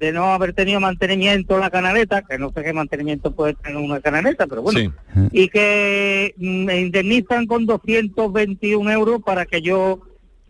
de 0.00 0.12
no 0.12 0.34
haber 0.34 0.52
tenido 0.52 0.80
mantenimiento 0.80 1.58
la 1.58 1.70
canaleta, 1.70 2.22
que 2.22 2.36
no 2.38 2.50
sé 2.52 2.62
qué 2.62 2.72
mantenimiento 2.72 3.30
puede 3.32 3.54
tener 3.54 3.78
una 3.78 4.00
canaleta, 4.00 4.46
pero 4.46 4.60
bueno, 4.62 4.78
Sí. 4.80 4.90
y 5.32 5.48
que 5.48 6.34
mm, 6.36 6.64
me 6.64 6.80
indemnizan 6.80 7.46
con 7.46 7.64
221 7.66 8.90
euros 8.90 9.22
para 9.24 9.46
que 9.46 9.62
yo 9.62 10.00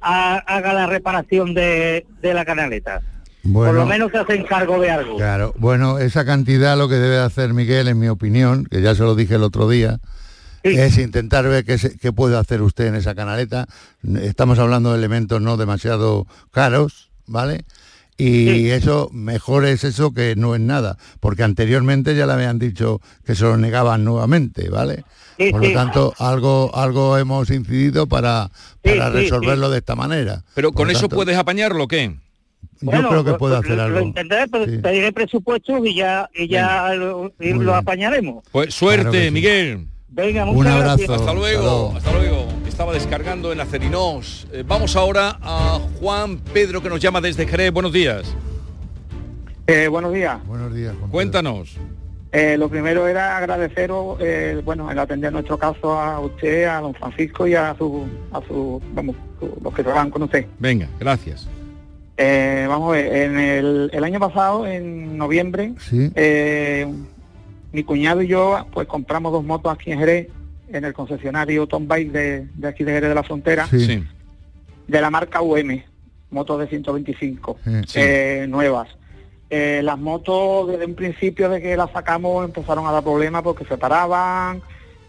ha- 0.01 0.39
haga 0.39 0.73
la 0.73 0.87
reparación 0.87 1.55
de, 1.55 2.07
de 2.21 2.35
la 2.35 2.45
canaleta. 2.45 3.01
Por 3.53 3.75
lo 3.75 3.85
menos 3.85 4.11
se 4.11 4.17
hacen 4.19 4.43
cargo 4.45 4.81
de 4.81 4.91
algo. 4.91 5.17
claro. 5.19 5.53
Bueno, 5.59 5.99
esa 5.99 6.25
cantidad 6.25 6.79
lo 6.79 6.89
que 6.89 6.95
debe 6.95 7.19
hacer 7.19 7.53
Miguel, 7.53 7.89
en 7.89 7.99
mi 7.99 8.09
opinión, 8.09 8.65
que 8.65 8.81
ya 8.81 8.95
se 8.95 9.03
lo 9.03 9.15
dije 9.15 9.35
el 9.35 9.43
otro 9.43 9.69
día, 9.69 9.99
es 10.65 10.99
intentar 10.99 11.47
ver 11.47 11.65
qué, 11.65 11.79
qué 12.01 12.13
puede 12.13 12.37
hacer 12.37 12.63
usted 12.63 12.87
en 12.87 12.95
esa 12.97 13.15
canaleta. 13.15 13.67
Estamos 14.23 14.59
hablando 14.59 14.93
de 14.93 14.99
elementos 14.99 15.41
no 15.41 15.57
demasiado 15.57 16.27
caros, 16.51 17.11
¿vale? 17.27 17.65
Y 18.17 18.69
eso, 18.71 19.11
mejor 19.13 19.65
es 19.67 19.83
eso 19.83 20.13
que 20.15 20.37
no 20.37 20.55
es 20.55 20.61
nada, 20.61 20.97
porque 21.19 21.43
anteriormente 21.43 22.15
ya 22.15 22.27
le 22.27 22.35
habían 22.35 22.61
dicho 22.61 23.01
que 23.27 23.35
se 23.35 23.43
lo 23.43 23.57
negaban 23.57 24.05
nuevamente, 24.05 24.71
¿vale? 24.71 25.05
Sí, 25.37 25.51
Por 25.51 25.63
sí. 25.63 25.69
lo 25.73 25.75
tanto, 25.75 26.15
algo, 26.19 26.71
algo 26.77 27.19
hemos 27.19 27.51
incidido 27.51 28.07
para, 28.07 28.51
para 28.85 29.09
sí, 29.11 29.17
resolverlo 29.17 29.69
de 29.69 29.79
esta 29.79 29.97
manera. 29.97 30.45
Pero 30.55 30.71
Por 30.71 30.83
con 30.83 30.91
eso 30.93 31.01
tanto, 31.03 31.17
puedes 31.17 31.37
apañarlo 31.37 31.85
o 31.85 31.89
qué? 31.89 32.15
Yo 32.81 32.91
creo 32.91 33.25
que 33.25 33.31
pues, 33.31 33.39
puede 33.39 33.57
pues, 33.57 33.65
hacer 33.65 33.77
lo, 33.79 33.83
algo. 33.83 33.99
Lo 33.99 34.05
intentaré, 34.07 34.47
pero 34.49 34.65
Sí. 34.67 34.79
pediré 34.79 35.13
presupuestos 35.13 35.81
y 35.85 35.95
ya, 35.97 36.31
y 36.35 36.47
ya 36.47 36.95
lo, 36.95 37.33
y 37.41 37.53
lo 37.53 37.75
apañaremos. 37.75 38.45
Pues 38.53 38.73
suerte, 38.73 39.03
Claro 39.03 39.13
que 39.13 39.25
sí. 39.25 39.31
Miguel. 39.33 39.89
Venga, 40.15 40.45
muchas 40.45 40.79
gracias. 40.79 41.11
Hasta 41.11 41.35
luego, 41.35 41.93
hasta 41.97 42.13
luego. 42.13 42.47
Estaba 42.69 42.93
descargando 42.93 43.53
en 43.53 43.61
Acerinos. 43.61 44.47
Eh, 44.53 44.63
vamos 44.67 44.95
ahora 44.97 45.39
a 45.43 45.81
Juan 46.01 46.39
Pedro 46.39 46.81
que 46.83 46.89
nos 46.89 47.01
llama 47.01 47.21
desde 47.21 47.47
Jerez. 47.47 47.73
Buenos 47.73 47.93
días. 47.93 48.33
Eh, 49.67 49.89
buenos 49.89 50.13
días. 50.13 50.39
Buenos 50.47 50.73
días. 50.75 50.95
Cuéntanos. 51.11 51.77
Eh, 52.31 52.57
lo 52.59 52.69
primero 52.69 53.07
era 53.07 53.37
agradeceros, 53.37 54.19
eh, 54.21 54.61
bueno, 54.65 54.91
el 54.91 54.99
atender 54.99 55.33
nuestro 55.33 55.57
caso 55.57 55.99
a 55.99 56.19
usted, 56.19 56.65
a 56.65 56.81
don 56.81 56.93
Francisco 56.95 57.47
y 57.47 57.55
a 57.55 57.75
su, 57.79 58.05
a 58.33 58.41
su, 58.47 58.83
vamos, 58.93 59.15
su- 59.39 59.57
los 59.63 59.73
que 59.73 59.83
trabajan 59.85 60.11
con 60.11 60.25
usted. 60.25 60.47
Venga, 60.59 60.89
gracias. 60.99 61.49
Eh, 62.17 62.67
vamos 62.69 62.89
a 62.89 62.93
ver, 62.97 63.15
en 63.17 63.39
el, 63.39 63.91
el 63.93 64.05
año 64.05 64.19
pasado, 64.19 64.67
en 64.67 65.17
noviembre, 65.17 65.75
Sí. 65.79 66.11
Mi 67.75 67.83
cuñado 67.85 68.23
y 68.23 68.29
yo, 68.29 68.67
pues 68.73 68.87
compramos 68.87 69.33
dos 69.33 69.45
motos 69.45 69.73
aquí 69.73 69.91
en 69.93 69.99
Jerez, 69.99 70.29
en 70.73 70.85
el 70.85 70.93
concesionario 70.95 71.67
Tom 71.67 71.87
Bike 71.89 72.13
de, 72.13 72.47
de 72.55 72.69
aquí 72.69 72.85
de 72.85 72.93
Jerez 72.93 73.09
de 73.09 73.15
la 73.15 73.23
Frontera, 73.25 73.67
Sí. 73.67 74.03
de 74.87 75.01
la 75.01 75.11
marca 75.11 75.43
UM, 75.43 75.83
motos 76.31 76.61
de 76.61 76.69
125, 76.69 77.59
Sí. 77.87 77.99
eh, 78.01 78.47
nuevas. 78.49 78.89
Eh, 79.51 79.81
las 79.83 79.99
motos 79.99 80.69
desde 80.69 80.87
un 80.87 80.95
principio 80.95 81.49
de 81.49 81.61
que 81.61 81.77
las 81.77 81.91
sacamos 81.91 82.45
empezaron 82.45 82.87
a 82.87 82.93
dar 82.93 83.03
problemas 83.03 83.43
porque 83.43 83.65
se 83.65 83.77
paraban, 83.77 84.63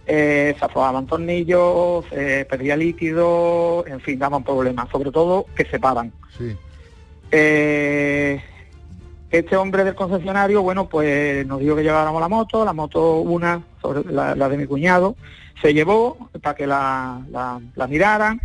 eh, 0.08 0.56
se 0.58 0.66
aflojaban 0.66 1.06
tornillos, 1.08 2.06
se 2.10 2.46
perdía 2.46 2.76
líquido, 2.76 3.86
en 3.88 4.02
fin, 4.02 4.18
daban 4.20 4.44
problemas, 4.44 4.90
sobre 4.90 5.12
todo 5.12 5.46
que 5.56 5.66
se 5.66 5.80
paran. 5.80 6.12
Sí. 6.38 6.56
Eh, 7.32 8.42
este 9.40 9.56
hombre 9.58 9.84
del 9.84 9.96
concesionario, 9.96 10.62
bueno, 10.62 10.88
pues 10.88 11.46
nos 11.48 11.60
dijo 11.60 11.76
que 11.76 11.84
lleváramos 11.84 12.22
la 12.22 12.28
moto, 12.28 12.64
la 12.66 12.74
moto 12.74 13.20
una, 13.22 13.62
sobre 13.82 14.12
la, 14.12 14.36
la 14.36 14.50
de 14.50 14.58
mi 14.58 14.66
cuñado, 14.66 15.16
se 15.62 15.74
llevó 15.74 16.30
para 16.42 16.56
que 16.56 16.68
la, 16.68 17.22
la- 17.32 17.60
la 17.76 17.88
miraran 17.88 18.42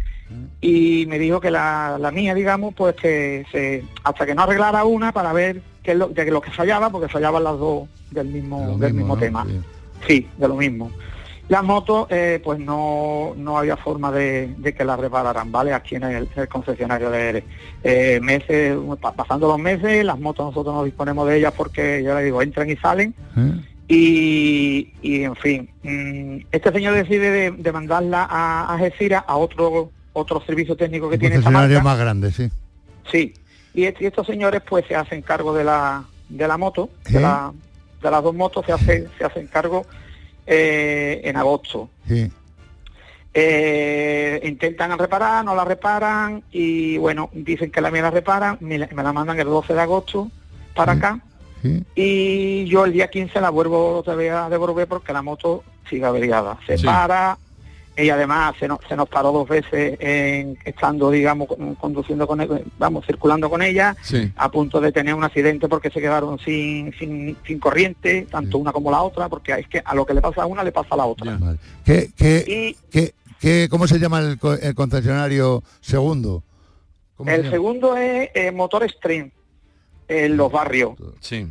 y 0.60 1.06
me 1.08 1.18
dijo 1.18 1.40
que 1.40 1.50
la, 1.50 1.96
la 1.98 2.10
mía, 2.12 2.34
digamos, 2.34 2.72
pues 2.74 2.94
que 2.94 3.44
se, 3.50 3.84
hasta 4.04 4.24
que 4.26 4.34
no 4.34 4.42
arreglara 4.42 4.84
una 4.84 5.10
para 5.12 5.32
ver 5.32 5.60
qué 5.82 5.90
es 5.92 5.96
lo, 5.98 6.08
de 6.08 6.30
lo 6.30 6.40
que 6.40 6.50
fallaba, 6.52 6.88
porque 6.90 7.08
fallaban 7.08 7.42
las 7.42 7.58
dos 7.58 7.88
del 8.12 8.28
mismo, 8.28 8.78
del 8.78 8.94
mismo 8.94 9.14
¿no? 9.16 9.20
tema. 9.20 9.44
Sí. 9.48 9.60
Sí, 10.06 10.28
de 10.38 10.48
lo 10.48 10.54
mismo. 10.54 10.90
Las 11.50 11.64
motos, 11.64 12.06
eh, 12.10 12.40
pues 12.44 12.60
no, 12.60 13.34
no 13.36 13.58
había 13.58 13.76
forma 13.76 14.12
de, 14.12 14.54
de 14.56 14.72
que 14.72 14.84
las 14.84 15.00
repararan, 15.00 15.50
¿vale? 15.50 15.72
Aquí 15.74 15.96
en 15.96 16.04
el, 16.04 16.28
el 16.36 16.48
concesionario 16.48 17.10
de 17.10 17.28
Eres. 17.28 17.44
Eh, 17.82 18.20
meses, 18.22 18.76
pa- 19.00 19.10
pasando 19.12 19.48
los 19.48 19.58
meses, 19.58 20.04
las 20.04 20.16
motos 20.20 20.46
nosotros 20.46 20.72
no 20.72 20.84
disponemos 20.84 21.26
de 21.28 21.38
ellas 21.38 21.52
porque, 21.56 22.04
ya 22.04 22.14
le 22.14 22.22
digo, 22.22 22.40
entran 22.40 22.70
y 22.70 22.76
salen. 22.76 23.16
Y, 23.88 24.92
y, 25.02 25.24
en 25.24 25.34
fin, 25.34 25.68
mm, 25.82 26.46
este 26.52 26.70
señor 26.70 26.94
decide 26.94 27.30
de, 27.32 27.50
de 27.50 27.72
mandarla 27.72 28.22
a, 28.30 28.66
a 28.66 28.74
Algeciras, 28.74 29.24
a 29.26 29.36
otro 29.36 29.90
otro 30.12 30.40
servicio 30.44 30.76
técnico 30.76 31.08
que 31.08 31.16
Un 31.16 31.20
tiene 31.20 31.36
esta 31.36 31.50
marca. 31.50 31.82
más 31.82 31.98
grande, 31.98 32.30
sí. 32.30 32.48
Sí, 33.10 33.34
y, 33.74 33.84
est- 33.84 34.00
y 34.00 34.06
estos 34.06 34.26
señores 34.26 34.62
pues 34.68 34.84
se 34.86 34.94
hacen 34.94 35.22
cargo 35.22 35.52
de 35.52 35.64
la, 35.64 36.04
de 36.28 36.46
la 36.46 36.56
moto, 36.56 36.90
de, 37.08 37.18
¿Eh? 37.18 37.20
la- 37.22 37.52
de 38.02 38.10
las 38.10 38.22
dos 38.22 38.34
motos 38.36 38.64
se, 38.66 38.72
hace, 38.72 39.08
se 39.18 39.24
hacen 39.24 39.48
cargo 39.48 39.84
eh, 40.52 41.20
en 41.24 41.36
agosto. 41.36 41.88
Sí. 42.08 42.30
Eh, 43.32 44.40
intentan 44.42 44.98
reparar, 44.98 45.44
no 45.44 45.54
la 45.54 45.64
reparan 45.64 46.42
y 46.50 46.98
bueno, 46.98 47.30
dicen 47.32 47.70
que 47.70 47.80
la 47.80 47.90
mía 47.92 48.02
la 48.02 48.10
reparan, 48.10 48.56
me, 48.60 48.76
la- 48.76 48.88
me 48.92 49.04
la 49.04 49.12
mandan 49.12 49.38
el 49.38 49.46
12 49.46 49.72
de 49.72 49.80
agosto 49.80 50.28
para 50.74 50.92
acá 50.92 51.20
Sí. 51.62 51.84
y 51.94 52.64
yo 52.64 52.84
el 52.86 52.92
día 52.92 53.08
15 53.08 53.40
la 53.40 53.50
vuelvo 53.50 53.98
otra 53.98 54.16
vez 54.16 54.32
a 54.32 54.48
devolver 54.48 54.88
porque 54.88 55.12
la 55.12 55.22
moto 55.22 55.62
sigue 55.88 56.04
averiada. 56.06 56.58
Se 56.66 56.76
para 56.78 57.38
y 58.02 58.10
además 58.10 58.54
se 58.58 58.66
nos, 58.68 58.78
se 58.88 58.96
nos 58.96 59.08
paró 59.08 59.32
dos 59.32 59.48
veces 59.48 59.96
en, 60.00 60.58
estando, 60.64 61.10
digamos, 61.10 61.48
con- 61.48 61.74
conduciendo 61.76 62.26
con 62.26 62.40
vamos, 62.78 63.04
circulando 63.06 63.48
con 63.50 63.62
ella, 63.62 63.96
Sí. 64.02 64.32
a 64.36 64.50
punto 64.50 64.80
de 64.80 64.92
tener 64.92 65.14
un 65.14 65.24
accidente 65.24 65.68
porque 65.68 65.90
se 65.90 66.00
quedaron 66.00 66.38
sin, 66.38 66.92
sin, 66.98 67.36
sin 67.46 67.58
corriente, 67.58 68.26
tanto 68.30 68.58
una 68.58 68.72
como 68.72 68.90
la 68.90 69.02
otra, 69.02 69.28
porque 69.28 69.52
es 69.52 69.68
que 69.68 69.82
a 69.84 69.94
lo 69.94 70.04
que 70.06 70.14
le 70.14 70.20
pasa 70.20 70.42
a 70.42 70.46
una 70.46 70.62
le 70.64 70.72
pasa 70.72 70.88
a 70.94 70.96
la 70.96 71.06
otra. 71.06 71.38
¿Qué, 71.84 72.10
qué, 72.16 72.76
qué- 72.90 73.14
qué- 73.40 73.68
cómo 73.70 73.86
se 73.86 73.98
llama 73.98 74.20
el, 74.20 74.38
co- 74.38 74.54
el 74.54 74.74
concesionario 74.74 75.62
segundo? 75.80 76.42
¿Cómo 77.16 77.30
se 77.30 77.36
El 77.36 77.50
segundo 77.50 77.96
es 77.96 78.30
eh, 78.34 78.50
motor 78.50 78.88
stream 78.90 79.30
en 80.08 80.36
los 80.36 80.50
barrios. 80.50 80.94
Sí. 81.20 81.46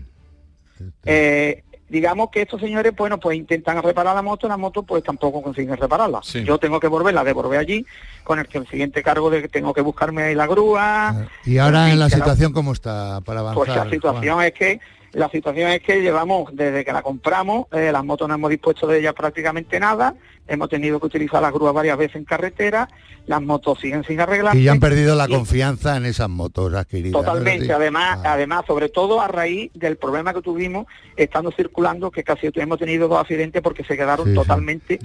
Eh, 1.05 1.63
digamos 1.89 2.29
que 2.29 2.43
estos 2.43 2.61
señores, 2.61 2.95
bueno, 2.95 3.19
pues 3.19 3.37
intentan 3.37 3.81
reparar 3.81 4.15
la 4.15 4.21
moto, 4.21 4.47
la 4.47 4.57
moto 4.57 4.83
pues 4.83 5.03
tampoco 5.03 5.41
consiguen 5.41 5.75
repararla. 5.75 6.21
Sí. 6.23 6.43
Yo 6.43 6.57
tengo 6.57 6.79
que 6.79 6.87
volverla, 6.87 7.23
devolver 7.23 7.59
allí, 7.59 7.85
con 8.23 8.39
el, 8.39 8.47
que 8.47 8.59
el 8.59 8.67
siguiente 8.67 9.03
cargo 9.03 9.29
de 9.29 9.41
que 9.41 9.47
tengo 9.49 9.73
que 9.73 9.81
buscarme 9.81 10.23
ahí 10.23 10.35
la 10.35 10.47
grúa. 10.47 11.27
Y 11.45 11.57
ahora 11.57 11.91
en 11.91 11.99
la 11.99 12.09
situación 12.09 12.53
cómo 12.53 12.73
está 12.73 13.21
para 13.21 13.41
avanzar. 13.41 13.65
Pues 13.65 13.75
la 13.75 13.89
situación 13.89 14.35
Juan? 14.35 14.47
es 14.47 14.53
que 14.53 14.79
la 15.13 15.29
situación 15.29 15.71
es 15.71 15.81
que 15.81 16.01
llevamos 16.01 16.49
desde 16.53 16.85
que 16.85 16.93
la 16.93 17.01
compramos, 17.01 17.67
eh, 17.71 17.91
las 17.91 18.03
motos 18.03 18.27
no 18.27 18.35
hemos 18.35 18.49
dispuesto 18.49 18.87
de 18.87 18.99
ellas 18.99 19.13
prácticamente 19.13 19.79
nada, 19.79 20.15
hemos 20.47 20.69
tenido 20.69 20.99
que 20.99 21.05
utilizar 21.07 21.41
las 21.41 21.53
grúas 21.53 21.73
varias 21.73 21.97
veces 21.97 22.17
en 22.17 22.25
carretera, 22.25 22.89
las 23.25 23.41
motos 23.41 23.79
siguen 23.79 24.03
sin 24.03 24.19
arreglar. 24.19 24.55
Y 24.55 24.63
ya 24.63 24.71
han 24.71 24.79
perdido 24.79 25.15
la 25.15 25.27
confianza 25.27 25.97
en 25.97 26.05
esas 26.05 26.29
motos 26.29 26.73
adquiridas. 26.73 27.13
¿no 27.13 27.19
es 27.19 27.25
Totalmente, 27.25 27.71
además, 27.71 28.19
además, 28.23 28.63
sobre 28.65 28.89
todo 28.89 29.21
a 29.21 29.27
raíz 29.27 29.71
del 29.73 29.97
problema 29.97 30.33
que 30.33 30.41
tuvimos 30.41 30.87
estando 31.15 31.51
circulando, 31.51 32.09
que 32.11 32.23
casi 32.23 32.49
hemos 32.55 32.79
tenido 32.79 33.07
dos 33.07 33.19
accidentes 33.19 33.61
porque 33.61 33.83
se 33.83 33.95
quedaron 33.95 34.25
Sí, 34.25 34.31
sí. 34.31 34.35
totalmente 34.35 34.99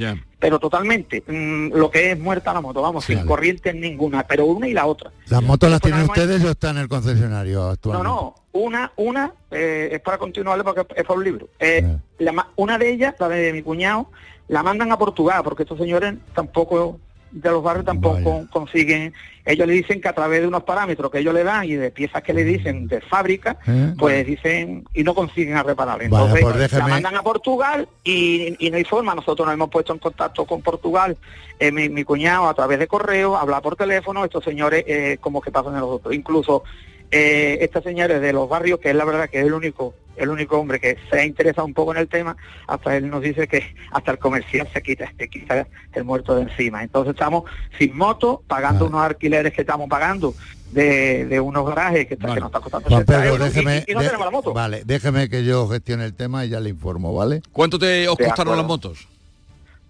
pero 0.44 0.58
totalmente, 0.58 1.22
mm, 1.26 1.68
lo 1.74 1.90
que 1.90 2.10
es 2.10 2.18
muerta 2.18 2.52
la 2.52 2.60
moto, 2.60 2.82
vamos, 2.82 3.06
sin 3.06 3.24
corriente 3.24 3.72
ninguna, 3.72 4.26
pero 4.26 4.44
una 4.44 4.68
y 4.68 4.74
la 4.74 4.84
otra. 4.84 5.10
¿Las 5.30 5.42
motos 5.42 5.70
las 5.70 5.80
tienen 5.80 6.02
ustedes 6.02 6.44
o 6.44 6.50
están 6.50 6.76
en 6.76 6.82
el 6.82 6.88
concesionario 6.90 7.60
No, 7.60 7.68
actualmente? 7.70 8.06
no, 8.10 8.34
una, 8.52 8.92
una, 8.96 9.32
eh, 9.50 9.88
es 9.92 10.00
para 10.02 10.18
continuarle 10.18 10.62
porque 10.62 10.82
es 10.96 11.02
para 11.06 11.18
un 11.18 11.24
libro. 11.24 11.48
Eh, 11.58 11.96
la 12.18 12.32
ma- 12.32 12.50
una 12.56 12.76
de 12.76 12.90
ellas, 12.92 13.14
la 13.18 13.30
de 13.30 13.54
mi 13.54 13.62
cuñado, 13.62 14.10
la 14.48 14.62
mandan 14.62 14.92
a 14.92 14.98
Portugal, 14.98 15.40
porque 15.42 15.62
estos 15.62 15.78
señores 15.78 16.12
tampoco, 16.34 17.00
de 17.34 17.50
los 17.50 17.62
barrios 17.62 17.84
tampoco 17.84 18.46
consiguen, 18.50 19.12
ellos 19.44 19.66
le 19.66 19.74
dicen 19.74 20.00
que 20.00 20.08
a 20.08 20.12
través 20.14 20.40
de 20.40 20.46
unos 20.46 20.62
parámetros 20.62 21.10
que 21.10 21.18
ellos 21.18 21.34
le 21.34 21.42
dan 21.44 21.64
y 21.64 21.74
de 21.74 21.90
piezas 21.90 22.22
que 22.22 22.32
le 22.32 22.44
dicen 22.44 22.86
de 22.86 23.00
fábrica, 23.00 23.58
¿Eh? 23.66 23.92
pues 23.98 24.24
dicen 24.26 24.84
y 24.94 25.02
no 25.02 25.14
consiguen 25.14 25.56
a 25.56 25.62
reparar. 25.64 26.00
Entonces 26.02 26.40
pues 26.42 26.56
déjeme- 26.56 26.78
la 26.78 26.86
mandan 26.88 27.16
a 27.16 27.22
Portugal 27.22 27.88
y, 28.04 28.54
y 28.64 28.70
no 28.70 28.76
hay 28.76 28.84
forma. 28.84 29.14
Nosotros 29.14 29.44
nos 29.46 29.52
hemos 29.54 29.68
puesto 29.68 29.92
en 29.92 29.98
contacto 29.98 30.46
con 30.46 30.62
Portugal, 30.62 31.16
eh, 31.58 31.72
mi, 31.72 31.88
mi 31.88 32.04
cuñado 32.04 32.48
a 32.48 32.54
través 32.54 32.78
de 32.78 32.86
correo, 32.86 33.36
habla 33.36 33.60
por 33.60 33.76
teléfono, 33.76 34.24
estos 34.24 34.44
señores 34.44 34.84
eh, 34.86 35.18
como 35.20 35.40
que 35.40 35.50
pasan 35.50 35.74
de 35.74 35.80
nosotros. 35.80 36.14
Incluso 36.14 36.62
eh, 37.10 37.58
esta 37.60 37.80
señora 37.82 38.16
es 38.16 38.20
de 38.20 38.32
los 38.32 38.48
barrios, 38.48 38.80
que 38.80 38.90
es 38.90 38.96
la 38.96 39.04
verdad 39.04 39.28
que 39.30 39.40
es 39.40 39.46
el 39.46 39.52
único 39.54 39.94
el 40.16 40.28
único 40.28 40.56
hombre 40.60 40.78
que 40.78 40.96
se 41.10 41.18
ha 41.18 41.24
interesado 41.24 41.66
un 41.66 41.74
poco 41.74 41.90
en 41.92 41.98
el 41.98 42.06
tema, 42.06 42.36
hasta 42.68 42.96
él 42.96 43.10
nos 43.10 43.20
dice 43.20 43.48
que 43.48 43.74
hasta 43.90 44.12
el 44.12 44.18
comercial 44.18 44.68
se 44.72 44.80
quita, 44.80 45.12
se 45.18 45.28
quita 45.28 45.66
el 45.92 46.04
muerto 46.04 46.36
de 46.36 46.42
encima. 46.42 46.84
Entonces 46.84 47.14
estamos 47.14 47.42
sin 47.80 47.96
moto, 47.96 48.40
pagando 48.46 48.86
unos 48.86 49.02
alquileres 49.02 49.52
que 49.52 49.62
estamos 49.62 49.88
pagando 49.88 50.32
de, 50.70 51.24
de 51.26 51.40
unos 51.40 51.66
garajes 51.66 52.06
que, 52.06 52.16
que 52.16 52.26
nos 52.28 52.36
está 52.36 52.60
costando 52.60 52.88
Juan 52.88 53.00
60 53.04 53.12
Pedro, 53.22 53.32
euros 53.34 53.46
y- 53.48 53.50
déjeme, 53.50 53.84
y, 53.88 53.90
y 53.90 53.94
no 53.94 54.00
de- 54.02 54.06
tenemos 54.06 54.26
la 54.26 54.30
moto. 54.30 54.54
vale, 54.54 54.82
déjeme 54.84 55.28
que 55.28 55.44
yo 55.44 55.66
gestione 55.68 56.04
el 56.04 56.14
tema 56.14 56.44
y 56.44 56.50
ya 56.50 56.60
le 56.60 56.70
informo, 56.70 57.12
¿vale? 57.12 57.42
¿Cuánto 57.50 57.76
te 57.80 58.06
os 58.06 58.16
De 58.16 58.24
costaron 58.26 58.54
acuerdo. 58.54 58.56
las 58.62 58.66
motos? 58.68 59.08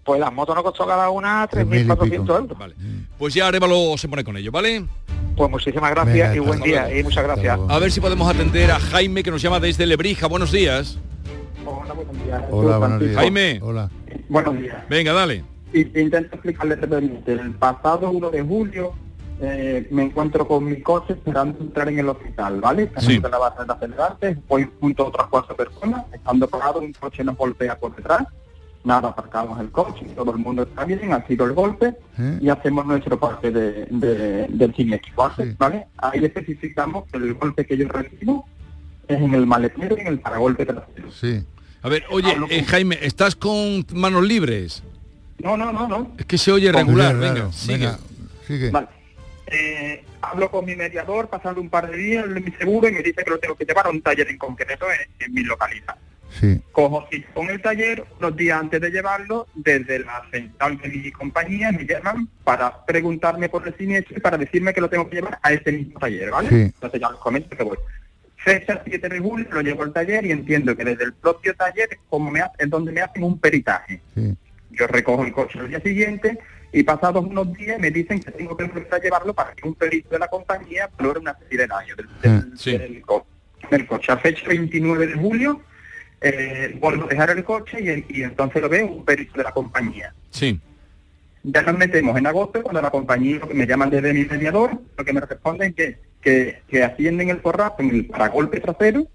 Pues 0.05 0.21
las 0.21 0.33
motos 0.33 0.55
nos 0.55 0.65
costó 0.65 0.87
cada 0.87 1.09
una 1.11 1.47
Tres 1.51 1.67
mil 1.67 1.81
y 1.81 1.89
3.400 1.89 2.29
euros. 2.29 2.75
Pues 3.19 3.35
ya 3.35 3.49
Arevalo 3.49 3.97
se 3.97 4.09
pone 4.09 4.23
con 4.23 4.37
ello, 4.37 4.53
¿vale? 4.53 4.85
Pues 5.37 5.51
muchísimas 5.51 5.91
gracias 5.91 6.31
Venga, 6.31 6.37
y 6.37 6.39
buen 6.39 6.61
día 6.61 6.83
luego. 6.83 7.01
y 7.01 7.03
muchas 7.03 7.25
gracias. 7.25 7.59
A 7.69 7.79
ver 7.79 7.91
si 7.91 8.01
podemos 8.01 8.29
atender 8.29 8.71
a 8.71 8.79
Jaime 8.79 9.23
que 9.23 9.31
nos 9.31 9.43
llama 9.43 9.61
desde 9.61 9.87
Lebrija. 9.87 10.27
Buenos 10.29 10.53
días. 10.53 10.99
Hola, 11.67 12.79
buenos 12.79 13.01
días. 13.01 13.17
Jaime. 13.17 13.59
Hola. 13.63 13.91
Buenos 14.29 14.59
días. 14.59 14.77
Venga, 14.89 15.13
dale. 15.13 15.45
Y 15.73 15.81
intento 15.99 16.35
explicarle 16.35 16.77
brevemente. 16.77 17.33
El 17.33 17.53
pasado 17.53 18.11
1 18.11 18.31
de 18.31 18.43
julio 18.43 18.93
eh, 19.41 19.89
me 19.91 20.05
encuentro 20.05 20.47
con 20.47 20.65
mi 20.65 20.81
coche 20.81 21.15
esperando 21.15 21.59
entrar 21.61 21.89
en 21.89 21.99
el 21.99 22.09
hospital, 22.09 22.61
¿vale? 22.61 22.91
Sí. 22.99 23.15
En 23.17 23.23
la 23.23 23.39
base 23.39 23.65
de 23.65 23.73
acelerantes, 23.73 24.39
voy 24.47 24.71
junto 24.81 25.05
a 25.05 25.09
otras 25.09 25.27
cuatro 25.29 25.57
personas, 25.57 26.05
estando 26.13 26.47
parado, 26.47 26.79
un 26.81 26.93
coche 26.93 27.25
nos 27.25 27.37
golpea 27.37 27.77
por 27.79 27.97
detrás, 27.97 28.23
nada, 28.85 29.09
aparcamos 29.09 29.59
el 29.61 29.71
coche, 29.71 30.05
todo 30.15 30.31
el 30.33 30.39
mundo 30.39 30.63
está 30.63 30.85
bien, 30.85 31.13
ha 31.13 31.27
sido 31.27 31.47
el 31.47 31.53
golpe 31.53 31.95
¿Eh? 32.19 32.39
y 32.41 32.49
hacemos 32.51 32.85
nuestro 32.87 33.19
parte 33.19 33.51
de, 33.51 33.87
de- 33.87 34.47
del 34.49 34.75
siniestro, 34.75 35.33
¿vale? 35.59 35.87
Ahí 35.99 36.25
especificamos 36.25 37.05
que 37.11 37.17
el 37.19 37.35
golpe 37.35 37.65
que 37.67 37.77
yo 37.77 37.89
recibo 37.89 38.47
es 39.09 39.21
en 39.21 39.35
el 39.35 39.47
maletero 39.47 39.97
y 39.97 40.01
en 40.03 40.07
el 40.09 40.21
paragolpe 40.21 40.65
trasero. 40.67 41.11
Sí. 41.13 41.43
A 41.83 41.89
ver, 41.89 42.05
oye, 42.11 42.35
eh, 42.51 42.63
Jaime, 42.65 42.99
¿estás 43.03 43.35
con 43.37 43.85
manos 43.95 44.23
libres? 44.27 44.83
No, 45.39 45.57
no, 45.57 45.73
no, 45.73 45.87
no. 45.89 46.13
Es 46.19 46.25
que 46.27 46.39
se 46.39 46.53
oye 46.53 46.71
Con- 46.73 46.87
regular. 46.87 47.15
Venga, 47.17 47.35
raro. 47.35 47.53
sigue. 47.53 47.75
Venga, 47.79 47.99
sigue. 48.47 48.71
Vale. 48.71 48.89
Eh, 49.47 50.03
hablo 50.23 50.51
con 50.51 50.65
mi 50.65 50.75
mediador, 50.75 51.29
pasando 51.29 51.61
un 51.61 51.69
par 51.69 51.91
de 51.91 51.97
días 51.99 52.27
de 52.33 52.41
mi 52.41 52.51
seguro 52.53 52.89
y 52.89 52.93
me 52.93 53.03
dice 53.03 53.23
que 53.23 53.31
lo 53.31 53.39
tengo 53.39 53.55
que 53.55 53.65
llevar 53.67 53.87
a 53.87 53.91
un 53.91 54.01
taller 54.01 54.29
en 54.31 54.39
concreto 54.39 54.87
en, 54.91 55.27
en 55.27 55.35
mi 55.35 55.43
localidad. 55.43 55.97
Sí. 56.41 56.61
Cojo 56.73 57.07
con 57.33 57.49
el 57.51 57.63
taller, 57.63 58.05
unos 58.19 58.37
días 58.37 58.61
antes 58.61 58.81
de 58.81 58.91
llevarlo, 58.91 59.47
desde 59.55 60.01
la 60.01 60.23
central 60.33 60.79
de 60.79 60.89
mi 60.89 61.11
compañía 61.13 61.71
me 61.73 61.85
llaman 61.87 62.29
para 62.43 62.85
preguntarme 62.85 63.49
por 63.49 63.67
el 63.67 63.77
siniestro 63.77 64.17
y 64.17 64.21
para 64.21 64.37
decirme 64.37 64.73
que 64.75 64.81
lo 64.81 64.91
tengo 64.91 65.09
que 65.09 65.17
llevar 65.17 65.39
a 65.43 65.53
ese 65.53 65.71
mismo 65.73 65.99
taller, 66.01 66.31
¿vale? 66.31 66.49
Sí. 66.49 66.55
Entonces 66.63 67.01
ya 67.01 67.11
les 67.11 67.19
comento 67.21 67.57
que 67.57 67.63
voy. 67.63 67.79
Fecha 68.37 68.83
7 68.85 69.09
de 69.09 69.19
julio, 69.21 69.47
lo 69.51 69.61
llevo 69.63 69.85
al 69.85 69.93
taller 69.93 70.27
y 70.27 70.33
entiendo 70.33 70.77
que 70.77 70.85
desde 70.85 71.05
el 71.05 71.15
propio 71.15 71.55
taller 71.55 71.89
es, 71.93 71.99
como 72.11 72.31
me 72.31 72.41
ha- 72.41 72.53
es 72.59 72.69
donde 72.69 72.93
me 72.93 73.01
hacen 73.01 73.23
un 73.23 73.39
peritaje. 73.39 74.01
Sí. 74.15 74.35
Yo 74.71 74.87
recojo 74.87 75.25
el 75.25 75.33
coche 75.33 75.59
el 75.61 75.69
día 75.69 75.81
siguiente 75.81 76.39
y 76.73 76.83
pasados 76.83 77.25
unos 77.25 77.53
días 77.55 77.79
me 77.79 77.91
dicen 77.91 78.21
que 78.21 78.33
tengo 78.33 78.57
que 78.57 78.65
volver 78.65 78.89
a 78.93 78.99
llevarlo 78.99 79.33
para 79.33 79.53
que 79.55 79.67
un 79.67 79.75
perito 79.75 80.09
de 80.11 80.19
la 80.19 80.27
compañía 80.29 80.91
valore 80.99 81.21
una 81.21 81.39
serie 81.39 81.59
de 81.59 81.67
daños 81.69 81.97
del, 81.97 82.09
del- 82.21 82.59
del 82.79 83.03
co- 83.03 83.27
del 83.71 83.87
coche. 83.87 84.11
A 84.13 84.19
fecha 84.19 84.49
29 84.49 85.07
de 85.07 85.15
julio 85.15 85.63
eh, 86.25 86.77
vuelvo 86.81 87.05
a 87.05 87.09
dejar 87.09 87.31
el 87.31 87.45
coche 87.45 88.05
y, 88.09 88.23
entonces 88.23 88.63
lo 88.63 88.69
veo 88.71 88.87
un 88.87 89.05
perito 89.05 89.35
de 89.37 89.45
la 89.45 89.53
compañía. 89.53 90.15
Sí. 90.31 90.59
Ya 91.43 91.61
nos 91.61 91.77
metemos 91.77 92.17
en 92.17 92.27
agosto 92.27 92.63
cuando 92.63 92.81
la 92.81 92.91
compañía 92.91 93.41
me 93.53 93.67
llaman 93.67 93.91
desde 93.91 94.15
mi 94.15 94.25
mediador, 94.25 94.81
lo 94.97 95.05
que 95.05 95.13
me 95.13 95.21
responden 95.21 95.69
es 95.69 95.75
que, 95.77 95.99
que, 96.23 96.63
que 96.67 96.83
atienden 96.83 97.29
el 97.29 97.39
porrazo 97.39 97.77
en 97.81 97.91
el 97.91 98.07
paragolpe 98.07 98.61
trasero, 98.61 99.07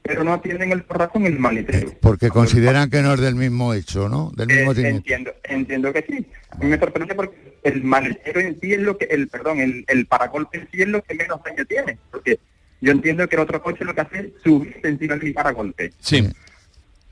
pero 0.00 0.24
no 0.24 0.32
atienden 0.32 0.72
el 0.72 0.82
porrazo 0.82 1.18
en 1.18 1.26
el 1.26 1.38
maletero. 1.38 1.92
Porque 2.00 2.30
consideran 2.30 2.88
que 2.88 3.02
no 3.02 3.12
es 3.12 3.20
del 3.20 3.34
mismo 3.34 3.74
hecho, 3.74 4.08
¿no? 4.08 4.32
Del 4.34 4.46
mismo 4.46 4.72
Eh, 4.72 4.88
entiendo, 4.88 5.32
entiendo 5.44 5.92
que 5.92 6.06
sí. 6.08 6.26
A 6.52 6.56
mí 6.56 6.70
me 6.70 6.78
sorprende 6.78 7.14
porque 7.14 7.58
el 7.62 7.84
maletero 7.84 8.40
en 8.40 8.58
sí 8.58 8.72
es 8.72 8.80
lo 8.80 8.96
que, 8.96 9.04
el 9.04 9.28
perdón, 9.28 9.60
el, 9.60 9.84
el 9.88 10.06
paragolpe 10.06 10.56
en 10.56 10.68
sí 10.72 10.80
es 10.80 10.88
lo 10.88 11.02
que 11.02 11.14
menos 11.14 11.42
daño 11.44 11.66
tiene, 11.66 11.98
porque 12.10 12.38
yo 12.80 12.92
entiendo 12.92 13.28
que 13.28 13.36
el 13.36 13.42
otro 13.42 13.62
coche 13.62 13.84
lo 13.84 13.94
que 13.94 14.00
hace 14.00 14.18
es 14.20 14.26
subirse 14.42 14.80
encima 14.88 15.16
del 15.16 15.32
paragolpe. 15.34 15.92
Sí. 16.00 16.28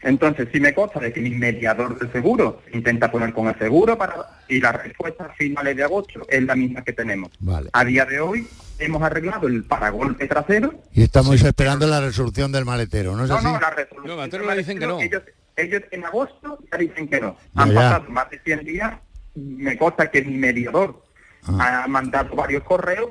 Entonces, 0.00 0.48
si 0.52 0.60
me 0.60 0.72
consta 0.74 1.00
de 1.00 1.12
que 1.12 1.20
mi 1.20 1.30
mediador 1.30 1.98
del 1.98 2.10
seguro 2.12 2.62
se 2.70 2.76
intenta 2.76 3.10
poner 3.10 3.32
con 3.32 3.48
el 3.48 3.58
seguro 3.58 3.98
para 3.98 4.14
y 4.48 4.60
la 4.60 4.70
respuesta 4.70 5.24
a 5.24 5.28
finales 5.34 5.76
de 5.76 5.82
agosto 5.82 6.24
es 6.28 6.42
la 6.44 6.54
misma 6.54 6.84
que 6.84 6.92
tenemos. 6.92 7.32
Vale. 7.40 7.68
A 7.72 7.84
día 7.84 8.04
de 8.04 8.20
hoy 8.20 8.46
hemos 8.78 9.02
arreglado 9.02 9.48
el 9.48 9.64
paragolpe 9.64 10.28
trasero. 10.28 10.72
Y 10.92 11.02
estamos 11.02 11.42
esperando 11.42 11.86
la 11.88 12.00
resolución 12.00 12.52
del 12.52 12.64
maletero, 12.64 13.16
¿no 13.16 13.24
es 13.24 13.30
No, 13.30 13.36
así? 13.38 13.46
no, 13.46 13.58
la 13.58 13.70
resolución. 13.70 14.30
del 14.30 14.42
maletero, 14.44 15.00
Ellos, 15.00 15.22
ellos 15.56 15.82
en 15.90 16.04
agosto 16.04 16.58
ya 16.70 16.78
dicen 16.78 17.08
que 17.08 17.20
no. 17.20 17.36
Ya, 17.54 17.62
Han 17.62 17.68
ya. 17.70 17.74
pasado 17.74 18.04
más 18.10 18.30
de 18.30 18.38
100 18.38 18.64
días. 18.64 18.94
Me 19.34 19.76
consta 19.76 20.08
que 20.12 20.22
mi 20.22 20.36
mediador 20.36 21.02
ha 21.58 21.86
mandado 21.88 22.34
varios 22.36 22.62
correos 22.64 23.08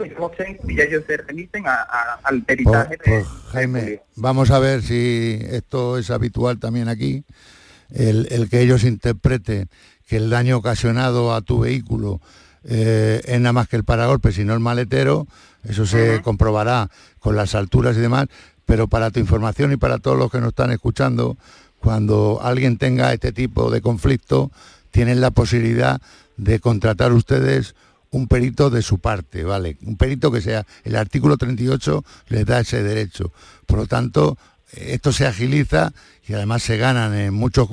y 0.68 0.80
ellos 0.82 1.04
se 1.08 1.18
remiten 1.18 1.68
a- 1.68 1.74
a- 1.82 2.20
al 2.24 2.44
peritaje 2.44 2.98
Pues, 2.98 3.00
de... 3.00 3.26
pues, 3.26 3.28
Jaime, 3.52 4.02
vamos 4.16 4.52
a 4.52 4.60
ver 4.60 4.82
si 4.82 5.40
esto 5.50 5.98
es 5.98 6.10
habitual 6.12 6.60
también 6.60 6.88
aquí, 6.90 7.24
el, 7.90 8.28
el 8.32 8.50
que 8.50 8.62
ellos 8.62 8.84
interpreten 8.84 9.70
que 10.08 10.18
el 10.18 10.30
daño 10.30 10.58
ocasionado 10.58 11.34
a 11.34 11.42
tu 11.42 11.60
vehículo 11.62 12.22
eh, 12.64 13.22
es 13.26 13.40
nada 13.40 13.54
más 13.54 13.68
que 13.68 13.76
el 13.78 13.84
paragolpe, 13.84 14.32
sino 14.32 14.54
el 14.54 14.60
maletero, 14.60 15.28
eso 15.64 15.86
se 15.86 16.22
comprobará 16.22 16.90
con 17.20 17.36
las 17.36 17.56
alturas 17.56 17.96
y 17.98 18.00
demás, 18.02 18.28
pero 18.66 18.88
para 18.88 19.12
tu 19.12 19.20
información 19.20 19.72
y 19.72 19.78
para 19.78 20.00
todos 20.00 20.18
los 20.18 20.32
que 20.32 20.40
nos 20.40 20.50
están 20.50 20.72
escuchando, 20.72 21.38
cuando 21.80 22.40
alguien 22.42 22.78
tenga 22.78 23.14
este 23.14 23.32
tipo 23.32 23.70
de 23.72 23.82
conflicto, 23.82 24.52
tienen 24.92 25.22
la 25.22 25.32
posibilidad 25.32 26.02
de 26.38 26.60
contratar 26.60 27.14
ustedes 27.14 27.76
un 28.12 28.28
perito 28.28 28.70
de 28.70 28.82
su 28.82 29.00
parte, 29.00 29.44
¿vale? 29.44 29.78
Un 29.84 29.98
perito 29.98 30.32
que 30.32 30.42
sea, 30.42 30.66
el 30.84 30.96
artículo 30.96 31.38
38 31.38 32.04
les 32.30 32.46
da 32.46 32.60
ese 32.60 32.84
derecho. 32.84 33.32
Por 33.66 33.80
lo 33.80 33.88
tanto, 33.88 34.38
esto 34.72 35.12
se 35.12 35.26
agiliza 35.26 35.94
y 36.28 36.34
además 36.34 36.64
se 36.64 36.78
ganan 36.78 37.14
en, 37.14 37.34
muchos, 37.34 37.70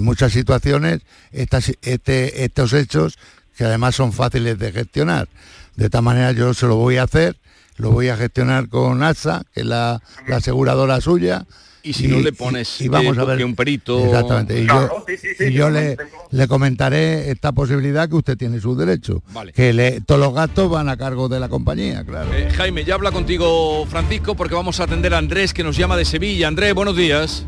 muchas 0.00 0.32
situaciones 0.32 1.00
estas, 1.32 1.72
este, 1.82 2.44
estos 2.44 2.72
hechos 2.72 3.18
que 3.56 3.64
además 3.64 3.94
son 3.94 4.12
fáciles 4.12 4.58
de 4.58 4.72
gestionar. 4.72 5.28
De 5.76 5.86
esta 5.86 6.00
manera 6.00 6.32
yo 6.32 6.54
se 6.54 6.66
lo 6.66 6.76
voy 6.76 6.96
a 6.96 7.04
hacer, 7.04 7.36
lo 7.76 7.90
voy 7.90 8.08
a 8.08 8.16
gestionar 8.16 8.68
con 8.68 9.02
AXA, 9.02 9.42
que 9.52 9.60
es 9.60 9.66
la 9.66 10.00
aseguradora 10.32 11.00
suya. 11.00 11.46
Y 11.88 11.92
si 11.94 12.06
no 12.08 12.20
le 12.20 12.32
pones, 12.32 12.80
y, 12.82 12.88
vamos 12.88 13.16
eh, 13.16 13.20
a 13.20 13.24
ver 13.24 13.38
que 13.38 13.44
un 13.44 13.56
perito- 13.56 14.04
exactamente 14.04 14.60
y 14.60 14.66
Claro, 14.66 14.88
yo, 14.98 15.04
sí, 15.08 15.16
sí, 15.16 15.28
sí, 15.38 15.44
y 15.44 15.52
yo 15.54 15.70
le, 15.70 15.96
le 16.30 16.48
comentaré 16.48 17.30
esta 17.30 17.52
posibilidad 17.52 18.08
que 18.08 18.16
usted 18.16 18.36
tiene 18.36 18.60
su 18.60 18.76
derecho 18.76 19.22
Vale. 19.32 19.52
que 19.52 19.72
le- 19.72 20.00
todos 20.02 20.20
los 20.20 20.34
gastos 20.34 20.70
van 20.70 20.88
a 20.90 20.96
cargo 20.98 21.28
de 21.28 21.40
la 21.40 21.48
compañía 21.48 22.04
claro 22.04 22.30
Eh, 22.34 22.50
Jaime, 22.54 22.84
ya 22.84 22.94
habla 22.94 23.10
contigo 23.10 23.86
Francisco 23.86 24.34
porque 24.34 24.54
vamos 24.54 24.80
a 24.80 24.84
atender 24.84 25.14
a 25.14 25.18
Andrés 25.18 25.54
que 25.54 25.64
nos 25.64 25.76
llama 25.76 25.96
de 25.96 26.04
Sevilla. 26.04 26.48
Andrés, 26.48 26.74
buenos 26.74 26.96
días. 26.96 27.46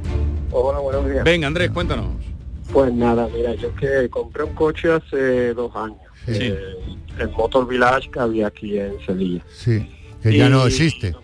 Hola, 0.53 0.78
buenos 0.78 1.09
días. 1.11 1.22
Venga, 1.24 1.47
Andrés, 1.47 1.70
cuéntanos. 1.70 2.07
Pues 2.72 2.93
nada, 2.95 3.28
mira, 3.34 3.55
yo 3.55 3.74
que 3.74 4.09
compré 4.09 4.45
un 4.45 4.55
coche 4.55 4.88
hace 4.93 5.53
dos 5.55 5.74
años. 5.76 5.99
Sí. 6.26 6.32
eh, 6.41 6.59
el 7.18 7.28
Motor 7.30 7.68
Village 7.68 8.11
que 8.11 8.20
había 8.20 8.47
aquí 8.47 8.78
en 8.78 8.95
Sevilla. 9.05 9.43
sí 9.55 9.86
que 10.22 10.36
ya 10.36 10.49
no 10.51 10.64
Y- 10.64 10.68
existe 10.68 11.14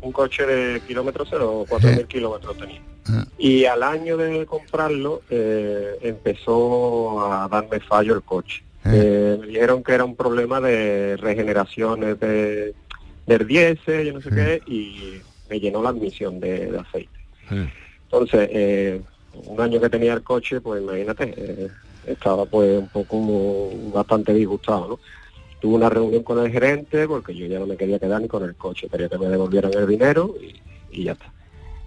Un 0.00 0.12
coche 0.12 0.46
de 0.46 0.80
kilómetros 0.80 1.28
cero, 1.30 1.64
4.000 1.68 2.06
kilómetros 2.06 2.56
tenía. 2.56 2.80
Ah. 3.06 3.24
Y 3.36 3.64
al 3.64 3.82
año 3.82 4.16
de 4.16 4.46
comprarlo 4.46 5.22
eh, 5.30 5.98
empezó 6.02 7.24
a 7.32 7.48
darme 7.48 7.80
fallo 7.80 8.14
el 8.14 8.22
coche. 8.22 8.62
Eh, 8.84 9.36
me 9.40 9.46
dijeron 9.48 9.82
que 9.82 9.92
era 9.92 10.04
un 10.04 10.14
problema 10.16 10.60
de 10.60 11.16
regeneraciones 11.16 12.18
de, 12.20 12.74
del 13.26 13.46
diésel, 13.46 14.06
yo 14.06 14.12
no 14.14 14.20
sé 14.20 14.30
qué, 14.30 14.62
y 14.66 15.20
me 15.50 15.60
llenó 15.60 15.82
la 15.82 15.90
admisión 15.90 16.40
de, 16.40 16.70
de 16.70 16.78
aceite. 16.78 17.18
Entonces, 18.04 18.48
eh, 18.52 19.02
un 19.46 19.60
año 19.60 19.80
que 19.80 19.90
tenía 19.90 20.14
el 20.14 20.22
coche, 20.22 20.60
pues 20.60 20.82
imagínate, 20.82 21.34
eh, 21.36 21.68
estaba 22.06 22.46
pues 22.46 22.78
un 22.78 22.88
poco 22.88 23.70
bastante 23.92 24.32
disgustado, 24.32 24.88
¿no? 24.88 25.00
Tuve 25.60 25.74
una 25.74 25.88
reunión 25.88 26.22
con 26.22 26.44
el 26.44 26.52
gerente 26.52 27.08
porque 27.08 27.34
yo 27.34 27.46
ya 27.46 27.58
no 27.58 27.66
me 27.66 27.76
quería 27.76 27.98
quedar 27.98 28.20
ni 28.20 28.28
con 28.28 28.44
el 28.44 28.54
coche, 28.54 28.88
quería 28.88 29.08
que 29.08 29.18
me 29.18 29.26
devolvieran 29.26 29.72
el 29.74 29.86
dinero 29.86 30.34
y, 30.90 31.04
ya 31.04 31.12
está. 31.12 31.32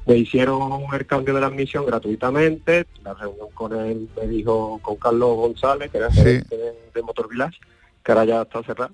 Me 0.05 0.17
hicieron 0.17 0.83
el 0.93 1.05
cambio 1.05 1.33
de 1.33 1.41
la 1.41 1.47
admisión 1.47 1.85
gratuitamente, 1.85 2.85
la 3.03 3.13
reunión 3.13 3.47
con 3.53 3.73
él 3.79 4.09
me 4.19 4.27
dijo 4.27 4.79
con 4.81 4.95
Carlos 4.95 5.35
González, 5.35 5.91
que 5.91 5.97
era 5.99 6.11
gerente 6.11 6.57
de, 6.93 7.01
Motor 7.03 7.29
Village, 7.29 7.59
que 8.03 8.11
ahora 8.11 8.25
ya 8.25 8.41
está 8.41 8.63
cerrado. 8.63 8.93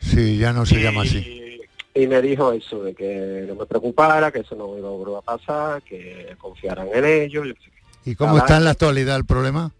Sí, 0.00 0.36
ya 0.36 0.52
no 0.52 0.66
se 0.66 0.82
llama 0.82 1.02
así. 1.02 1.60
Y 1.94 2.06
me 2.06 2.22
dijo 2.22 2.52
eso, 2.52 2.82
de 2.82 2.94
que 2.94 3.44
no 3.48 3.54
me 3.54 3.66
preocupara, 3.66 4.30
que 4.30 4.40
eso 4.40 4.54
no 4.54 4.78
iba 4.78 5.18
a 5.18 5.22
pasar, 5.22 5.82
que 5.82 6.34
confiaran 6.38 6.88
en 6.92 7.04
ellos. 7.04 7.46
¿Y 8.04 8.14
cómo 8.14 8.38
está 8.38 8.56
en 8.56 8.64
la 8.64 8.70
actualidad 8.70 9.16
el 9.16 9.24
problema? 9.24 9.72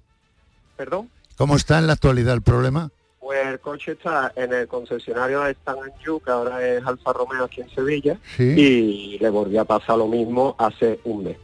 ¿Perdón? 0.76 1.08
¿Cómo 1.36 1.56
está 1.56 1.78
en 1.78 1.86
la 1.86 1.94
actualidad 1.94 2.34
el 2.34 2.42
problema? 2.42 2.90
Pues 3.22 3.46
el 3.46 3.60
coche 3.60 3.92
está 3.92 4.32
en 4.34 4.52
el 4.52 4.66
concesionario 4.66 5.42
de 5.42 5.52
Stan 5.52 5.76
Yu, 6.04 6.18
que 6.18 6.30
ahora 6.32 6.66
es 6.66 6.84
Alfa 6.84 7.12
Romeo 7.12 7.44
aquí 7.44 7.60
en 7.60 7.70
Sevilla, 7.70 8.18
y 8.36 9.16
le 9.20 9.30
volví 9.30 9.56
a 9.56 9.64
pasar 9.64 9.96
lo 9.96 10.08
mismo 10.08 10.56
hace 10.58 10.98
un 11.04 11.22
mes. 11.22 11.36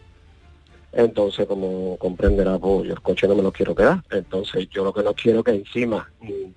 Entonces, 0.93 1.47
como 1.47 1.97
comprenderá, 1.97 2.59
pues 2.59 2.89
yo 2.89 2.95
el 2.95 3.01
coche 3.01 3.29
no 3.29 3.37
me 3.37 3.45
lo 3.45 3.53
quiero 3.53 3.76
quedar. 3.76 4.03
Entonces, 4.11 4.68
yo 4.70 4.83
lo 4.83 4.93
que 4.93 5.05
no 5.05 5.14
quiero 5.14 5.45
que 5.45 5.53
encima 5.53 6.11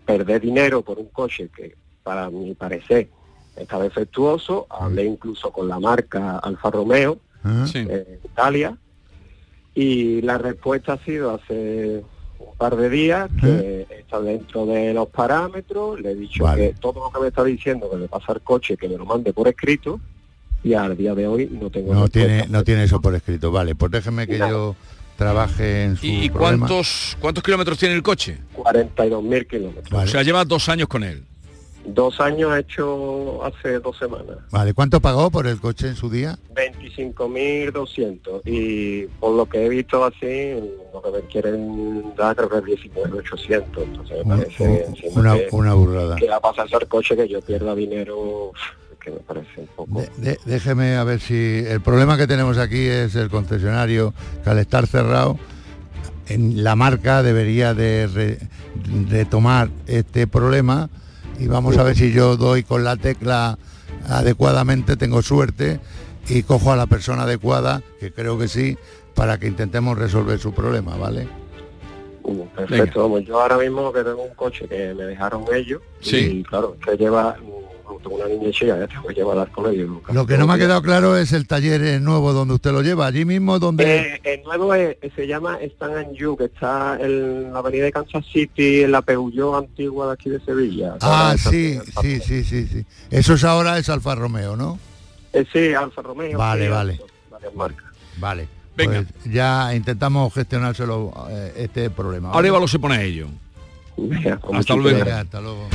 perder 0.06 0.42
dinero 0.42 0.82
por 0.82 0.98
un 0.98 1.10
coche 1.10 1.52
que, 1.56 1.76
para 2.02 2.32
mi 2.32 2.56
parecer, 2.56 3.08
está 3.56 3.78
defectuoso. 3.78 4.66
Hablé 4.72 5.06
incluso 5.06 5.52
con 5.52 5.68
la 5.68 5.80
marca 5.80 6.40
Alfa 6.40 6.72
Romeo 6.72 7.20
ah. 7.44 7.68
en 7.76 8.20
Italia 8.24 8.76
y 9.76 10.22
la 10.22 10.40
respuesta 10.40 10.94
ha 10.94 10.98
sido 11.06 11.36
hace 11.36 12.04
par 12.62 12.76
de 12.76 12.92
días 12.92 13.28
que 13.40 13.88
está 13.98 14.22
dentro 14.22 14.68
de 14.68 14.94
los 14.94 15.08
parámetros, 15.08 16.00
le 16.00 16.12
he 16.12 16.16
dicho 16.16 16.46
que 16.56 16.76
todo 16.80 17.06
lo 17.06 17.12
que 17.12 17.20
me 17.20 17.30
está 17.30 17.44
diciendo 17.44 17.90
que 17.90 17.98
le 17.98 18.08
pasa 18.08 18.34
al 18.34 18.42
coche 18.42 18.78
que 18.78 18.88
me 18.88 18.98
lo 18.98 19.06
mande 19.06 19.34
por 19.34 19.48
escrito 19.48 20.00
y 20.64 20.76
al 20.76 20.96
día 20.96 21.16
de 21.16 21.26
hoy 21.26 21.50
no 21.60 21.72
tengo 21.72 21.92
no 21.92 22.08
tiene 22.08 22.46
no 22.50 22.64
tiene 22.64 22.84
eso 22.84 23.02
por 23.02 23.16
escrito. 23.16 23.52
Vale 23.52 23.74
pues 23.74 23.92
déjeme 23.92 24.28
que 24.28 24.38
yo 24.38 24.76
trabaje 25.18 25.86
en 25.86 25.98
su 25.98 26.06
¿Y 26.06 26.30
cuántos 26.30 27.18
cuántos 27.20 27.44
kilómetros 27.44 27.80
tiene 27.80 27.96
el 27.96 28.04
coche? 28.04 28.38
42.000 28.56 29.48
kilómetros. 29.48 30.04
O 30.04 30.08
sea, 30.08 30.22
lleva 30.22 30.46
dos 30.46 30.70
años 30.70 30.88
con 30.88 31.04
él. 31.04 31.26
Dos 31.86 32.20
años 32.20 32.56
hecho 32.58 33.44
hace 33.44 33.80
dos 33.80 33.98
semanas. 33.98 34.38
Vale, 34.52 34.74
¿cuánto 34.74 35.02
pagó 35.02 35.32
por 35.32 35.48
el 35.48 35.60
coche 35.60 35.88
en 35.88 35.96
su 35.96 36.10
día? 36.10 36.38
25.200 36.54 38.42
y 38.46 39.08
por 39.20 39.36
lo 39.36 39.48
que 39.48 39.66
he 39.66 39.70
visto 39.70 40.04
así, 40.04 40.54
lo 40.94 41.02
que 41.02 41.12
me 41.12 41.22
quieren 41.28 42.14
dar 42.16 42.36
creo 42.36 42.64
que 42.64 42.74
es 42.74 42.82
19.800. 42.82 43.64
Entonces 43.78 44.26
me 44.26 44.38
parece 44.38 44.86
una, 45.16 45.36
una 45.52 45.74
burrada. 45.74 46.16
Que 46.18 46.28
va 46.28 46.36
a 46.36 46.42
pasar 46.42 46.68
el 46.72 46.88
coche 46.88 47.16
que 47.16 47.28
yo 47.28 47.42
pierda 47.42 47.74
dinero 47.74 48.52
que 49.04 49.12
me 49.12 49.18
parece 49.18 49.62
un 49.62 49.68
poco... 49.76 50.04
déjeme 50.46 50.96
a 50.96 51.04
ver 51.04 51.20
si 51.20 51.64
el 51.68 51.82
problema 51.82 52.18
que 52.18 52.28
tenemos 52.28 52.58
aquí 52.60 52.86
es 52.86 53.16
el 53.16 53.30
concesionario 53.30 54.14
que 54.44 54.50
al 54.52 54.60
estar 54.60 54.86
cerrado 54.86 55.40
en 56.28 56.64
la 56.64 56.76
marca 56.76 57.24
debería 57.24 57.74
de 57.74 58.38
retomar 59.10 59.70
este 59.88 60.28
problema 60.28 60.90
y 61.42 61.48
vamos 61.48 61.78
a 61.78 61.84
ver 61.84 61.96
si 61.96 62.12
yo 62.12 62.38
doy 62.38 62.62
con 62.62 62.84
la 62.84 62.96
tecla 62.98 63.58
adecuadamente, 64.08 64.96
tengo 64.96 65.24
suerte 65.24 65.80
y 66.30 66.44
cojo 66.44 66.72
a 66.72 66.76
la 66.76 66.86
persona 66.86 67.24
adecuada, 67.24 67.82
que 68.00 68.12
creo 68.12 68.38
que 68.38 68.48
sí, 68.48 68.78
para 69.16 69.40
que 69.40 69.48
intentemos 69.48 69.98
resolver 69.98 70.38
su 70.38 70.54
problema, 70.54 70.96
¿vale? 70.98 71.28
Perfecto, 72.56 73.18
yo 73.20 73.42
ahora 73.42 73.58
mismo 73.58 73.92
que 73.92 74.04
tengo 74.04 74.22
un 74.22 74.36
coche 74.36 74.68
que 74.68 74.94
me 74.94 75.06
dejaron 75.06 75.44
ellos 75.52 75.82
y 76.04 76.44
claro, 76.44 76.78
que 76.86 76.96
lleva 76.96 77.36
tengo 78.02 78.16
una 78.16 78.28
niña 78.28 78.52
chica, 78.52 78.78
ya 78.78 78.88
tengo 78.88 79.08
que 79.08 79.14
llevar 79.14 79.50
con 79.52 79.72
ellos. 79.72 79.90
Lo 80.12 80.26
que 80.26 80.38
no 80.38 80.48
me 80.48 80.54
ha 80.54 80.58
quedado 80.58 80.82
claro 80.82 81.18
es 81.18 81.32
el 81.34 81.48
taller 81.48 82.02
nuevo 82.02 82.34
donde 82.34 82.56
usted 82.56 82.72
lo 82.72 82.82
lleva, 82.82 83.08
allí 83.08 83.26
mismo 83.26 83.60
donde... 83.60 83.98
Eh, 83.98 84.22
el 84.24 84.44
nuevo 84.44 84.74
se 84.74 85.28
llama 85.28 85.58
Stan 85.62 85.96
and 85.96 86.14
You, 86.14 86.36
que 86.38 86.46
está 86.46 86.98
en 87.00 87.54
la 87.54 87.60
avenida 87.60 87.86
de 87.86 87.92
Kansas 87.92 88.26
City, 88.32 88.84
en 88.84 88.92
la 88.92 89.02
Peugeot 89.02 89.56
antigua 89.56 90.08
de 90.08 90.14
aquí 90.14 90.30
de 90.30 90.40
Sevilla. 90.42 90.96
Ah, 91.02 91.36
sí, 91.38 91.80
sí, 92.02 92.20
sí, 92.20 92.44
sí, 92.44 92.68
sí. 92.68 92.86
Eso 93.10 93.34
es 93.34 93.44
ahora 93.44 93.78
es 93.78 93.90
Alfa 93.90 94.16
Romeo, 94.16 94.56
¿no? 94.56 94.80
Eh, 95.34 95.46
sí, 95.52 95.74
Alfa 95.74 96.02
Romeo. 96.02 96.38
Vale, 96.38 96.70
vale. 96.70 97.00
Vale. 98.18 98.48
Venga. 98.76 99.04
Pues 99.04 99.34
ya 99.34 99.74
intentamos 99.76 100.34
gestionárselo 100.34 101.14
eh, 101.30 101.54
este 101.58 101.90
problema. 101.90 102.32
¿vale? 102.32 102.50
lo 102.50 102.68
se 102.68 102.80
pone 102.80 102.96
a 102.96 103.02
ello. 103.02 103.28
Hasta 104.54 104.76
luego. 104.76 105.12
hasta 105.12 105.42
luego. 105.42 105.68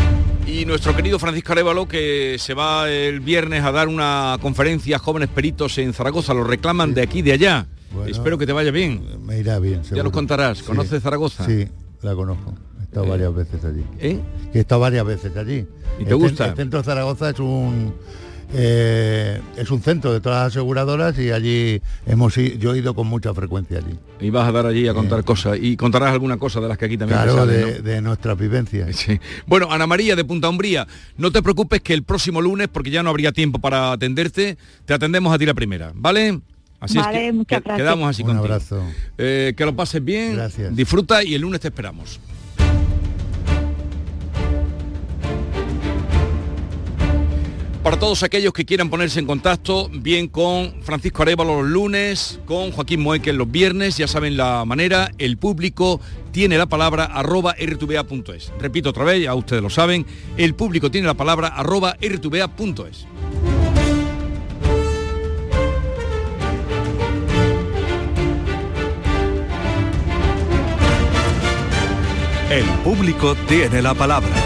Y 0.47 0.65
nuestro 0.65 0.95
querido 0.95 1.19
Francisco 1.19 1.53
Arevalo, 1.53 1.89
que 1.89 2.37
se 2.39 2.55
va 2.55 2.89
el 2.89 3.21
viernes 3.21 3.65
a 3.65 3.73
dar 3.73 3.89
una 3.89 4.39
conferencia 4.41 4.97
a 4.97 4.99
jóvenes 4.99 5.29
peritos 5.29 5.77
en 5.79 5.93
Zaragoza, 5.93 6.35
lo 6.35 6.45
reclaman 6.45 6.95
de 6.95 7.03
aquí 7.03 7.23
de 7.23 7.33
allá. 7.33 7.67
Espero 8.07 8.39
que 8.39 8.47
te 8.47 8.53
vaya 8.53 8.71
bien. 8.71 9.03
Me 9.25 9.39
irá 9.39 9.59
bien. 9.59 9.83
Ya 9.83 10.03
nos 10.03 10.13
contarás. 10.13 10.63
¿Conoces 10.63 11.03
Zaragoza? 11.03 11.45
Sí, 11.47 11.67
la 12.03 12.15
conozco. 12.15 12.55
He 12.81 12.85
estado 12.85 13.07
eh, 13.07 13.11
varias 13.11 13.35
veces 13.35 13.65
allí. 13.65 13.85
¿Eh? 13.99 14.21
He 14.55 14.61
estado 14.61 14.81
varias 14.81 15.05
veces 15.05 15.37
allí. 15.37 15.67
¿Y 15.99 16.05
te 16.05 16.15
gusta? 16.15 16.47
El 16.47 16.57
centro 16.57 16.79
de 16.79 16.85
Zaragoza 16.85 17.31
es 17.31 17.41
un 17.41 17.95
eh, 18.55 19.41
es 19.57 19.71
un 19.71 19.83
centro 19.83 20.13
de 20.13 20.21
todas 20.21 20.45
las 20.45 20.53
aseguradoras 20.53 21.19
y 21.19 21.31
allí 21.31 21.81
hemos 22.07 22.35
yo 22.35 22.75
he 22.75 22.79
ido 22.79 22.95
con 22.95 23.07
mucha 23.07 23.35
frecuencia 23.35 23.79
allí. 23.79 23.99
Y 24.21 24.31
vas 24.31 24.49
a 24.49 24.53
dar 24.53 24.67
allí 24.67 24.89
a 24.89 24.95
contar 24.95 25.25
cosas 25.25 25.59
y 25.61 25.77
contarás 25.77 26.13
alguna 26.13 26.37
cosa 26.37 26.61
de 26.61 26.69
las 26.69 26.79
que 26.79 26.85
aquí 26.87 26.97
también 26.97 27.21
claro, 27.21 27.47
de, 27.47 27.83
de, 27.83 28.01
nuestra 28.01 28.35
vivencia. 28.35 28.87
Bueno, 29.47 29.71
Ana 29.71 29.87
María 29.87 30.17
de 30.17 30.25
Punta 30.25 30.49
Umbría, 30.49 30.87
no 31.17 31.31
te 31.31 31.43
preocupes 31.43 31.81
que 31.81 31.95
el 31.95 32.03
próximo 32.03 32.41
lunes, 32.41 32.69
porque 32.69 32.91
ya 32.91 33.03
no 33.03 33.11
habría 33.11 33.33
tiempo 33.33 33.59
para 33.59 33.93
atenderte, 33.93 34.57
te 34.85 34.95
atendemos 34.95 35.33
a 35.35 35.39
ti 35.39 35.47
la 35.47 35.55
primera, 35.55 35.93
¿vale? 35.95 36.41
Así 36.81 36.99
es 36.99 37.47
que, 37.47 37.63
quedamos 37.63 38.11
así 38.11 38.23
Un 38.23 38.37
abrazo. 38.37 38.83
Eh, 39.19 39.55
que 39.57 39.65
lo 39.65 39.75
pases 39.75 40.05
bien, 40.05 40.39
disfruta 40.73 41.25
y 41.25 41.35
el 41.35 41.43
lunes 41.43 41.61
te 41.61 41.69
esperamos. 41.69 42.21
Para 47.87 48.01
todos 48.01 48.25
aquellos 48.25 48.53
que 48.53 48.65
quieran 48.65 48.91
ponerse 48.91 49.21
en 49.21 49.27
contacto, 49.27 49.89
bien 49.93 50.27
con 50.27 50.83
Francisco 50.83 51.23
Arevalo 51.23 51.63
los 51.63 51.71
lunes, 51.71 52.41
con 52.45 52.73
Joaquín 52.73 53.01
Moeque 53.01 53.33
los 53.33 53.49
viernes, 53.49 53.97
ya 53.97 54.09
saben 54.09 54.37
la 54.37 54.65
manera, 54.65 55.13
el 55.19 55.37
público 55.37 56.01
tiene 56.33 56.59
la 56.59 56.67
palabra 56.67 57.05
arroba 57.05 57.55
rtva.es. 57.55 58.53
Repito 58.59 58.91
otra 58.91 59.05
vez, 59.05 59.23
ya 59.23 59.37
ustedes 59.37 59.63
lo 59.63 59.71
saben, 59.71 60.05
el 60.37 60.57
público 60.57 60.91
tiene 60.91 61.07
la 61.07 61.15
palabra 61.15 61.47
arroba 61.47 61.97
rtva.es. 62.03 63.07
El 72.51 72.65
público 72.83 73.37
tiene 73.47 73.81
la 73.81 73.95
palabra. 73.95 74.46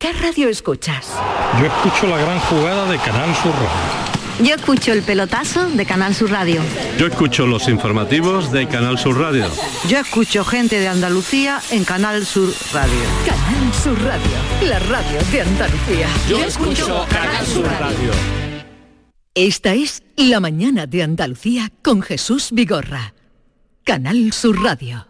¿Qué 0.00 0.14
radio 0.14 0.48
escuchas? 0.48 1.12
Yo 1.60 1.66
escucho 1.66 2.06
la 2.06 2.16
gran 2.16 2.38
jugada 2.38 2.90
de 2.90 2.96
Canal 2.96 3.34
Sur 3.34 3.52
Radio. 3.52 4.48
Yo 4.48 4.54
escucho 4.54 4.94
el 4.94 5.02
pelotazo 5.02 5.68
de 5.68 5.84
Canal 5.84 6.14
Sur 6.14 6.30
Radio. 6.30 6.62
Yo 6.98 7.08
escucho 7.08 7.46
los 7.46 7.68
informativos 7.68 8.50
de 8.50 8.66
Canal 8.66 8.98
Sur 8.98 9.20
Radio. 9.20 9.46
Yo 9.90 9.98
escucho 9.98 10.42
gente 10.42 10.80
de 10.80 10.88
Andalucía 10.88 11.60
en 11.70 11.84
Canal 11.84 12.24
Sur 12.24 12.50
Radio. 12.72 12.98
Canal 13.26 13.74
Sur 13.74 14.02
Radio, 14.02 14.70
la 14.70 14.78
radio 14.78 15.20
de 15.30 15.42
Andalucía. 15.42 16.08
Yo, 16.30 16.38
escucho 16.38 17.04
Canal 17.10 17.46
Sur 17.46 17.66
Radio. 17.66 18.10
Esta 19.34 19.74
es 19.74 20.02
La 20.16 20.40
mañana 20.40 20.86
de 20.86 21.02
Andalucía 21.02 21.70
con 21.82 22.00
Jesús 22.00 22.52
Vigorra. 22.52 23.12
Canal 23.84 24.32
Sur 24.32 24.62
Radio. 24.62 25.09